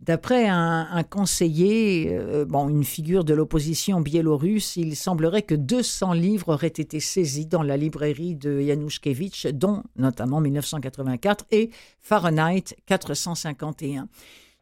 D'après 0.01 0.47
un, 0.49 1.03
conseiller, 1.03 2.09
euh, 2.11 2.43
bon, 2.45 2.67
une 2.67 2.83
figure 2.83 3.23
de 3.23 3.33
l'opposition 3.33 4.01
biélorusse, 4.01 4.75
il 4.75 4.95
semblerait 4.95 5.43
que 5.43 5.55
200 5.55 6.13
livres 6.13 6.49
auraient 6.49 6.67
été 6.67 6.99
saisis 6.99 7.47
dans 7.47 7.63
la 7.63 7.77
librairie 7.77 8.35
de 8.35 8.59
Januszkiewicz, 8.59 9.47
dont 9.53 9.83
notamment 9.95 10.41
1984 10.41 11.45
et 11.51 11.69
Fahrenheit 12.01 12.75
451. 12.85 14.09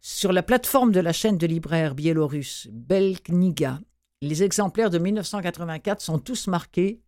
Sur 0.02 0.34
la 0.34 0.44
plateforme 0.44 0.92
de 0.92 1.00
la 1.00 1.14
chaîne 1.14 1.38
de 1.38 1.48
libraires 1.48 1.96
biélorusse 1.96 2.68
Belkniga, 2.72 3.80
les 4.28 4.44
exemplaires 4.44 4.90
de 4.90 5.00
1984 5.00 6.02
sont 6.02 6.20
tous 6.20 6.48
marqués 6.48 7.02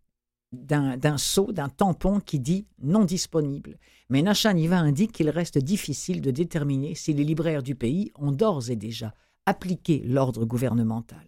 d'un 0.51 1.17
sceau, 1.17 1.51
d'un 1.51 1.69
tampon 1.69 2.19
qui 2.19 2.39
dit 2.39 2.67
non 2.81 3.03
disponible. 3.03 3.77
Mais 4.09 4.21
Nachaniva 4.21 4.77
indique 4.77 5.11
qu'il 5.11 5.29
reste 5.29 5.57
difficile 5.57 6.21
de 6.21 6.31
déterminer 6.31 6.95
si 6.95 7.13
les 7.13 7.23
libraires 7.23 7.63
du 7.63 7.75
pays 7.75 8.11
ont 8.15 8.31
d'ores 8.31 8.69
et 8.69 8.75
déjà 8.75 9.13
appliqué 9.45 10.01
l'ordre 10.05 10.45
gouvernemental. 10.45 11.25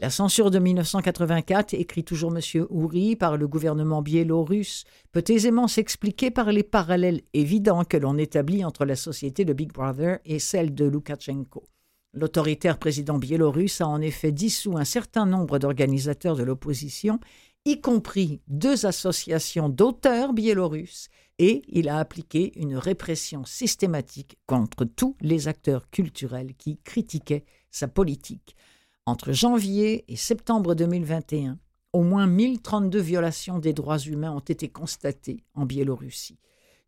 La 0.00 0.10
censure 0.10 0.52
de 0.52 0.60
1984, 0.60 1.74
écrit 1.74 2.04
toujours 2.04 2.32
M. 2.36 2.66
Ouri 2.70 3.16
par 3.16 3.36
le 3.36 3.48
gouvernement 3.48 4.00
biélorusse, 4.00 4.84
peut 5.10 5.24
aisément 5.26 5.66
s'expliquer 5.66 6.30
par 6.30 6.52
les 6.52 6.62
parallèles 6.62 7.22
évidents 7.34 7.84
que 7.84 7.96
l'on 7.96 8.16
établit 8.16 8.64
entre 8.64 8.84
la 8.84 8.94
société 8.94 9.44
de 9.44 9.52
Big 9.52 9.72
Brother 9.72 10.20
et 10.24 10.38
celle 10.38 10.72
de 10.72 10.84
Loukachenko. 10.84 11.64
L'autoritaire 12.14 12.78
président 12.78 13.18
biélorusse 13.18 13.80
a 13.80 13.86
en 13.86 14.00
effet 14.00 14.32
dissous 14.32 14.78
un 14.78 14.84
certain 14.84 15.26
nombre 15.26 15.58
d'organisateurs 15.58 16.36
de 16.36 16.42
l'opposition 16.42 17.20
y 17.64 17.80
compris 17.80 18.40
deux 18.48 18.86
associations 18.86 19.68
d'auteurs 19.68 20.32
biélorusses, 20.32 21.08
et 21.38 21.62
il 21.68 21.88
a 21.88 21.98
appliqué 21.98 22.58
une 22.58 22.76
répression 22.76 23.44
systématique 23.44 24.38
contre 24.46 24.84
tous 24.84 25.16
les 25.20 25.48
acteurs 25.48 25.88
culturels 25.90 26.54
qui 26.56 26.78
critiquaient 26.78 27.44
sa 27.70 27.86
politique. 27.86 28.56
Entre 29.06 29.32
janvier 29.32 30.04
et 30.08 30.16
septembre 30.16 30.74
2021, 30.74 31.58
au 31.92 32.02
moins 32.02 32.26
1032 32.26 32.98
violations 32.98 33.58
des 33.58 33.72
droits 33.72 33.98
humains 33.98 34.32
ont 34.32 34.40
été 34.40 34.68
constatées 34.68 35.44
en 35.54 35.64
Biélorussie, 35.64 36.38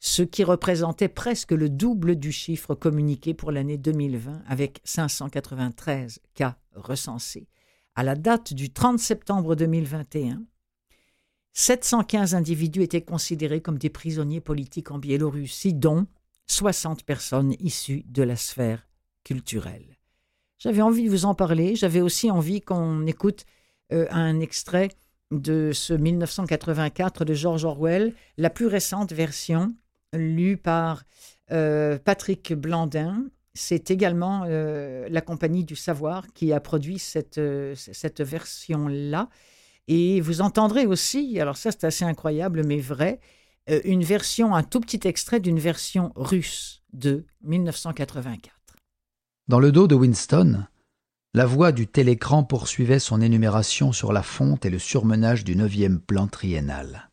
ce 0.01 0.23
qui 0.23 0.45
représentait 0.45 1.09
presque 1.09 1.53
le 1.53 1.69
double 1.69 2.17
du 2.17 2.33
chiffre 2.33 2.75
communiqué 2.75 3.35
pour 3.35 3.53
l'année 3.53 3.77
2020 3.77 4.43
avec 4.47 4.81
593 4.85 6.21
cas 6.35 6.57
recensés. 6.75 7.47
À 7.95 8.03
la 8.03 8.15
date 8.15 8.55
du 8.55 8.73
30 8.73 8.99
septembre 8.99 9.55
2021, 9.55 10.43
715 11.53 12.35
individus 12.35 12.83
étaient 12.83 13.03
considérés 13.03 13.61
comme 13.61 13.77
des 13.77 13.91
prisonniers 13.91 14.41
politiques 14.41 14.91
en 14.91 14.99
Biélorussie, 14.99 15.75
dont 15.75 16.07
60 16.47 17.05
personnes 17.05 17.55
issues 17.61 18.03
de 18.07 18.23
la 18.23 18.37
sphère 18.37 18.89
culturelle. 19.23 19.99
J'avais 20.59 20.83
envie 20.83 21.05
de 21.05 21.11
vous 21.11 21.27
en 21.27 21.35
parler, 21.35 21.77
j'avais 21.77 22.01
aussi 22.01 22.31
envie 22.31 22.63
qu'on 22.63 23.07
écoute 23.07 23.45
euh, 23.93 24.07
un 24.11 24.41
extrait 24.41 24.89
de 25.31 25.73
ce 25.73 25.93
1984 25.93 27.25
de 27.25 27.35
George 27.35 27.65
Orwell, 27.65 28.15
la 28.37 28.51
plus 28.51 28.67
récente 28.67 29.13
version, 29.13 29.75
lue 30.13 30.57
par 30.57 31.05
euh, 31.53 31.99
Patrick 31.99 32.53
Blandin. 32.53 33.25
C'est 33.55 33.91
également 33.91 34.45
euh, 34.47 35.09
la 35.11 35.21
compagnie 35.21 35.65
du 35.65 35.77
savoir 35.77 36.33
qui 36.33 36.53
a 36.53 36.61
produit 36.61 36.99
cette, 36.99 37.41
cette 37.75 38.21
version-là. 38.21 39.29
Et 39.89 40.21
vous 40.21 40.41
entendrez 40.41 40.87
aussi, 40.87 41.41
alors 41.41 41.57
ça 41.57 41.73
c'est 41.73 41.85
assez 41.85 42.05
incroyable 42.05 42.63
mais 42.65 42.79
vrai, 42.79 43.19
euh, 43.69 43.81
une 43.85 44.05
version, 44.05 44.55
un 44.55 44.63
tout 44.63 44.81
petit 44.81 45.07
extrait 45.07 45.41
d'une 45.41 45.59
version 45.59 46.13
russe 46.15 46.83
de 46.93 47.25
1984. 47.43 48.55
Dans 49.49 49.59
le 49.59 49.73
dos 49.73 49.89
de 49.89 49.95
Winston, 49.95 50.65
la 51.35 51.47
voix 51.47 51.73
du 51.73 51.87
télécran 51.87 52.45
poursuivait 52.45 52.99
son 52.99 53.21
énumération 53.21 53.93
sur 53.93 54.13
la 54.13 54.23
fonte 54.23 54.65
et 54.65 54.71
le 54.71 54.79
surmenage 54.79 55.45
du 55.45 55.57
neuvième 55.57 56.01
plan 56.01 56.29
triennal. 56.29 57.10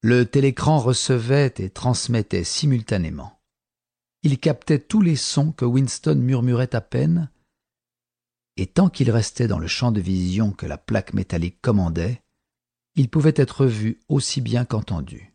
Le 0.00 0.24
télécran 0.24 0.78
recevait 0.78 1.54
et 1.58 1.70
transmettait 1.70 2.44
simultanément. 2.44 3.40
Il 4.22 4.38
captait 4.38 4.78
tous 4.78 5.00
les 5.00 5.16
sons 5.16 5.52
que 5.52 5.64
Winston 5.64 6.16
murmurait 6.16 6.74
à 6.74 6.80
peine 6.80 7.30
et 8.58 8.66
tant 8.66 8.88
qu'il 8.88 9.10
restait 9.10 9.46
dans 9.46 9.60
le 9.60 9.68
champ 9.68 9.92
de 9.92 10.00
vision 10.00 10.50
que 10.50 10.66
la 10.66 10.78
plaque 10.78 11.14
métallique 11.14 11.60
commandait, 11.60 12.20
il 12.96 13.08
pouvait 13.08 13.34
être 13.36 13.66
vu 13.66 14.00
aussi 14.08 14.40
bien 14.40 14.64
qu'entendu. 14.64 15.32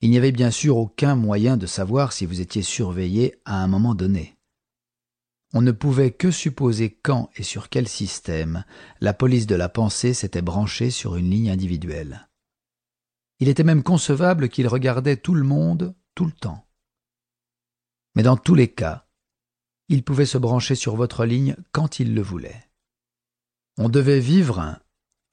Il 0.00 0.10
n'y 0.10 0.16
avait 0.16 0.32
bien 0.32 0.50
sûr 0.50 0.78
aucun 0.78 1.14
moyen 1.14 1.58
de 1.58 1.66
savoir 1.66 2.14
si 2.14 2.24
vous 2.24 2.40
étiez 2.40 2.62
surveillé 2.62 3.40
à 3.44 3.62
un 3.62 3.66
moment 3.66 3.94
donné. 3.94 4.36
On 5.52 5.60
ne 5.60 5.72
pouvait 5.72 6.12
que 6.12 6.30
supposer 6.30 6.90
quand 6.90 7.28
et 7.36 7.42
sur 7.42 7.68
quel 7.68 7.86
système 7.88 8.64
la 9.02 9.12
police 9.12 9.46
de 9.46 9.54
la 9.54 9.68
pensée 9.68 10.14
s'était 10.14 10.40
branchée 10.40 10.90
sur 10.90 11.16
une 11.16 11.30
ligne 11.30 11.50
individuelle. 11.50 12.26
Il 13.41 13.49
était 13.49 13.63
même 13.63 13.83
concevable 13.83 14.49
qu'il 14.49 14.67
regardait 14.67 15.17
tout 15.17 15.33
le 15.33 15.43
monde 15.43 15.95
tout 16.15 16.25
le 16.25 16.31
temps. 16.31 16.67
Mais 18.15 18.23
dans 18.23 18.37
tous 18.37 18.55
les 18.55 18.67
cas, 18.67 19.05
il 19.89 20.03
pouvait 20.03 20.25
se 20.25 20.37
brancher 20.37 20.75
sur 20.75 20.95
votre 20.95 21.25
ligne 21.25 21.55
quand 21.71 21.99
il 21.99 22.15
le 22.15 22.21
voulait. 22.21 22.63
On 23.77 23.89
devait 23.89 24.19
vivre, 24.19 24.79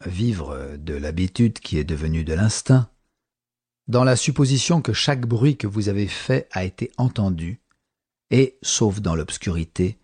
vivre 0.05 0.76
de 0.76 0.94
l'habitude 0.94 1.59
qui 1.59 1.78
est 1.78 1.84
devenue 1.84 2.24
de 2.24 2.34
l'instinct, 2.34 2.90
dans 3.88 4.05
la 4.05 4.16
supposition 4.16 4.82
que 4.82 4.92
chaque 4.92 5.26
bruit 5.26 5.57
que 5.57 5.66
vous 5.66 5.88
avez 5.88 6.07
fait 6.07 6.46
a 6.52 6.64
été 6.64 6.92
entendu, 6.98 7.61
et, 8.30 8.59
sauf 8.62 9.00
dans 9.00 9.14
l'obscurité, 9.14 9.98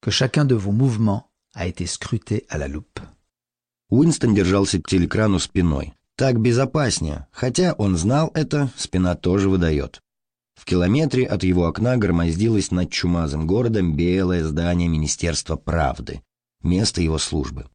que 0.00 0.10
chacun 0.10 0.44
de 0.44 0.54
vos 0.54 0.72
mouvements 0.72 1.30
a 1.54 1.66
été 1.66 1.86
scruté 1.86 2.46
à 2.48 2.58
la 2.58 2.68
loupe. 2.68 3.00
Уинстон 3.90 4.32
держался 4.32 4.80
к 4.80 4.88
телекрану 4.88 5.38
спиной. 5.38 5.92
Так 6.17 6.41
безопаснее, 6.41 7.27
хотя 7.31 7.73
он 7.73 7.95
знал 7.95 8.31
это, 8.33 8.71
спина 8.75 9.13
тоже 9.13 9.49
выдает. 9.49 10.01
В 10.55 10.65
километре 10.65 11.27
от 11.27 11.43
его 11.43 11.67
окна 11.67 11.95
громоздилось 11.95 12.71
над 12.71 12.91
чумазым 12.91 13.45
городом 13.45 13.95
белое 13.95 14.43
здание 14.43 14.87
Министерства 14.87 15.57
правды, 15.57 16.23
место 16.63 17.03
его 17.03 17.19
службы. 17.19 17.69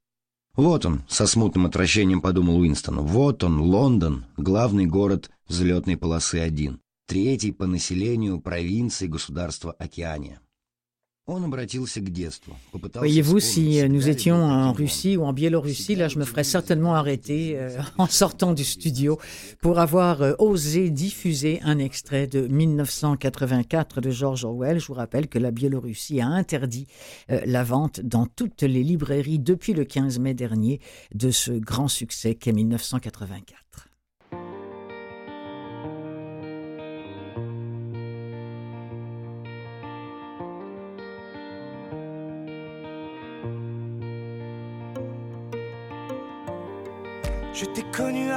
Вот 0.56 0.84
он, 0.84 1.04
со 1.08 1.28
смутным 1.28 1.66
отвращением 1.66 2.20
подумал 2.20 2.58
Уинстон, 2.58 2.98
вот 3.06 3.44
он, 3.44 3.60
Лондон, 3.60 4.26
главный 4.36 4.86
город 4.86 5.30
взлетной 5.46 5.96
полосы 5.96 6.40
1, 6.40 6.80
третий 7.06 7.52
по 7.52 7.66
населению 7.66 8.40
провинции 8.40 9.06
государства 9.06 9.70
Океания. 9.78 10.40
Voyez-vous, 12.94 13.38
si 13.38 13.80
nous 13.88 14.08
étions 14.08 14.42
en 14.42 14.72
Russie 14.72 15.16
ou 15.16 15.22
en 15.22 15.32
Biélorussie, 15.32 15.94
là, 15.94 16.08
je 16.08 16.18
me 16.18 16.24
ferais 16.24 16.42
certainement 16.42 16.96
arrêter 16.96 17.56
euh, 17.56 17.80
en 17.98 18.08
sortant 18.08 18.52
du 18.52 18.64
studio 18.64 19.20
pour 19.60 19.78
avoir 19.78 20.22
euh, 20.22 20.34
osé 20.40 20.90
diffuser 20.90 21.60
un 21.62 21.78
extrait 21.78 22.26
de 22.26 22.48
1984 22.48 24.00
de 24.00 24.10
George 24.10 24.44
Orwell. 24.44 24.80
Je 24.80 24.86
vous 24.88 24.94
rappelle 24.94 25.28
que 25.28 25.38
la 25.38 25.52
Biélorussie 25.52 26.20
a 26.20 26.26
interdit 26.26 26.88
euh, 27.30 27.40
la 27.46 27.62
vente 27.62 28.00
dans 28.00 28.26
toutes 28.26 28.62
les 28.62 28.82
librairies 28.82 29.38
depuis 29.38 29.74
le 29.74 29.84
15 29.84 30.18
mai 30.18 30.34
dernier 30.34 30.80
de 31.14 31.30
ce 31.30 31.52
grand 31.52 31.86
succès 31.86 32.34
qu'est 32.34 32.52
1984. 32.52 33.91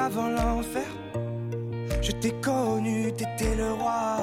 Avant 0.06 0.28
l'enfer. 0.28 0.86
Je 2.02 2.12
t'ai 2.12 2.32
connu, 2.42 3.12
t'étais 3.14 3.56
le 3.56 3.74
roi. 3.74 4.18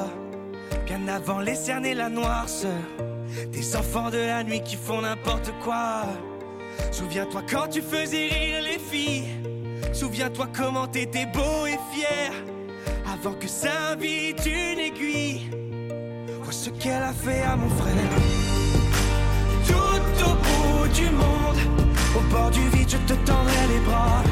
Bien 0.86 1.08
avant 1.08 1.40
les 1.40 1.56
cernes 1.56 1.86
et 1.86 1.94
la 1.94 2.08
noirceur. 2.08 2.82
Des 3.50 3.76
enfants 3.76 4.10
de 4.10 4.18
la 4.18 4.44
nuit 4.44 4.62
qui 4.62 4.76
font 4.76 5.00
n'importe 5.00 5.52
quoi. 5.64 6.04
Souviens-toi 6.92 7.42
quand 7.50 7.68
tu 7.68 7.82
faisais 7.82 8.28
rire 8.28 8.62
les 8.62 8.78
filles. 8.78 9.28
Souviens-toi 9.92 10.46
comment 10.56 10.86
t'étais 10.86 11.26
beau 11.26 11.66
et 11.66 11.78
fier. 11.92 12.32
Avant 13.12 13.34
que 13.34 13.48
s'invite 13.48 14.46
une 14.46 14.78
aiguille. 14.78 15.50
Vois 16.42 16.52
ce 16.52 16.70
qu'elle 16.70 17.02
a 17.02 17.12
fait 17.12 17.42
à 17.42 17.56
mon 17.56 17.68
frère. 17.70 18.12
Tout 19.66 20.24
au 20.30 20.34
bout 20.44 20.88
du 20.94 21.10
monde, 21.10 21.60
au 22.16 22.20
bord 22.32 22.50
du 22.50 22.68
vide, 22.68 22.88
je 22.88 22.98
te 22.98 23.14
tendrai 23.26 23.66
les 23.68 23.80
bras. 23.80 24.31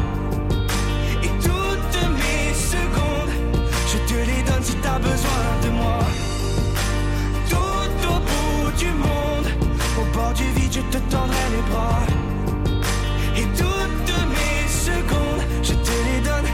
Et 13.36 13.46
toutes 13.56 14.14
mes 14.28 14.68
secondes, 14.68 15.44
je 15.62 15.72
te 15.72 15.90
les 15.90 16.20
donne 16.20 16.50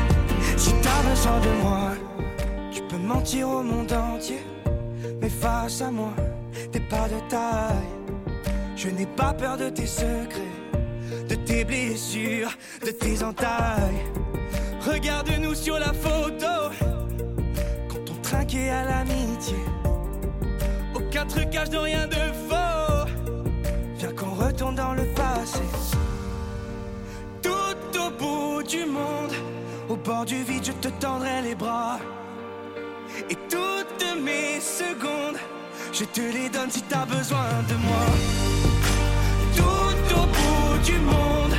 si 0.56 0.72
t'as 0.82 1.02
besoin 1.08 1.40
de 1.40 1.62
moi. 1.62 1.90
Tu 2.72 2.82
peux 2.82 2.98
mentir 2.98 3.48
au 3.48 3.62
monde 3.62 3.92
entier, 3.92 4.42
mais 5.20 5.28
face 5.28 5.82
à 5.82 5.90
moi, 5.90 6.12
t'es 6.72 6.80
pas 6.80 7.08
de 7.08 7.20
taille. 7.28 7.90
Je 8.76 8.88
n'ai 8.88 9.06
pas 9.06 9.32
peur 9.32 9.56
de 9.56 9.68
tes 9.68 9.86
secrets, 9.86 10.54
de 11.28 11.34
tes 11.34 11.64
blessures, 11.64 12.52
de 12.84 12.90
tes 12.90 13.22
entailles. 13.22 14.04
Regarde-nous 14.80 15.54
sur 15.54 15.78
la 15.78 15.92
photo, 15.92 16.70
quand 17.88 18.10
on 18.10 18.22
trinquait 18.22 18.70
à 18.70 18.84
l'amitié. 18.84 19.56
Aux 20.94 21.10
quatre 21.10 21.48
cages 21.50 21.70
de 21.70 21.78
rien 21.78 22.06
de 22.06 22.14
faux. 22.14 22.45
Retourne 24.38 24.74
dans 24.74 24.92
le 24.92 25.04
passé. 25.14 25.62
Tout 27.42 27.98
au 27.98 28.10
bout 28.10 28.62
du 28.62 28.84
monde, 28.84 29.32
au 29.88 29.96
bord 29.96 30.26
du 30.26 30.42
vide, 30.42 30.64
je 30.64 30.72
te 30.72 30.88
tendrai 31.00 31.40
les 31.42 31.54
bras. 31.54 31.98
Et 33.30 33.36
toutes 33.48 34.22
mes 34.22 34.60
secondes, 34.60 35.38
je 35.92 36.04
te 36.04 36.20
les 36.20 36.50
donne 36.50 36.70
si 36.70 36.82
t'as 36.82 37.06
besoin 37.06 37.48
de 37.68 37.74
moi. 37.76 38.06
Tout 39.56 40.14
au 40.20 40.26
bout 40.36 40.84
du 40.84 40.98
monde, 40.98 41.54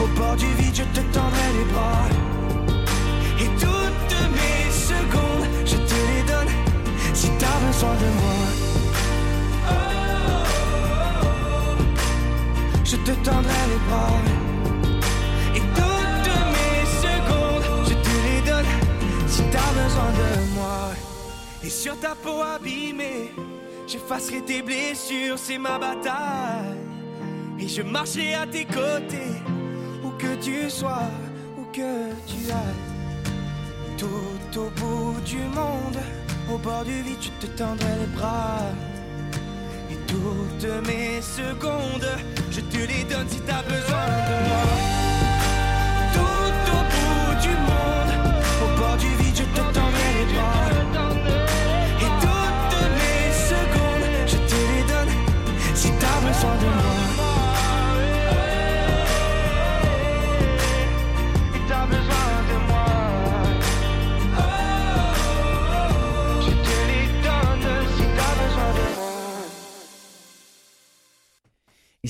au 0.00 0.06
bord 0.18 0.36
du 0.36 0.46
vide, 0.54 0.74
je 0.74 0.84
te 0.84 1.04
tendrai 1.12 1.48
les 1.58 1.64
bras. 1.72 2.04
Et 3.40 3.48
toutes 3.60 4.18
mes 4.38 4.70
secondes, 4.70 5.46
je 5.66 5.76
te 5.76 5.98
les 6.10 6.22
donne 6.32 6.52
si 7.12 7.28
t'as 7.38 7.58
besoin 7.66 7.94
de 7.94 8.06
moi. 8.20 8.81
Je 12.92 12.98
te 12.98 13.12
tendrai 13.24 13.62
les 13.70 13.78
bras. 13.88 14.20
Et 15.56 15.60
toutes 15.60 16.34
mes 16.54 16.84
secondes, 17.06 17.86
je 17.88 17.94
te 17.94 18.14
les 18.26 18.42
donne 18.50 18.66
si 19.26 19.42
t'as 19.50 19.72
besoin 19.82 20.10
de 20.20 20.54
moi. 20.54 20.90
Et 21.64 21.70
sur 21.70 21.98
ta 21.98 22.14
peau 22.14 22.42
abîmée, 22.42 23.32
j'effacerai 23.86 24.42
tes 24.42 24.60
blessures, 24.60 25.38
c'est 25.38 25.56
ma 25.56 25.78
bataille. 25.78 26.76
Et 27.58 27.66
je 27.66 27.80
marcherai 27.80 28.34
à 28.34 28.46
tes 28.46 28.66
côtés, 28.66 29.40
où 30.04 30.10
que 30.18 30.34
tu 30.42 30.68
sois, 30.68 31.08
où 31.56 31.64
que 31.72 32.12
tu 32.26 32.50
ailles. 32.50 33.96
Tout 33.96 34.60
au 34.60 34.68
bout 34.78 35.18
du 35.24 35.38
monde, 35.38 35.98
au 36.52 36.58
bord 36.58 36.84
du 36.84 37.00
vide, 37.00 37.22
je 37.22 37.46
te 37.46 37.50
tendrai 37.56 37.94
les 38.00 38.18
bras. 38.18 38.58
Toutes 40.12 40.86
mes 40.86 41.22
secondes, 41.22 42.06
je 42.50 42.60
te 42.60 42.76
les 42.76 43.04
donne 43.04 43.26
si 43.30 43.40
t'as 43.40 43.62
besoin 43.62 44.06
de 44.28 44.48
moi. 44.48 45.01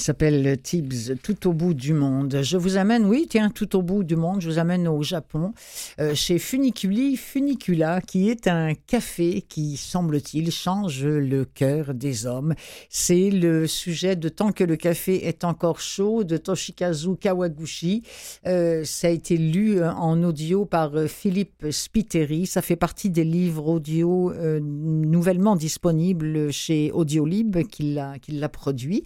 S'appelle 0.03 0.61
Tibbs, 0.61 1.15
tout 1.23 1.47
au 1.47 1.53
bout 1.53 1.75
du 1.75 1.93
monde. 1.95 2.41
Je 2.43 2.57
vous 2.57 2.77
amène, 2.77 3.05
oui, 3.07 3.27
tiens, 3.31 3.51
tout 3.51 3.77
au 3.77 3.83
bout 3.83 4.03
du 4.03 4.17
monde, 4.17 4.41
je 4.41 4.49
vous 4.49 4.59
amène 4.59 4.89
au 4.89 5.03
Japon, 5.03 5.53
euh, 6.01 6.15
chez 6.15 6.41
Funiculi 6.41 7.17
Funicula, 7.17 8.01
qui 8.01 8.29
est 8.29 8.49
un 8.49 8.75
café 8.75 9.43
qui, 9.43 9.77
semble-t-il, 9.77 10.51
change 10.51 11.05
le 11.05 11.45
cœur 11.45 11.95
des 11.95 12.27
hommes. 12.27 12.55
C'est 12.91 13.31
le 13.31 13.69
sujet 13.69 14.17
de 14.17 14.29
Tant 14.29 14.51
que 14.51 14.65
le 14.65 14.77
café 14.77 15.29
est 15.29 15.45
encore 15.45 15.79
chaud 15.79 16.25
de 16.25 16.37
Toshikazu 16.37 17.17
Kawaguchi. 17.17 18.03
Euh, 18.47 18.83
ça 18.85 19.07
a 19.07 19.11
été 19.11 19.37
lu 19.37 19.79
euh, 19.79 19.93
en 19.93 20.23
audio 20.25 20.65
par 20.65 20.93
Philippe 21.07 21.67
Spiteri. 21.71 22.47
Ça 22.47 22.63
fait 22.63 22.77
partie 22.77 23.11
des 23.11 23.25
livres 23.25 23.69
audio 23.69 24.33
nouvellement 24.33 25.55
disponibles 25.55 26.51
chez 26.51 26.91
Audiolib 26.91 27.59
qui 27.69 27.93
l'a 27.93 28.49
produit. 28.49 29.05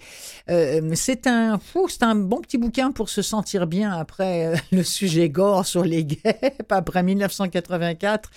C'est 0.94 1.26
un, 1.26 1.58
fou, 1.58 1.88
c'est 1.88 2.02
un 2.02 2.14
bon 2.14 2.40
petit 2.40 2.58
bouquin 2.58 2.92
pour 2.92 3.08
se 3.08 3.22
sentir 3.22 3.66
bien 3.66 3.92
après 3.92 4.46
euh, 4.46 4.56
le 4.72 4.82
sujet 4.82 5.28
gore 5.28 5.66
sur 5.66 5.84
les 5.84 6.04
guêpes, 6.04 6.70
après 6.70 7.02
1984, 7.02 8.30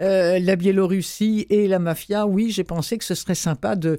euh, 0.00 0.38
la 0.38 0.56
Biélorussie 0.56 1.46
et 1.50 1.68
la 1.68 1.78
mafia. 1.78 2.26
Oui, 2.26 2.50
j'ai 2.50 2.64
pensé 2.64 2.98
que 2.98 3.04
ce 3.04 3.14
serait 3.14 3.34
sympa 3.34 3.76
de 3.76 3.96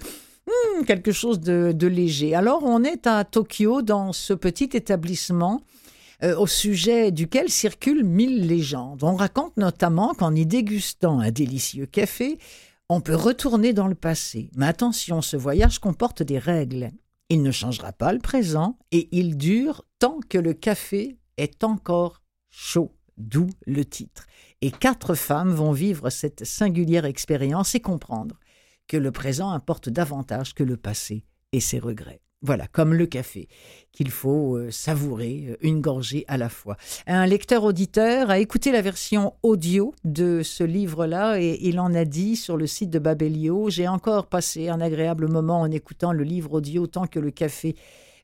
hmm, 0.48 0.84
quelque 0.86 1.12
chose 1.12 1.40
de, 1.40 1.72
de 1.74 1.88
léger. 1.88 2.36
Alors, 2.36 2.64
on 2.64 2.84
est 2.84 3.08
à 3.08 3.24
Tokyo 3.24 3.82
dans 3.82 4.14
ce 4.14 4.34
petit 4.34 4.70
établissement 4.74 5.62
euh, 6.24 6.36
au 6.38 6.48
sujet 6.48 7.12
duquel 7.12 7.50
circulent 7.50 8.06
mille 8.06 8.48
légendes. 8.48 9.04
On 9.04 9.16
raconte 9.16 9.58
notamment 9.58 10.14
qu'en 10.14 10.34
y 10.34 10.46
dégustant 10.46 11.20
un 11.20 11.32
délicieux 11.32 11.86
café, 11.86 12.40
on 12.90 13.02
peut 13.02 13.16
retourner 13.16 13.74
dans 13.74 13.88
le 13.88 13.96
passé. 13.96 14.50
Mais 14.56 14.68
attention, 14.68 15.22
ce 15.22 15.38
voyage 15.38 15.80
comporte 15.80 16.24
des 16.24 16.40
règles. 16.40 16.92
Il 17.30 17.42
ne 17.42 17.52
changera 17.52 17.92
pas 17.92 18.14
le 18.14 18.20
présent 18.20 18.78
et 18.92 19.10
il 19.12 19.38
dure 19.38 19.84
tant 20.00 20.20
que 20.30 20.38
le 20.38 20.54
café 20.54 21.18
est 21.38 21.64
encore 21.64 22.22
chaud, 22.50 22.96
d'où 23.18 23.48
le 23.66 23.84
titre. 23.84 24.28
Et 24.62 24.72
quatre 24.72 25.16
femmes 25.16 25.54
vont 25.54 25.72
vivre 25.72 26.10
cette 26.10 26.46
singulière 26.46 27.06
expérience 27.06 27.74
et 27.76 27.80
comprendre 27.80 28.40
que 28.88 28.98
le 28.98 29.12
présent 29.12 29.50
importe 29.52 29.90
davantage 29.90 30.54
que 30.54 30.64
le 30.64 30.78
passé 30.78 31.26
et 31.52 31.60
ses 31.60 31.80
regrets. 31.80 32.22
Voilà, 32.46 32.68
comme 32.68 32.94
le 32.94 33.08
café, 33.08 33.48
qu'il 33.92 34.12
faut 34.12 34.56
euh, 34.56 34.70
savourer 34.70 35.48
euh, 35.50 35.56
une 35.62 35.82
gorgée 35.82 36.26
à 36.28 36.38
la 36.38 36.48
fois. 36.48 36.78
Un 37.08 37.26
lecteur-auditeur 37.26 38.30
a 38.30 38.38
écouté 38.38 38.72
la 38.72 38.84
version 38.84 39.34
audio 39.42 39.96
de 40.04 40.44
ce 40.44 40.64
livre-là 40.64 41.42
et 41.42 41.58
il 41.62 41.80
en 41.80 41.92
a 41.96 42.06
dit 42.06 42.36
sur 42.36 42.56
le 42.56 42.68
site 42.68 42.92
de 42.92 43.00
Babelio 43.00 43.72
J'ai 43.72 43.88
encore 43.88 44.28
passé 44.28 44.70
un 44.70 44.80
agréable 44.80 45.28
moment 45.28 45.62
en 45.62 45.72
écoutant 45.72 46.14
le 46.14 46.24
livre 46.24 46.54
audio 46.54 46.86
tant 46.86 47.08
que 47.08 47.18
le 47.18 47.32
café 47.32 47.76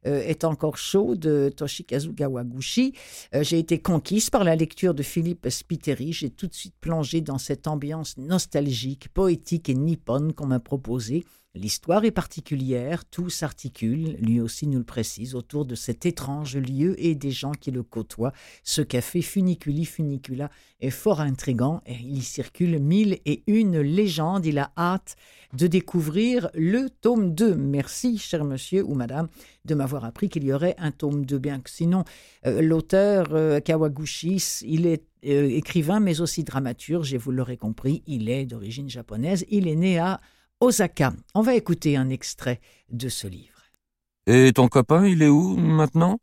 euh, 0.05 0.21
est 0.21 0.43
encore 0.43 0.77
chaud 0.77 1.15
de 1.15 1.51
Toshikazu 1.57 2.13
Kawaguchi. 2.13 2.93
J'ai 3.33 3.57
été 3.57 3.79
conquise 3.79 4.29
par 4.29 4.43
la 4.43 4.55
lecture 4.55 4.93
de 4.93 5.01
Philippe 5.01 5.49
Spiteri. 5.49 6.13
J'ai 6.13 6.29
tout 6.29 6.45
de 6.45 6.53
suite 6.53 6.75
plongé 6.79 7.21
dans 7.21 7.39
cette 7.39 7.65
ambiance 7.65 8.19
nostalgique, 8.19 9.09
poétique 9.15 9.67
et 9.67 9.73
nippone 9.73 10.33
qu'on 10.33 10.45
m'a 10.45 10.59
proposée. 10.59 11.23
L'histoire 11.53 12.05
est 12.05 12.11
particulière, 12.11 13.03
tout 13.03 13.29
s'articule, 13.29 14.15
lui 14.21 14.39
aussi 14.39 14.67
nous 14.67 14.77
le 14.77 14.85
précise, 14.85 15.35
autour 15.35 15.65
de 15.65 15.75
cet 15.75 16.05
étrange 16.05 16.55
lieu 16.55 16.95
et 16.97 17.13
des 17.13 17.31
gens 17.31 17.51
qui 17.51 17.71
le 17.71 17.83
côtoient. 17.83 18.31
Ce 18.63 18.81
café 18.81 19.21
Funiculi 19.21 19.83
Funicula 19.83 20.49
est 20.79 20.91
fort 20.91 21.19
intrigant 21.19 21.81
et 21.85 21.95
il 21.95 22.19
y 22.19 22.21
circule 22.21 22.79
mille 22.79 23.19
et 23.25 23.43
une 23.47 23.81
légendes. 23.81 24.45
Il 24.45 24.59
a 24.59 24.71
hâte 24.77 25.17
de 25.51 25.67
découvrir 25.67 26.49
le 26.53 26.89
tome 26.89 27.35
2. 27.35 27.55
Merci, 27.55 28.17
cher 28.17 28.45
monsieur 28.45 28.85
ou 28.85 28.93
madame, 28.93 29.27
de 29.65 29.75
m'avoir 29.75 30.05
appris 30.05 30.29
qu'il 30.29 30.45
y 30.45 30.53
aurait 30.53 30.75
un 30.77 30.91
tome 30.91 31.25
2, 31.25 31.37
bien 31.37 31.59
que 31.59 31.69
sinon, 31.69 32.05
euh, 32.45 32.61
l'auteur 32.61 33.27
euh, 33.33 33.59
Kawaguchi, 33.59 34.61
il 34.65 34.87
est 34.87 35.03
euh, 35.25 35.49
écrivain 35.49 35.99
mais 35.99 36.21
aussi 36.21 36.45
dramaturge 36.45 37.13
et 37.13 37.17
vous 37.17 37.31
l'aurez 37.31 37.57
compris, 37.57 38.03
il 38.07 38.29
est 38.29 38.45
d'origine 38.45 38.89
japonaise. 38.89 39.45
Il 39.49 39.67
est 39.67 39.75
né 39.75 39.99
à 39.99 40.21
Osaka. 40.61 41.11
On 41.33 41.41
va 41.41 41.55
écouter 41.55 41.97
un 41.97 42.09
extrait 42.09 42.61
de 42.89 43.09
ce 43.09 43.25
livre. 43.25 43.63
Et 44.27 44.53
ton 44.53 44.67
copain, 44.67 45.07
il 45.07 45.23
est 45.23 45.27
où 45.27 45.57
maintenant? 45.57 46.19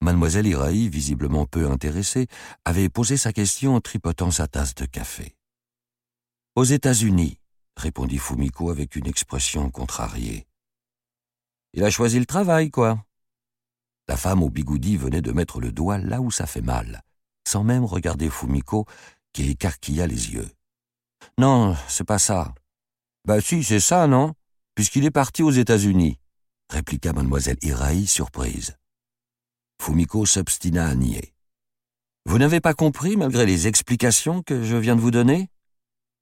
Mademoiselle 0.00 0.46
Iraï, 0.46 0.88
visiblement 0.88 1.44
peu 1.44 1.70
intéressée, 1.70 2.26
avait 2.64 2.88
posé 2.88 3.18
sa 3.18 3.34
question 3.34 3.74
en 3.74 3.82
tripotant 3.82 4.30
sa 4.30 4.48
tasse 4.48 4.74
de 4.74 4.86
café. 4.86 5.36
Aux 6.54 6.64
États-Unis, 6.64 7.38
répondit 7.76 8.16
Fumiko 8.16 8.70
avec 8.70 8.96
une 8.96 9.06
expression 9.06 9.70
contrariée. 9.70 10.46
Il 11.74 11.84
a 11.84 11.90
choisi 11.90 12.18
le 12.18 12.26
travail, 12.26 12.70
quoi. 12.70 13.04
La 14.08 14.16
femme 14.16 14.42
au 14.42 14.48
bigoudi 14.48 14.96
venait 14.96 15.20
de 15.20 15.32
mettre 15.32 15.60
le 15.60 15.70
doigt 15.70 15.98
là 15.98 16.22
où 16.22 16.30
ça 16.30 16.46
fait 16.46 16.62
mal, 16.62 17.02
sans 17.46 17.62
même 17.62 17.84
regarder 17.84 18.30
Fumiko, 18.30 18.86
qui 19.34 19.50
écarquilla 19.50 20.06
les 20.06 20.32
yeux. 20.32 20.50
Non, 21.36 21.76
c'est 21.88 22.04
pas 22.04 22.18
ça. 22.18 22.54
Bah 23.28 23.42
si, 23.42 23.62
c'est 23.62 23.78
ça, 23.78 24.06
non? 24.06 24.32
Puisqu'il 24.74 25.04
est 25.04 25.10
parti 25.10 25.42
aux 25.42 25.50
États-Unis, 25.50 26.18
répliqua 26.70 27.12
mademoiselle 27.12 27.58
Iraï, 27.60 28.06
surprise. 28.06 28.78
Fumiko 29.82 30.24
s'obstina 30.24 30.86
à 30.86 30.94
nier. 30.94 31.34
Vous 32.24 32.38
n'avez 32.38 32.62
pas 32.62 32.72
compris, 32.72 33.18
malgré 33.18 33.44
les 33.44 33.66
explications 33.66 34.42
que 34.42 34.64
je 34.64 34.76
viens 34.76 34.96
de 34.96 35.02
vous 35.02 35.10
donner? 35.10 35.50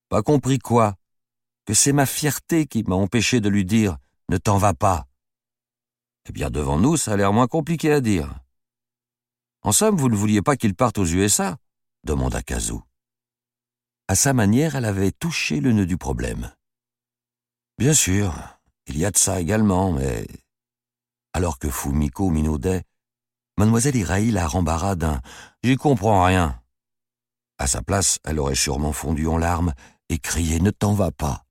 Pas 0.08 0.22
compris 0.22 0.58
quoi? 0.58 0.96
Que 1.64 1.74
c'est 1.74 1.92
ma 1.92 2.06
fierté 2.06 2.66
qui 2.66 2.82
m'a 2.82 2.96
empêché 2.96 3.38
de 3.40 3.48
lui 3.48 3.64
dire 3.64 3.98
Ne 4.28 4.36
t'en 4.36 4.58
va 4.58 4.74
pas. 4.74 5.06
Eh 6.28 6.32
bien, 6.32 6.50
devant 6.50 6.80
nous, 6.80 6.96
ça 6.96 7.12
a 7.12 7.16
l'air 7.16 7.32
moins 7.32 7.46
compliqué 7.46 7.92
à 7.92 8.00
dire. 8.00 8.34
En 9.62 9.70
somme, 9.70 9.96
vous 9.96 10.08
ne 10.08 10.16
vouliez 10.16 10.42
pas 10.42 10.56
qu'il 10.56 10.74
parte 10.74 10.98
aux 10.98 11.06
USA 11.06 11.56
demanda 12.02 12.42
Kazu. 12.42 12.80
À 14.08 14.16
sa 14.16 14.32
manière, 14.32 14.74
elle 14.74 14.86
avait 14.86 15.12
touché 15.12 15.60
le 15.60 15.70
nœud 15.70 15.86
du 15.86 15.98
problème. 15.98 16.50
Bien 17.78 17.92
sûr, 17.92 18.34
il 18.86 18.98
y 18.98 19.04
a 19.04 19.10
de 19.10 19.18
ça 19.18 19.40
également, 19.40 19.92
mais. 19.92 20.26
Alors 21.34 21.58
que 21.58 21.68
Fumiko 21.68 22.30
minaudait, 22.30 22.84
Mademoiselle 23.58 23.96
Iraï 23.96 24.30
la 24.30 24.46
rembarra 24.46 24.96
d'un 24.96 25.20
J'y 25.62 25.76
comprends 25.76 26.24
rien. 26.24 26.60
À 27.58 27.66
sa 27.66 27.82
place, 27.82 28.18
elle 28.24 28.38
aurait 28.38 28.54
sûrement 28.54 28.92
fondu 28.92 29.26
en 29.26 29.38
larmes 29.38 29.72
et 30.08 30.18
crié 30.18 30.60
Ne 30.60 30.70
t'en 30.70 30.92
va 30.92 31.10
pas. 31.10 31.44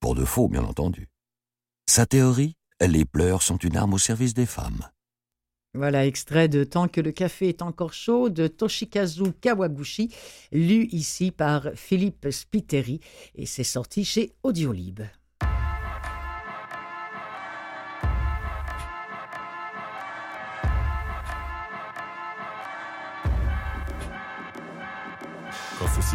Pour 0.00 0.14
de 0.14 0.24
faux, 0.24 0.48
bien 0.48 0.64
entendu. 0.64 1.08
Sa 1.86 2.06
théorie, 2.06 2.56
les 2.80 3.04
pleurs 3.04 3.42
sont 3.42 3.56
une 3.56 3.76
arme 3.76 3.94
au 3.94 3.98
service 3.98 4.34
des 4.34 4.46
femmes. 4.46 4.88
Voilà, 5.74 6.06
extrait 6.06 6.48
de 6.48 6.62
Tant 6.64 6.88
que 6.88 7.00
le 7.00 7.12
café 7.12 7.48
est 7.48 7.62
encore 7.62 7.92
chaud 7.92 8.30
de 8.30 8.46
Toshikazu 8.46 9.32
Kawaguchi, 9.40 10.12
lu 10.52 10.86
ici 10.92 11.30
par 11.30 11.70
Philippe 11.74 12.30
Spiteri, 12.30 13.00
et 13.34 13.46
c'est 13.46 13.64
sorti 13.64 14.04
chez 14.04 14.32
Audiolib. 14.42 15.02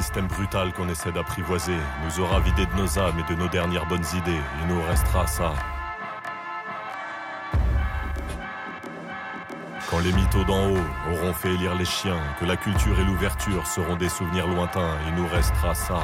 Système 0.01 0.27
brutal 0.27 0.71
qu'on 0.71 0.87
essaie 0.87 1.11
d'apprivoiser 1.11 1.75
nous 2.05 2.23
aura 2.23 2.39
vidé 2.39 2.65
de 2.65 2.73
nos 2.81 2.97
âmes 2.97 3.19
et 3.19 3.33
de 3.33 3.37
nos 3.37 3.49
dernières 3.49 3.85
bonnes 3.85 4.05
idées, 4.15 4.41
il 4.61 4.73
nous 4.73 4.81
restera 4.83 5.27
ça, 5.27 5.51
Quand 9.89 9.99
les 9.99 10.13
mythos 10.13 10.45
d'en 10.45 10.69
haut 10.69 10.85
auront 11.11 11.33
fait 11.33 11.51
élire 11.51 11.73
les 11.73 11.83
chiens, 11.83 12.21
que 12.39 12.45
la 12.45 12.55
culture 12.55 12.97
et 12.99 13.03
l'ouverture 13.03 13.65
seront 13.65 13.95
des 13.95 14.07
souvenirs 14.07 14.47
lointains, 14.47 14.95
il 15.07 15.15
nous 15.15 15.27
restera 15.27 15.73
ça. 15.73 16.01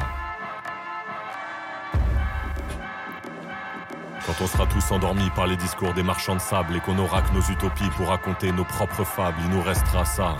Quand 4.26 4.34
on 4.42 4.46
sera 4.46 4.66
tous 4.66 4.90
endormis 4.90 5.30
par 5.30 5.46
les 5.46 5.56
discours 5.56 5.94
des 5.94 6.02
marchands 6.02 6.34
de 6.34 6.40
sable 6.40 6.74
et 6.76 6.80
qu'on 6.80 6.98
aura 6.98 7.22
que 7.22 7.32
nos 7.32 7.42
utopies 7.42 7.88
pour 7.96 8.08
raconter 8.08 8.50
nos 8.50 8.64
propres 8.64 9.04
fables, 9.04 9.38
il 9.44 9.50
nous 9.50 9.62
restera 9.62 10.04
ça. 10.04 10.36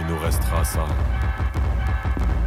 Il 0.00 0.06
nous 0.06 0.18
restera 0.18 0.64
ça. 0.64 0.86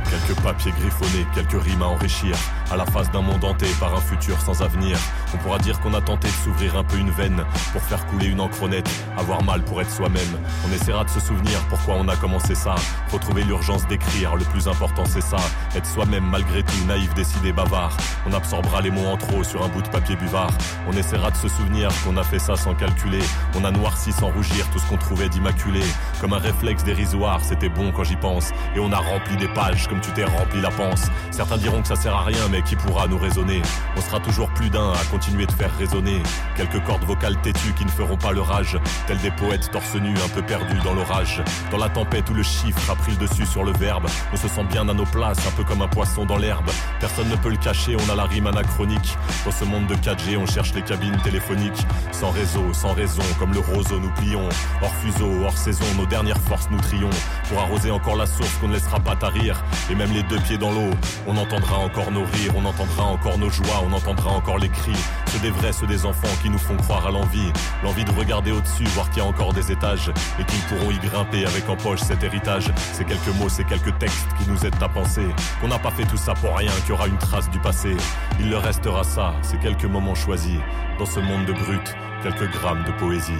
Quelques 0.09 0.39
papiers 0.41 0.71
griffonnés, 0.71 1.25
quelques 1.33 1.61
rimes 1.61 1.81
à 1.81 1.87
enrichir, 1.87 2.35
à 2.71 2.77
la 2.77 2.85
face 2.85 3.11
d'un 3.11 3.21
monde 3.21 3.43
hanté 3.43 3.67
par 3.79 3.93
un 3.93 4.01
futur 4.01 4.39
sans 4.41 4.61
avenir. 4.61 4.97
On 5.33 5.37
pourra 5.37 5.57
dire 5.57 5.79
qu'on 5.81 5.93
a 5.93 6.01
tenté 6.01 6.27
de 6.27 6.33
s'ouvrir 6.33 6.77
un 6.77 6.83
peu 6.83 6.97
une 6.97 7.11
veine 7.11 7.43
pour 7.73 7.81
faire 7.81 8.05
couler 8.07 8.27
une 8.27 8.39
encronnette, 8.39 8.89
avoir 9.17 9.43
mal 9.43 9.63
pour 9.63 9.81
être 9.81 9.91
soi-même. 9.91 10.39
On 10.67 10.73
essaiera 10.73 11.03
de 11.03 11.09
se 11.09 11.19
souvenir 11.19 11.59
pourquoi 11.69 11.95
on 11.95 12.07
a 12.07 12.15
commencé 12.15 12.55
ça, 12.55 12.75
retrouver 13.11 13.43
l'urgence 13.43 13.85
d'écrire, 13.87 14.35
le 14.35 14.45
plus 14.45 14.67
important 14.67 15.03
c'est 15.05 15.21
ça, 15.21 15.37
être 15.75 15.85
soi-même 15.85 16.25
malgré 16.25 16.63
tout, 16.63 16.85
naïf, 16.87 17.13
décidé, 17.13 17.51
bavard. 17.51 17.95
On 18.25 18.33
absorbera 18.33 18.81
les 18.81 18.91
mots 18.91 19.07
en 19.07 19.17
trop 19.17 19.43
sur 19.43 19.63
un 19.63 19.67
bout 19.67 19.81
de 19.81 19.89
papier 19.89 20.15
buvard. 20.15 20.51
On 20.87 20.93
essaiera 20.93 21.31
de 21.31 21.37
se 21.37 21.47
souvenir 21.49 21.89
qu'on 22.03 22.17
a 22.17 22.23
fait 22.23 22.39
ça 22.39 22.55
sans 22.55 22.75
calculer. 22.75 23.23
On 23.55 23.63
a 23.65 23.71
noirci 23.71 24.11
sans 24.11 24.29
rougir 24.29 24.69
tout 24.71 24.79
ce 24.79 24.85
qu'on 24.87 24.97
trouvait 24.97 25.29
d'immaculé. 25.29 25.81
Comme 26.21 26.33
un 26.33 26.39
réflexe 26.39 26.83
dérisoire, 26.83 27.41
c'était 27.43 27.69
bon 27.69 27.91
quand 27.91 28.03
j'y 28.03 28.15
pense. 28.15 28.51
Et 28.75 28.79
on 28.79 28.91
a 28.91 28.97
rempli 28.97 29.35
des 29.37 29.47
pages 29.49 29.87
comme 29.87 29.96
tu 30.01 30.11
t'es 30.11 30.25
rempli 30.25 30.61
la 30.61 30.69
panse. 30.69 31.07
Certains 31.31 31.57
diront 31.57 31.81
que 31.81 31.87
ça 31.87 31.95
sert 31.95 32.15
à 32.15 32.23
rien, 32.23 32.47
mais 32.51 32.61
qui 32.61 32.75
pourra 32.75 33.07
nous 33.07 33.17
raisonner? 33.17 33.61
On 33.95 34.01
sera 34.01 34.19
toujours 34.19 34.49
plus 34.49 34.69
d'un 34.69 34.91
à 34.91 35.03
continuer 35.11 35.45
de 35.45 35.51
faire 35.51 35.75
résonner 35.77 36.21
quelques 36.55 36.83
cordes 36.83 37.03
vocales 37.03 37.39
têtues 37.41 37.73
qui 37.73 37.85
ne 37.85 37.89
feront 37.89 38.17
pas 38.17 38.31
le 38.31 38.41
rage, 38.41 38.77
tels 39.05 39.19
des 39.19 39.31
poètes 39.31 39.69
torse 39.71 39.95
nus 39.95 40.15
un 40.23 40.29
peu 40.29 40.41
perdus 40.41 40.79
dans 40.83 40.93
l'orage. 40.93 41.43
Dans 41.71 41.77
la 41.77 41.89
tempête 41.89 42.29
où 42.29 42.33
le 42.33 42.43
chiffre 42.43 42.91
a 42.91 42.95
pris 42.95 43.11
le 43.13 43.27
dessus 43.27 43.45
sur 43.45 43.63
le 43.63 43.71
verbe, 43.73 44.07
on 44.33 44.37
se 44.37 44.47
sent 44.47 44.63
bien 44.71 44.87
à 44.89 44.93
nos 44.93 45.05
places, 45.05 45.45
un 45.47 45.51
peu 45.51 45.63
comme 45.63 45.81
un 45.81 45.87
poisson 45.87 46.25
dans 46.25 46.37
l'herbe. 46.37 46.69
Personne 46.99 47.29
ne 47.29 47.35
peut 47.35 47.49
le 47.49 47.57
cacher, 47.57 47.95
on 47.95 48.11
a 48.11 48.15
la 48.15 48.25
rime 48.25 48.47
anachronique. 48.47 49.17
Dans 49.45 49.51
ce 49.51 49.65
monde 49.65 49.87
de 49.87 49.95
4G, 49.95 50.37
on 50.37 50.45
cherche 50.45 50.73
les 50.73 50.81
cabines 50.81 51.17
téléphoniques. 51.23 51.85
Sans 52.11 52.31
réseau, 52.31 52.73
sans 52.73 52.93
raison, 52.93 53.23
comme 53.39 53.53
le 53.53 53.59
roseau 53.59 53.99
nous 53.99 54.11
plions. 54.11 54.47
Hors 54.81 54.93
fuseau, 54.95 55.43
hors 55.43 55.57
saison, 55.57 55.85
nos 55.97 56.05
dernières 56.05 56.39
forces 56.39 56.67
nous 56.71 56.79
trions. 56.79 57.09
Pour 57.49 57.59
arroser 57.59 57.91
encore 57.91 58.15
la 58.15 58.25
source 58.25 58.51
qu'on 58.59 58.67
ne 58.67 58.73
laissera 58.73 58.99
pas 58.99 59.15
tarir. 59.15 59.63
Et 59.89 59.95
même 59.95 60.11
les 60.11 60.23
deux 60.23 60.39
pieds 60.39 60.57
dans 60.57 60.71
l'eau, 60.71 60.91
on 61.27 61.37
entendra 61.37 61.77
encore 61.77 62.11
nos 62.11 62.25
rires, 62.25 62.53
on 62.55 62.65
entendra 62.65 63.03
encore 63.05 63.37
nos 63.37 63.49
joies, 63.49 63.83
on 63.89 63.93
entendra 63.93 64.31
encore 64.31 64.57
les 64.57 64.67
cris. 64.67 64.97
Ceux 65.27 65.39
des 65.39 65.49
vrais, 65.49 65.71
ceux 65.71 65.87
des 65.87 66.05
enfants 66.05 66.35
qui 66.41 66.49
nous 66.49 66.57
font 66.57 66.75
croire 66.75 67.07
à 67.07 67.11
l'envie. 67.11 67.51
L'envie 67.83 68.03
de 68.03 68.11
regarder 68.11 68.51
au-dessus, 68.51 68.83
voir 68.95 69.09
qu'il 69.09 69.23
y 69.23 69.25
a 69.25 69.29
encore 69.29 69.53
des 69.53 69.71
étages. 69.71 70.11
Et 70.39 70.43
qu'ils 70.43 70.59
pourront 70.61 70.91
y 70.91 70.97
grimper 70.97 71.45
avec 71.45 71.69
en 71.69 71.77
poche 71.77 72.01
cet 72.01 72.23
héritage. 72.23 72.71
Ces 72.91 73.05
quelques 73.05 73.33
mots, 73.39 73.49
ces 73.49 73.63
quelques 73.63 73.97
textes 73.97 74.27
qui 74.37 74.49
nous 74.49 74.65
aident 74.65 74.81
à 74.81 74.89
penser. 74.89 75.27
Qu'on 75.61 75.69
n'a 75.69 75.79
pas 75.79 75.91
fait 75.91 76.05
tout 76.05 76.17
ça 76.17 76.33
pour 76.33 76.57
rien, 76.57 76.71
qu'il 76.81 76.89
y 76.89 76.91
aura 76.91 77.07
une 77.07 77.17
trace 77.17 77.49
du 77.49 77.59
passé. 77.59 77.95
Il 78.39 78.49
leur 78.49 78.63
restera 78.63 79.03
ça, 79.03 79.35
ces 79.41 79.57
quelques 79.57 79.85
moments 79.85 80.15
choisis. 80.15 80.59
Dans 80.99 81.05
ce 81.05 81.19
monde 81.19 81.45
de 81.45 81.53
brut, 81.53 81.95
quelques 82.23 82.51
grammes 82.51 82.83
de 82.83 82.91
poésie. 82.91 83.33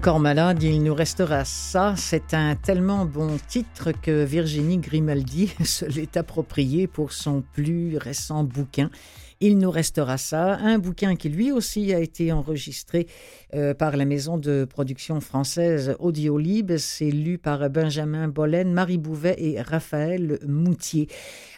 Corps 0.00 0.20
malade, 0.20 0.62
il 0.62 0.82
nous 0.82 0.94
restera 0.94 1.44
ça. 1.44 1.94
C'est 1.96 2.34
un 2.34 2.56
tellement 2.56 3.04
bon 3.04 3.36
titre 3.48 3.92
que 3.92 4.24
Virginie 4.24 4.78
Grimaldi 4.78 5.52
se 5.64 5.84
l'est 5.84 6.16
approprié 6.16 6.86
pour 6.86 7.12
son 7.12 7.42
plus 7.52 7.96
récent 7.96 8.44
bouquin. 8.44 8.90
Il 9.40 9.58
nous 9.58 9.70
restera 9.70 10.16
ça, 10.16 10.56
un 10.56 10.78
bouquin 10.78 11.16
qui 11.16 11.28
lui 11.28 11.52
aussi 11.52 11.92
a 11.92 11.98
été 11.98 12.32
enregistré 12.32 13.06
euh, 13.54 13.74
par 13.74 13.96
la 13.96 14.04
maison 14.04 14.38
de 14.38 14.64
production 14.64 15.20
française 15.20 15.96
Audiolib. 15.98 16.76
C'est 16.78 17.10
lu 17.10 17.36
par 17.36 17.68
Benjamin 17.68 18.28
Bollen, 18.28 18.72
Marie 18.72 18.98
Bouvet 18.98 19.36
et 19.38 19.60
Raphaël 19.60 20.38
Moutier. 20.46 21.08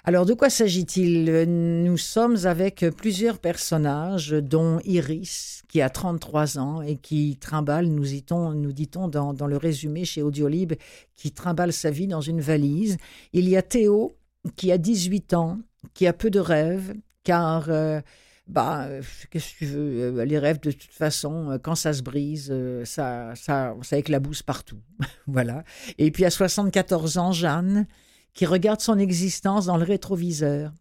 Alors, 0.09 0.25
de 0.25 0.35
quoi 0.35 0.51
s'agit-il? 0.51 1.25
Nous 1.49 1.97
sommes 1.97 2.37
avec 2.45 2.85
plusieurs 2.97 3.41
personnages, 3.41 4.31
dont 4.31 4.79
Iris, 4.85 5.65
qui 5.69 5.83
a 5.83 5.91
33 5.91 6.61
ans 6.61 6.81
et 6.81 6.95
qui 6.95 7.37
trimballe, 7.41 7.89
nous 7.89 8.05
dit-on, 8.05 9.09
dans 9.09 9.47
le 9.49 9.57
résumé 9.57 10.05
chez 10.05 10.23
Audiolib, 10.23 10.75
qui 11.17 11.33
trimballe 11.33 11.73
sa 11.73 11.91
vie 11.91 12.07
dans 12.07 12.21
une 12.21 12.41
valise. 12.41 12.99
Il 13.33 13.49
y 13.49 13.57
a 13.57 13.63
Théo, 13.63 14.17
qui 14.55 14.71
a 14.71 14.79
18 14.79 15.35
ans, 15.35 15.59
qui 15.93 16.07
a 16.07 16.13
peu 16.13 16.31
de 16.31 16.39
rêves, 16.39 16.95
car 17.25 17.67
euh, 17.69 18.01
bah, 18.47 18.87
qu'est-ce 19.33 19.55
que 19.55 19.59
tu 19.59 19.67
veux, 19.67 20.21
euh, 20.21 20.25
les 20.25 20.39
rêves 20.39 20.61
de 20.61 20.71
toute 20.71 20.93
façon, 20.93 21.51
euh, 21.51 21.59
quand 21.59 21.75
ça 21.75 21.93
se 21.93 22.03
brise, 22.03 22.55
ça, 22.85 23.35
ça, 23.35 23.75
ça 23.83 23.99
éclabousse 23.99 24.45
partout. 24.45 24.79
voilà. 25.27 25.65
Et 25.99 26.13
puis 26.13 26.25
à 26.25 26.31
74 26.31 27.19
ans, 27.19 27.33
Jeanne, 27.33 27.89
qui 28.37 28.45
regarde 28.45 28.83
son 28.83 28.99
existence 28.99 29.65
dans 29.67 29.79
le 29.79 29.85
rétroviseur. 29.85 30.73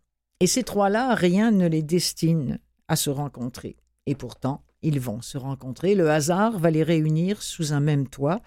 Et 0.41 0.45
ces 0.45 0.63
trois-là, 0.63 1.15
rien 1.15 1.51
ne 1.51 1.67
les 1.67 1.81
destine 1.81 2.59
à 2.89 2.97
se 2.97 3.09
rencontrer. 3.09 3.77
Et 4.05 4.13
pourtant, 4.13 4.61
Ils 4.81 4.99
vont 4.99 5.21
se 5.21 5.39
rencontrer. 5.39 5.95
Le 5.95 6.11
hasard 6.11 6.59
va 6.59 6.69
les 6.69 6.83
réunir 6.83 7.41
sous 7.41 7.73
un 7.73 7.79
même 7.79 8.07
toit. 8.07 8.41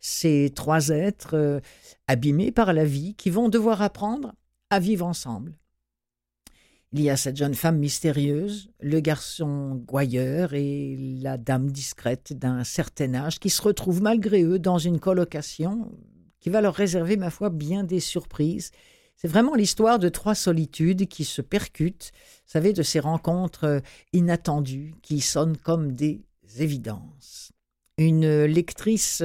Ces 0.00 0.50
trois 0.54 0.88
êtres 0.88 1.36
euh, 1.36 1.60
abîmés 2.06 2.50
par 2.50 2.72
la 2.72 2.86
vie 2.86 3.14
qui 3.14 3.28
vont 3.28 3.50
devoir 3.50 3.82
apprendre 3.82 4.32
à 4.70 4.78
vivre 4.78 5.04
ensemble. 5.04 5.58
Il 6.92 7.02
y 7.02 7.10
a 7.10 7.16
cette 7.18 7.36
jeune 7.36 7.54
femme 7.54 7.78
mystérieuse, 7.78 8.70
le 8.80 9.00
garçon 9.00 9.82
gouailleur 9.86 10.54
et 10.54 10.96
la 11.20 11.36
dame 11.36 11.70
discrète 11.70 12.32
d'un 12.32 12.64
certain 12.64 13.12
âge 13.14 13.38
qui 13.38 13.50
se 13.50 13.60
retrouvent 13.60 14.02
malgré 14.02 14.42
eux 14.44 14.58
dans 14.58 14.78
une 14.78 15.00
colocation 15.00 15.90
qui 16.42 16.50
va 16.50 16.60
leur 16.60 16.74
réserver, 16.74 17.16
ma 17.16 17.30
foi, 17.30 17.48
bien 17.48 17.84
des 17.84 18.00
surprises. 18.00 18.70
C'est 19.16 19.28
vraiment 19.28 19.54
l'histoire 19.54 19.98
de 19.98 20.10
trois 20.10 20.34
solitudes 20.34 21.08
qui 21.08 21.24
se 21.24 21.40
percutent, 21.40 22.12
vous 22.14 22.52
savez, 22.52 22.74
de 22.74 22.82
ces 22.82 23.00
rencontres 23.00 23.80
inattendues 24.12 24.94
qui 25.00 25.20
sonnent 25.20 25.56
comme 25.56 25.92
des 25.92 26.20
évidences. 26.58 27.52
Une 27.98 28.44
lectrice 28.44 29.22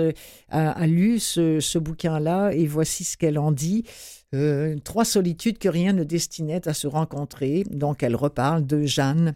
a, 0.49 0.87
lu 0.87 1.19
ce 1.19 1.77
bouquin-là 1.77 2.51
et 2.51 2.67
voici 2.67 3.03
ce 3.03 3.17
qu'elle 3.17 3.39
en 3.39 3.51
dit. 3.51 3.83
Euh, 4.35 4.77
trois 4.83 5.05
solitudes 5.05 5.57
que 5.57 5.69
rien 5.69 5.93
ne 5.93 6.03
destinait 6.03 6.67
à 6.67 6.73
se 6.73 6.87
rencontrer. 6.87 7.63
Donc 7.69 8.03
elle 8.03 8.15
reparle 8.15 8.65
de 8.65 8.83
Jeanne 8.83 9.35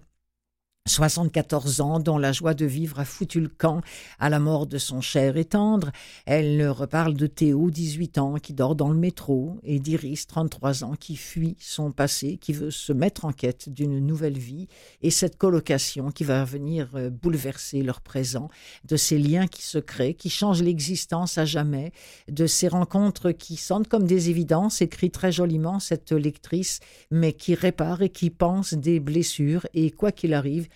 74 0.87 1.79
ans, 1.81 1.99
dont 1.99 2.17
la 2.17 2.31
joie 2.31 2.55
de 2.55 2.65
vivre 2.65 2.99
a 2.99 3.05
foutu 3.05 3.39
le 3.39 3.49
camp 3.49 3.81
à 4.19 4.29
la 4.29 4.39
mort 4.39 4.65
de 4.65 4.79
son 4.79 4.99
cher 4.99 5.37
et 5.37 5.45
tendre. 5.45 5.91
Elle 6.25 6.67
reparle 6.69 7.13
de 7.13 7.27
Théo, 7.27 7.69
18 7.69 8.17
ans, 8.17 8.35
qui 8.35 8.53
dort 8.53 8.75
dans 8.75 8.89
le 8.89 8.97
métro, 8.97 9.59
et 9.63 9.79
d'Iris, 9.79 10.25
33 10.25 10.83
ans, 10.83 10.95
qui 10.99 11.17
fuit 11.17 11.55
son 11.59 11.91
passé, 11.91 12.37
qui 12.37 12.51
veut 12.51 12.71
se 12.71 12.93
mettre 12.93 13.25
en 13.25 13.31
quête 13.31 13.69
d'une 13.69 13.99
nouvelle 13.99 14.39
vie, 14.39 14.67
et 15.03 15.11
cette 15.11 15.37
colocation 15.37 16.09
qui 16.09 16.23
va 16.23 16.43
venir 16.45 16.89
euh, 16.95 17.11
bouleverser 17.11 17.83
leur 17.83 18.01
présent, 18.01 18.49
de 18.85 18.97
ces 18.97 19.19
liens 19.19 19.45
qui 19.45 19.61
se 19.61 19.77
créent, 19.77 20.15
qui 20.15 20.31
changent 20.31 20.63
l'existence 20.63 21.37
à 21.37 21.45
jamais, 21.45 21.91
de 22.27 22.47
ces 22.47 22.67
rencontres 22.67 23.31
qui 23.31 23.55
sentent 23.55 23.87
comme 23.87 24.07
des 24.07 24.31
évidences, 24.31 24.81
écrit 24.81 25.11
très 25.11 25.31
joliment 25.31 25.79
cette 25.79 26.11
lectrice, 26.11 26.79
mais 27.11 27.33
qui 27.33 27.53
répare 27.53 28.01
et 28.01 28.09
qui 28.09 28.31
pense 28.31 28.73
des 28.73 28.99
blessures, 28.99 29.67
et 29.75 29.91
quoi 29.91 30.11
qu'il 30.11 30.33
arrive, 30.33 30.67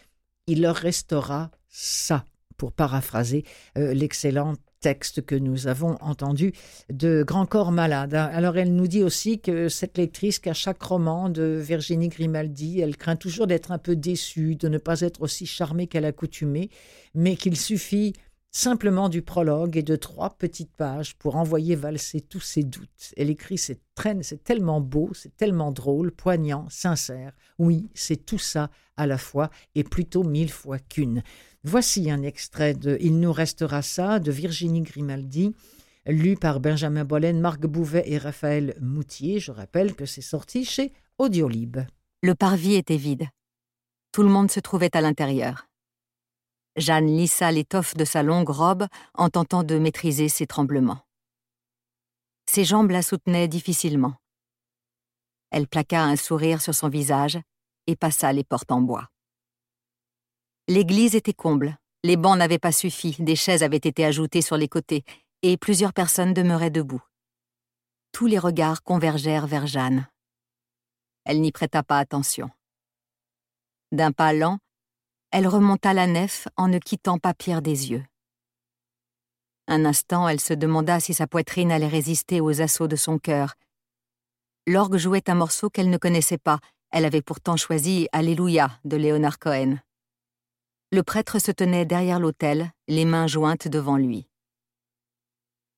il 0.48 0.62
leur 0.62 0.76
restera 0.76 1.52
ça, 1.70 2.26
pour 2.58 2.72
paraphraser 2.72 3.44
euh, 3.78 3.94
l'excellent 3.94 4.54
texte 4.80 5.26
que 5.26 5.36
nous 5.36 5.68
avons 5.68 5.98
entendu 6.00 6.54
de 6.92 7.24
Grand 7.24 7.48
Corps 7.48 7.72
Malade. 7.72 8.14
Alors 8.14 8.56
elle 8.58 8.76
nous 8.76 8.88
dit 8.88 9.04
aussi 9.04 9.40
que 9.40 9.68
cette 9.68 9.98
lectrice 9.98 10.38
qu'à 10.38 10.54
chaque 10.54 10.82
roman 10.84 11.30
de 11.30 11.60
Virginie 11.60 12.10
Grimaldi, 12.10 12.82
elle 12.82 12.96
craint 12.96 13.16
toujours 13.16 13.48
d'être 13.48 13.72
un 13.72 13.80
peu 13.80 13.96
déçue, 13.96 14.56
de 14.56 14.68
ne 14.68 14.78
pas 14.78 15.02
être 15.02 15.24
aussi 15.24 15.48
charmée 15.48 15.88
qu'à 15.88 16.02
l'accoutumée, 16.02 16.70
mais 17.16 17.36
qu'il 17.36 17.58
suffit 17.58 18.14
simplement 18.56 19.10
du 19.10 19.22
prologue 19.22 19.76
et 19.76 19.84
de 19.84 19.98
trois 19.98 20.30
petites 20.30 20.72
pages 20.72 21.16
pour 21.18 21.36
envoyer 21.36 21.76
valser 21.76 22.22
tous 22.22 22.40
ses 22.40 22.64
doutes. 22.64 23.14
Elle 23.18 23.30
écrit 23.30 23.58
c'est 23.58 23.82
tellement 24.46 24.80
beau, 24.80 25.10
c'est 25.14 25.36
tellement 25.36 25.74
drôle, 25.74 26.14
poignant, 26.14 26.66
sincère. 26.70 27.34
Oui, 27.60 27.90
c'est 27.94 28.26
tout 28.26 28.38
ça 28.38 28.70
à 28.96 29.08
la 29.08 29.18
fois 29.18 29.50
et 29.76 29.84
plutôt 29.84 30.24
mille 30.24 30.52
fois 30.52 30.80
qu'une. 30.80 31.22
Voici 31.66 32.10
un 32.10 32.24
extrait 32.24 32.74
de 32.74 32.98
Il 33.02 33.20
nous 33.20 33.34
restera 33.34 33.82
ça 33.82 34.20
de 34.20 34.32
Virginie 34.32 34.84
Grimaldi, 34.84 35.54
lu 36.08 36.38
par 36.38 36.62
Benjamin 36.62 37.04
Bollen, 37.04 37.42
Marc 37.42 37.60
Bouvet 37.66 38.04
et 38.06 38.18
Raphaël 38.18 38.76
Moutier. 38.80 39.42
Je 39.42 39.52
rappelle 39.52 39.96
que 39.96 40.06
c'est 40.06 40.22
sorti 40.22 40.64
chez 40.64 40.94
Audiolib. 41.18 41.80
Le 42.24 42.36
parvis 42.36 42.76
était 42.76 42.96
vide. 42.96 43.28
Tout 44.14 44.24
le 44.24 44.30
monde 44.30 44.50
se 44.50 44.62
trouvait 44.62 44.96
à 44.96 45.02
l'intérieur. 45.02 45.68
Jeanne 46.76 47.08
lissa 47.08 47.52
l'étoffe 47.52 47.96
de 47.96 48.04
sa 48.04 48.22
longue 48.22 48.50
robe 48.50 48.88
en 49.14 49.30
tentant 49.30 49.64
de 49.64 49.78
maîtriser 49.80 50.28
ses 50.28 50.46
tremblements. 50.46 51.00
Ses 52.50 52.66
jambes 52.66 52.92
la 52.92 53.02
soutenaient 53.02 53.48
difficilement. 53.48 54.16
Elle 55.52 55.68
plaqua 55.68 56.04
un 56.04 56.16
sourire 56.16 56.62
sur 56.62 56.76
son 56.76 56.90
visage 56.90 57.40
et 57.88 57.96
passa 57.96 58.34
les 58.34 58.44
portes 58.44 58.72
en 58.72 58.82
bois. 58.82 59.10
L'église 60.68 61.16
était 61.16 61.34
comble, 61.34 61.78
les 62.04 62.18
bancs 62.18 62.38
n'avaient 62.38 62.60
pas 62.60 62.72
suffi, 62.72 63.16
des 63.20 63.36
chaises 63.36 63.64
avaient 63.64 63.78
été 63.78 64.04
ajoutées 64.04 64.42
sur 64.42 64.58
les 64.58 64.68
côtés, 64.68 65.04
et 65.44 65.58
plusieurs 65.58 65.94
personnes 65.94 66.34
demeuraient 66.34 66.72
debout. 66.72 67.04
Tous 68.12 68.26
les 68.26 68.40
regards 68.40 68.84
convergèrent 68.84 69.48
vers 69.48 69.68
Jeanne. 69.68 70.08
Elle 71.24 71.42
n'y 71.42 71.52
prêta 71.52 71.84
pas 71.84 72.00
attention. 72.00 72.50
D'un 73.92 74.12
pas 74.12 74.34
lent, 74.34 74.60
elle 75.38 75.50
remonta 75.50 75.94
la 75.94 76.08
nef 76.08 76.48
en 76.56 76.70
ne 76.70 76.80
quittant 76.80 77.20
pas 77.20 77.34
Pierre 77.34 77.62
des 77.62 77.92
yeux. 77.92 78.06
Un 79.68 79.84
instant, 79.84 80.30
elle 80.30 80.40
se 80.40 80.54
demanda 80.54 81.02
si 81.02 81.14
sa 81.14 81.28
poitrine 81.28 81.74
allait 81.74 81.90
résister 81.90 82.40
aux 82.40 82.62
assauts 82.62 82.88
de 82.88 82.96
son 82.96 83.20
cœur. 83.20 83.56
L'orgue 84.66 84.96
jouait 84.96 85.30
un 85.30 85.36
morceau 85.36 85.70
qu'elle 85.70 85.90
ne 85.90 85.98
connaissait 85.98 86.38
pas, 86.38 86.60
elle 86.90 87.04
avait 87.04 87.22
pourtant 87.22 87.58
choisi 87.58 88.08
Alléluia 88.14 88.80
de 88.86 88.96
Léonard 88.96 89.38
Cohen. 89.38 89.82
Le 90.94 91.04
prêtre 91.04 91.38
se 91.40 91.52
tenait 91.52 91.86
derrière 91.86 92.22
l'autel, 92.22 92.72
les 92.88 93.04
mains 93.04 93.28
jointes 93.28 93.68
devant 93.68 93.98
lui. 93.98 94.30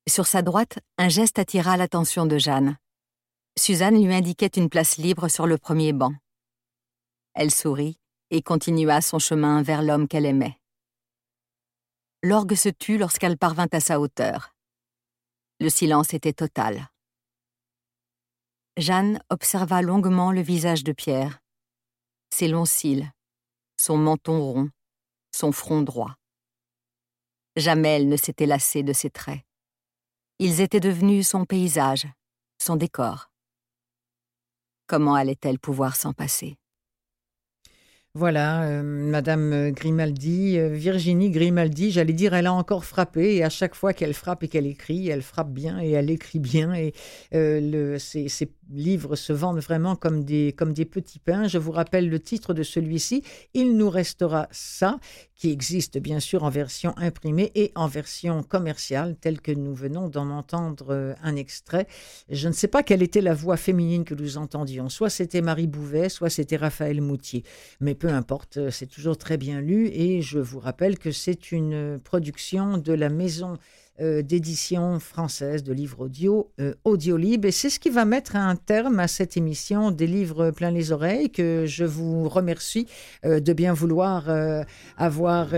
Sur 0.08 0.28
sa 0.28 0.43
droite, 0.43 0.78
un 0.99 1.10
geste 1.10 1.39
attira 1.39 1.78
l'attention 1.78 2.28
de 2.28 2.38
Jeanne. 2.38 2.78
Suzanne 3.58 4.05
lui 4.05 4.14
indiquait 4.14 4.55
une 4.55 4.70
place 4.70 4.97
libre 4.97 5.30
sur 5.30 5.47
le 5.47 5.58
premier 5.58 5.93
banc. 5.93 6.14
Elle 7.34 7.49
sourit 7.49 7.97
et 8.32 8.42
continua 8.42 9.02
son 9.02 9.20
chemin 9.20 9.62
vers 9.62 9.82
l'homme 9.82 10.08
qu'elle 10.08 10.26
aimait. 10.26 10.60
L'orgue 12.24 12.56
se 12.56 12.70
tut 12.70 12.98
lorsqu'elle 12.98 13.38
parvint 13.38 13.68
à 13.72 13.80
sa 13.80 14.00
hauteur. 14.00 14.56
Le 15.60 15.70
silence 15.70 16.14
était 16.14 16.34
total. 16.34 16.90
Jeanne 18.78 19.20
observa 19.30 19.82
longuement 19.82 20.32
le 20.32 20.42
visage 20.42 20.84
de 20.84 20.92
Pierre, 20.92 21.42
ses 22.30 22.48
longs 22.48 22.66
cils, 22.66 23.12
son 23.80 23.98
menton 23.98 24.40
rond, 24.40 24.70
son 25.32 25.52
front 25.52 25.82
droit. 25.82 26.16
Jamais 27.56 27.96
elle 27.96 28.10
ne 28.10 28.18
s'était 28.18 28.46
lassée 28.46 28.84
de 28.84 28.94
ses 28.94 29.10
traits. 29.10 29.42
Ils 30.40 30.62
étaient 30.62 30.80
devenus 30.80 31.28
son 31.28 31.46
paysage, 31.46 32.08
son 32.62 32.76
décor. 32.76 33.32
Comment 34.86 35.16
allait-elle 35.16 35.60
pouvoir 35.60 35.96
s'en 35.96 36.14
passer? 36.14 36.58
Voilà, 38.18 38.63
euh, 38.63 38.82
Madame 38.82 39.70
Grimaldi, 39.70 40.57
euh, 40.57 40.70
Virginie 40.70 41.30
Grimaldi, 41.30 41.91
j'allais 41.91 42.13
dire, 42.13 42.34
elle 42.34 42.47
a 42.47 42.53
encore 42.53 42.84
frappé 42.84 43.36
et 43.36 43.43
à 43.43 43.49
chaque 43.49 43.76
fois 43.76 43.93
qu'elle 43.93 44.15
frappe 44.15 44.41
et 44.41 44.47
qu'elle 44.47 44.65
écrit, 44.65 45.07
elle 45.07 45.22
frappe 45.22 45.51
bien 45.51 45.80
et 45.80 45.91
elle 45.91 46.09
écrit 46.09 46.39
bien 46.39 46.74
et 46.74 46.93
euh, 47.36 47.99
ses, 47.99 48.28
livres 48.74 49.15
se 49.15 49.32
vendent 49.32 49.59
vraiment 49.59 49.95
comme 49.95 50.26
des, 50.26 50.51
petits 50.51 51.20
pains. 51.20 51.47
Je 51.47 51.59
vous 51.59 51.72
rappelle 51.72 52.09
le 52.09 52.20
titre 52.20 52.55
de 52.55 52.63
celui-ci, 52.63 53.22
Il 53.53 53.78
nous 53.78 53.89
restera 53.89 54.47
ça, 54.51 54.99
qui 55.36 55.51
existe 55.51 55.99
bien 55.99 56.20
sûr 56.20 56.43
en 56.43 56.49
version 56.49 56.93
imprimée 56.97 57.51
et 57.53 57.72
en 57.76 57.88
version 57.88 58.41
commerciale, 58.43 59.15
telle 59.15 59.39
que 59.39 59.51
nous 59.51 59.76
venons 59.76 60.09
d'en 60.09 60.32
entendre 60.32 61.15
un 61.22 61.36
extrait. 61.36 61.88
Je 62.30 62.47
ne 62.47 62.53
sais 62.53 62.68
pas 62.68 62.82
quelle 62.82 63.03
était 63.03 63.22
la 63.22 63.36
voix 63.36 63.55
féminine 63.55 64.03
que 64.03 64.15
nous 64.15 64.38
entendions, 64.38 64.89
soit 64.89 65.11
c'était 65.11 65.41
Marie 65.41 65.68
Bouvet, 65.68 66.09
soit 66.09 66.32
c'était 66.32 66.57
Raphaël 66.57 66.99
Moutier, 66.99 67.43
mais 67.80 67.93
importe, 68.10 68.58
euh, 68.58 68.72
c'est 68.72 68.88
toujours 68.88 69.18
très 69.18 69.38
bien 69.38 69.62
lu 69.62 69.88
et 69.88 70.22
je 70.22 70.39
vous 70.39 70.60
rappelle 70.60 70.97
que 70.97 71.12
c'est 71.12 71.51
une 71.51 71.99
production 71.99 72.78
de 72.78 72.93
la 72.93 73.10
maison 73.10 73.58
euh, 74.00 74.22
d'édition 74.22 75.00
française 75.00 75.64
de 75.64 75.74
livres 75.74 76.02
audio, 76.02 76.52
euh, 76.60 76.76
Audiolib. 76.84 77.45
Et 77.45 77.52
c'est 77.52 77.72
ce 77.72 77.80
qui 77.80 77.89
va 77.89 78.06
mettre 78.06 78.36
un 78.36 78.56
terme 78.56 79.00
à 79.00 79.08
cette 79.08 79.38
émission 79.38 79.89
des 79.89 80.06
livres 80.06 80.52
plein 80.52 80.70
les 80.70 80.91
oreilles 80.91 81.32
que 81.32 81.64
je 81.66 81.84
vous 81.84 82.30
remercie 82.30 82.86
euh, 83.26 83.39
de 83.39 83.54
bien 83.54 83.74
vouloir 83.74 84.26
avoir 84.98 85.54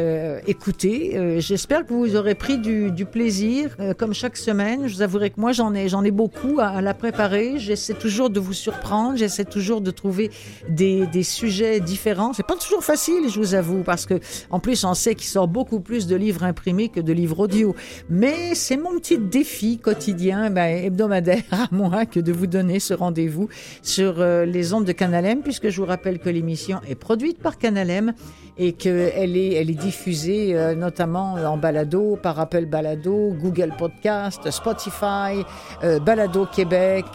écouté. 0.48 1.40
J'espère 1.42 1.86
que 1.86 1.94
vous 1.94 2.16
aurez 2.16 2.36
pris 2.36 2.58
du, 2.58 3.06
plaisir, 3.06 3.76
comme 3.98 4.14
chaque 4.14 4.38
semaine. 4.38 4.88
Je 4.88 4.96
vous 4.96 5.02
avouerai 5.02 5.32
que 5.32 5.40
moi, 5.40 5.52
j'en 5.52 5.74
ai, 5.74 5.88
ai 5.88 6.12
beaucoup 6.12 6.60
à, 6.60 6.82
la 6.82 6.94
préparer. 6.94 7.60
J'essaie 7.60 7.94
toujours 7.94 8.30
de 8.30 8.40
vous 8.40 8.54
surprendre. 8.54 9.18
J'essaie 9.18 9.46
toujours 9.46 9.82
de 9.82 9.92
trouver 9.92 10.32
des, 10.70 11.08
des 11.08 11.24
sujets 11.24 11.80
différents. 11.80 12.34
C'est 12.34 12.46
pas 12.46 12.56
toujours 12.56 12.84
facile, 12.84 13.30
je 13.30 13.40
vous 13.40 13.54
avoue, 13.54 13.84
parce 13.84 14.06
que 14.06 14.20
en 14.50 14.60
plus, 14.60 14.84
on 14.84 14.94
sait 14.94 15.16
qu'il 15.16 15.28
sort 15.28 15.48
beaucoup 15.48 15.80
plus 15.80 16.08
de 16.08 16.16
livres 16.16 16.44
imprimés 16.44 16.90
que 16.90 17.00
de 17.02 17.14
livres 17.14 17.40
audio. 17.40 17.76
Mais 18.10 18.29
C'est 18.54 18.78
mon 18.78 19.00
petit 19.00 19.18
défi 19.18 19.78
quotidien, 19.78 20.50
ben, 20.50 20.84
hebdomadaire 20.84 21.44
à 21.52 21.68
moi, 21.72 22.06
que 22.06 22.20
de 22.20 22.32
vous 22.32 22.48
donner 22.48 22.80
ce 22.80 22.94
rendez-vous 22.94 23.48
sur 23.82 24.20
euh, 24.20 24.46
les 24.46 24.74
ondes 24.74 24.86
de 24.86 24.92
Canalem, 24.92 25.42
puisque 25.42 25.70
je 25.70 25.80
vous 25.80 25.88
rappelle 25.88 26.20
que 26.20 26.30
l'émission 26.30 26.82
est 26.88 26.96
produite 26.96 27.40
par 27.40 27.58
Canalem 27.58 28.14
et 28.58 28.74
qu'elle 28.74 29.38
est, 29.38 29.54
elle 29.54 29.70
est 29.70 29.80
diffusée 29.80 30.56
euh, 30.56 30.76
notamment 30.76 31.34
en 31.34 31.58
balado 31.58 32.18
par 32.22 32.40
Apple 32.40 32.66
Balado, 32.66 33.34
Google 33.40 33.74
Podcast, 33.78 34.52
Spotify, 34.52 35.46
euh, 35.84 36.00
Balado 36.00 36.46
Québec. 36.46 37.06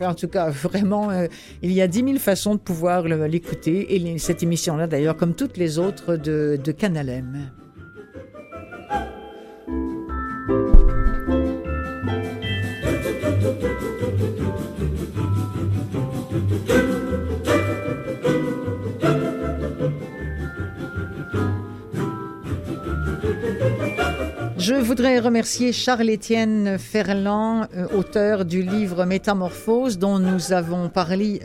en 0.00 0.14
tout 0.14 0.28
cas, 0.28 0.50
vraiment, 0.50 1.10
il 1.62 1.72
y 1.72 1.80
a 1.80 1.88
10 1.88 2.04
000 2.04 2.18
façons 2.18 2.54
de 2.54 2.60
pouvoir 2.60 3.02
l'écouter. 3.04 3.94
Et 3.94 4.18
cette 4.18 4.42
émission-là, 4.42 4.86
d'ailleurs, 4.86 5.16
comme 5.16 5.34
toutes 5.34 5.56
les 5.56 5.78
autres 5.78 6.16
de, 6.16 6.58
de 6.62 6.72
Canalem. 6.72 7.50
Je 24.66 24.74
voudrais 24.74 25.20
remercier 25.20 25.72
Charles-Étienne 25.72 26.76
Ferland, 26.76 27.68
euh, 27.76 27.86
auteur 27.96 28.44
du 28.44 28.62
livre 28.62 29.04
Métamorphose 29.04 29.96
dont 29.96 30.18
nous 30.18 30.52
avons 30.52 30.88
parlé, 30.88 31.40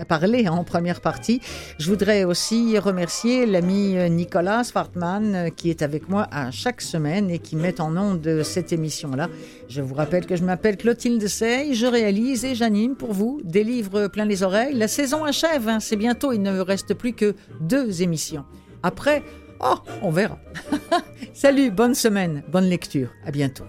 en 0.50 0.64
première 0.64 1.02
partie. 1.02 1.40
Je 1.78 1.88
voudrais 1.88 2.24
aussi 2.24 2.80
remercier 2.80 3.46
l'ami 3.46 3.96
euh, 3.96 4.08
Nicolas 4.08 4.64
Fartman 4.64 5.36
euh, 5.36 5.50
qui 5.50 5.70
est 5.70 5.84
avec 5.84 6.10
moi 6.10 6.28
à 6.32 6.50
chaque 6.50 6.82
semaine 6.82 7.30
et 7.30 7.38
qui 7.38 7.56
met 7.56 7.80
en 7.80 7.92
nom 7.92 8.16
de 8.16 8.42
cette 8.42 8.74
émission-là. 8.74 9.30
Je 9.70 9.84
vous 9.84 9.94
rappelle 9.94 10.26
que 10.26 10.36
je 10.36 10.44
m'appelle 10.44 10.76
Clotilde 10.76 11.28
Sey, 11.28 11.76
je 11.76 11.86
réalise 11.86 12.44
et 12.44 12.56
j'anime 12.56 12.96
pour 12.96 13.14
vous 13.14 13.40
des 13.44 13.64
livres 13.64 14.08
plein 14.08 14.26
les 14.26 14.42
oreilles. 14.42 14.74
La 14.74 14.88
saison 14.88 15.26
achève, 15.26 15.70
hein, 15.70 15.80
c'est 15.80 15.96
bientôt, 15.96 16.32
il 16.32 16.42
ne 16.42 16.60
reste 16.60 16.96
plus 16.96 17.14
que 17.14 17.36
deux 17.60 18.02
émissions. 18.02 18.46
Après, 18.84 19.22
Oh, 19.64 19.76
on 20.02 20.12
verra. 20.12 20.40
Salut, 21.34 21.72
bonne 21.72 21.94
semaine, 21.96 22.44
bonne 22.48 22.66
lecture. 22.66 23.10
À 23.26 23.32
bientôt. 23.32 23.66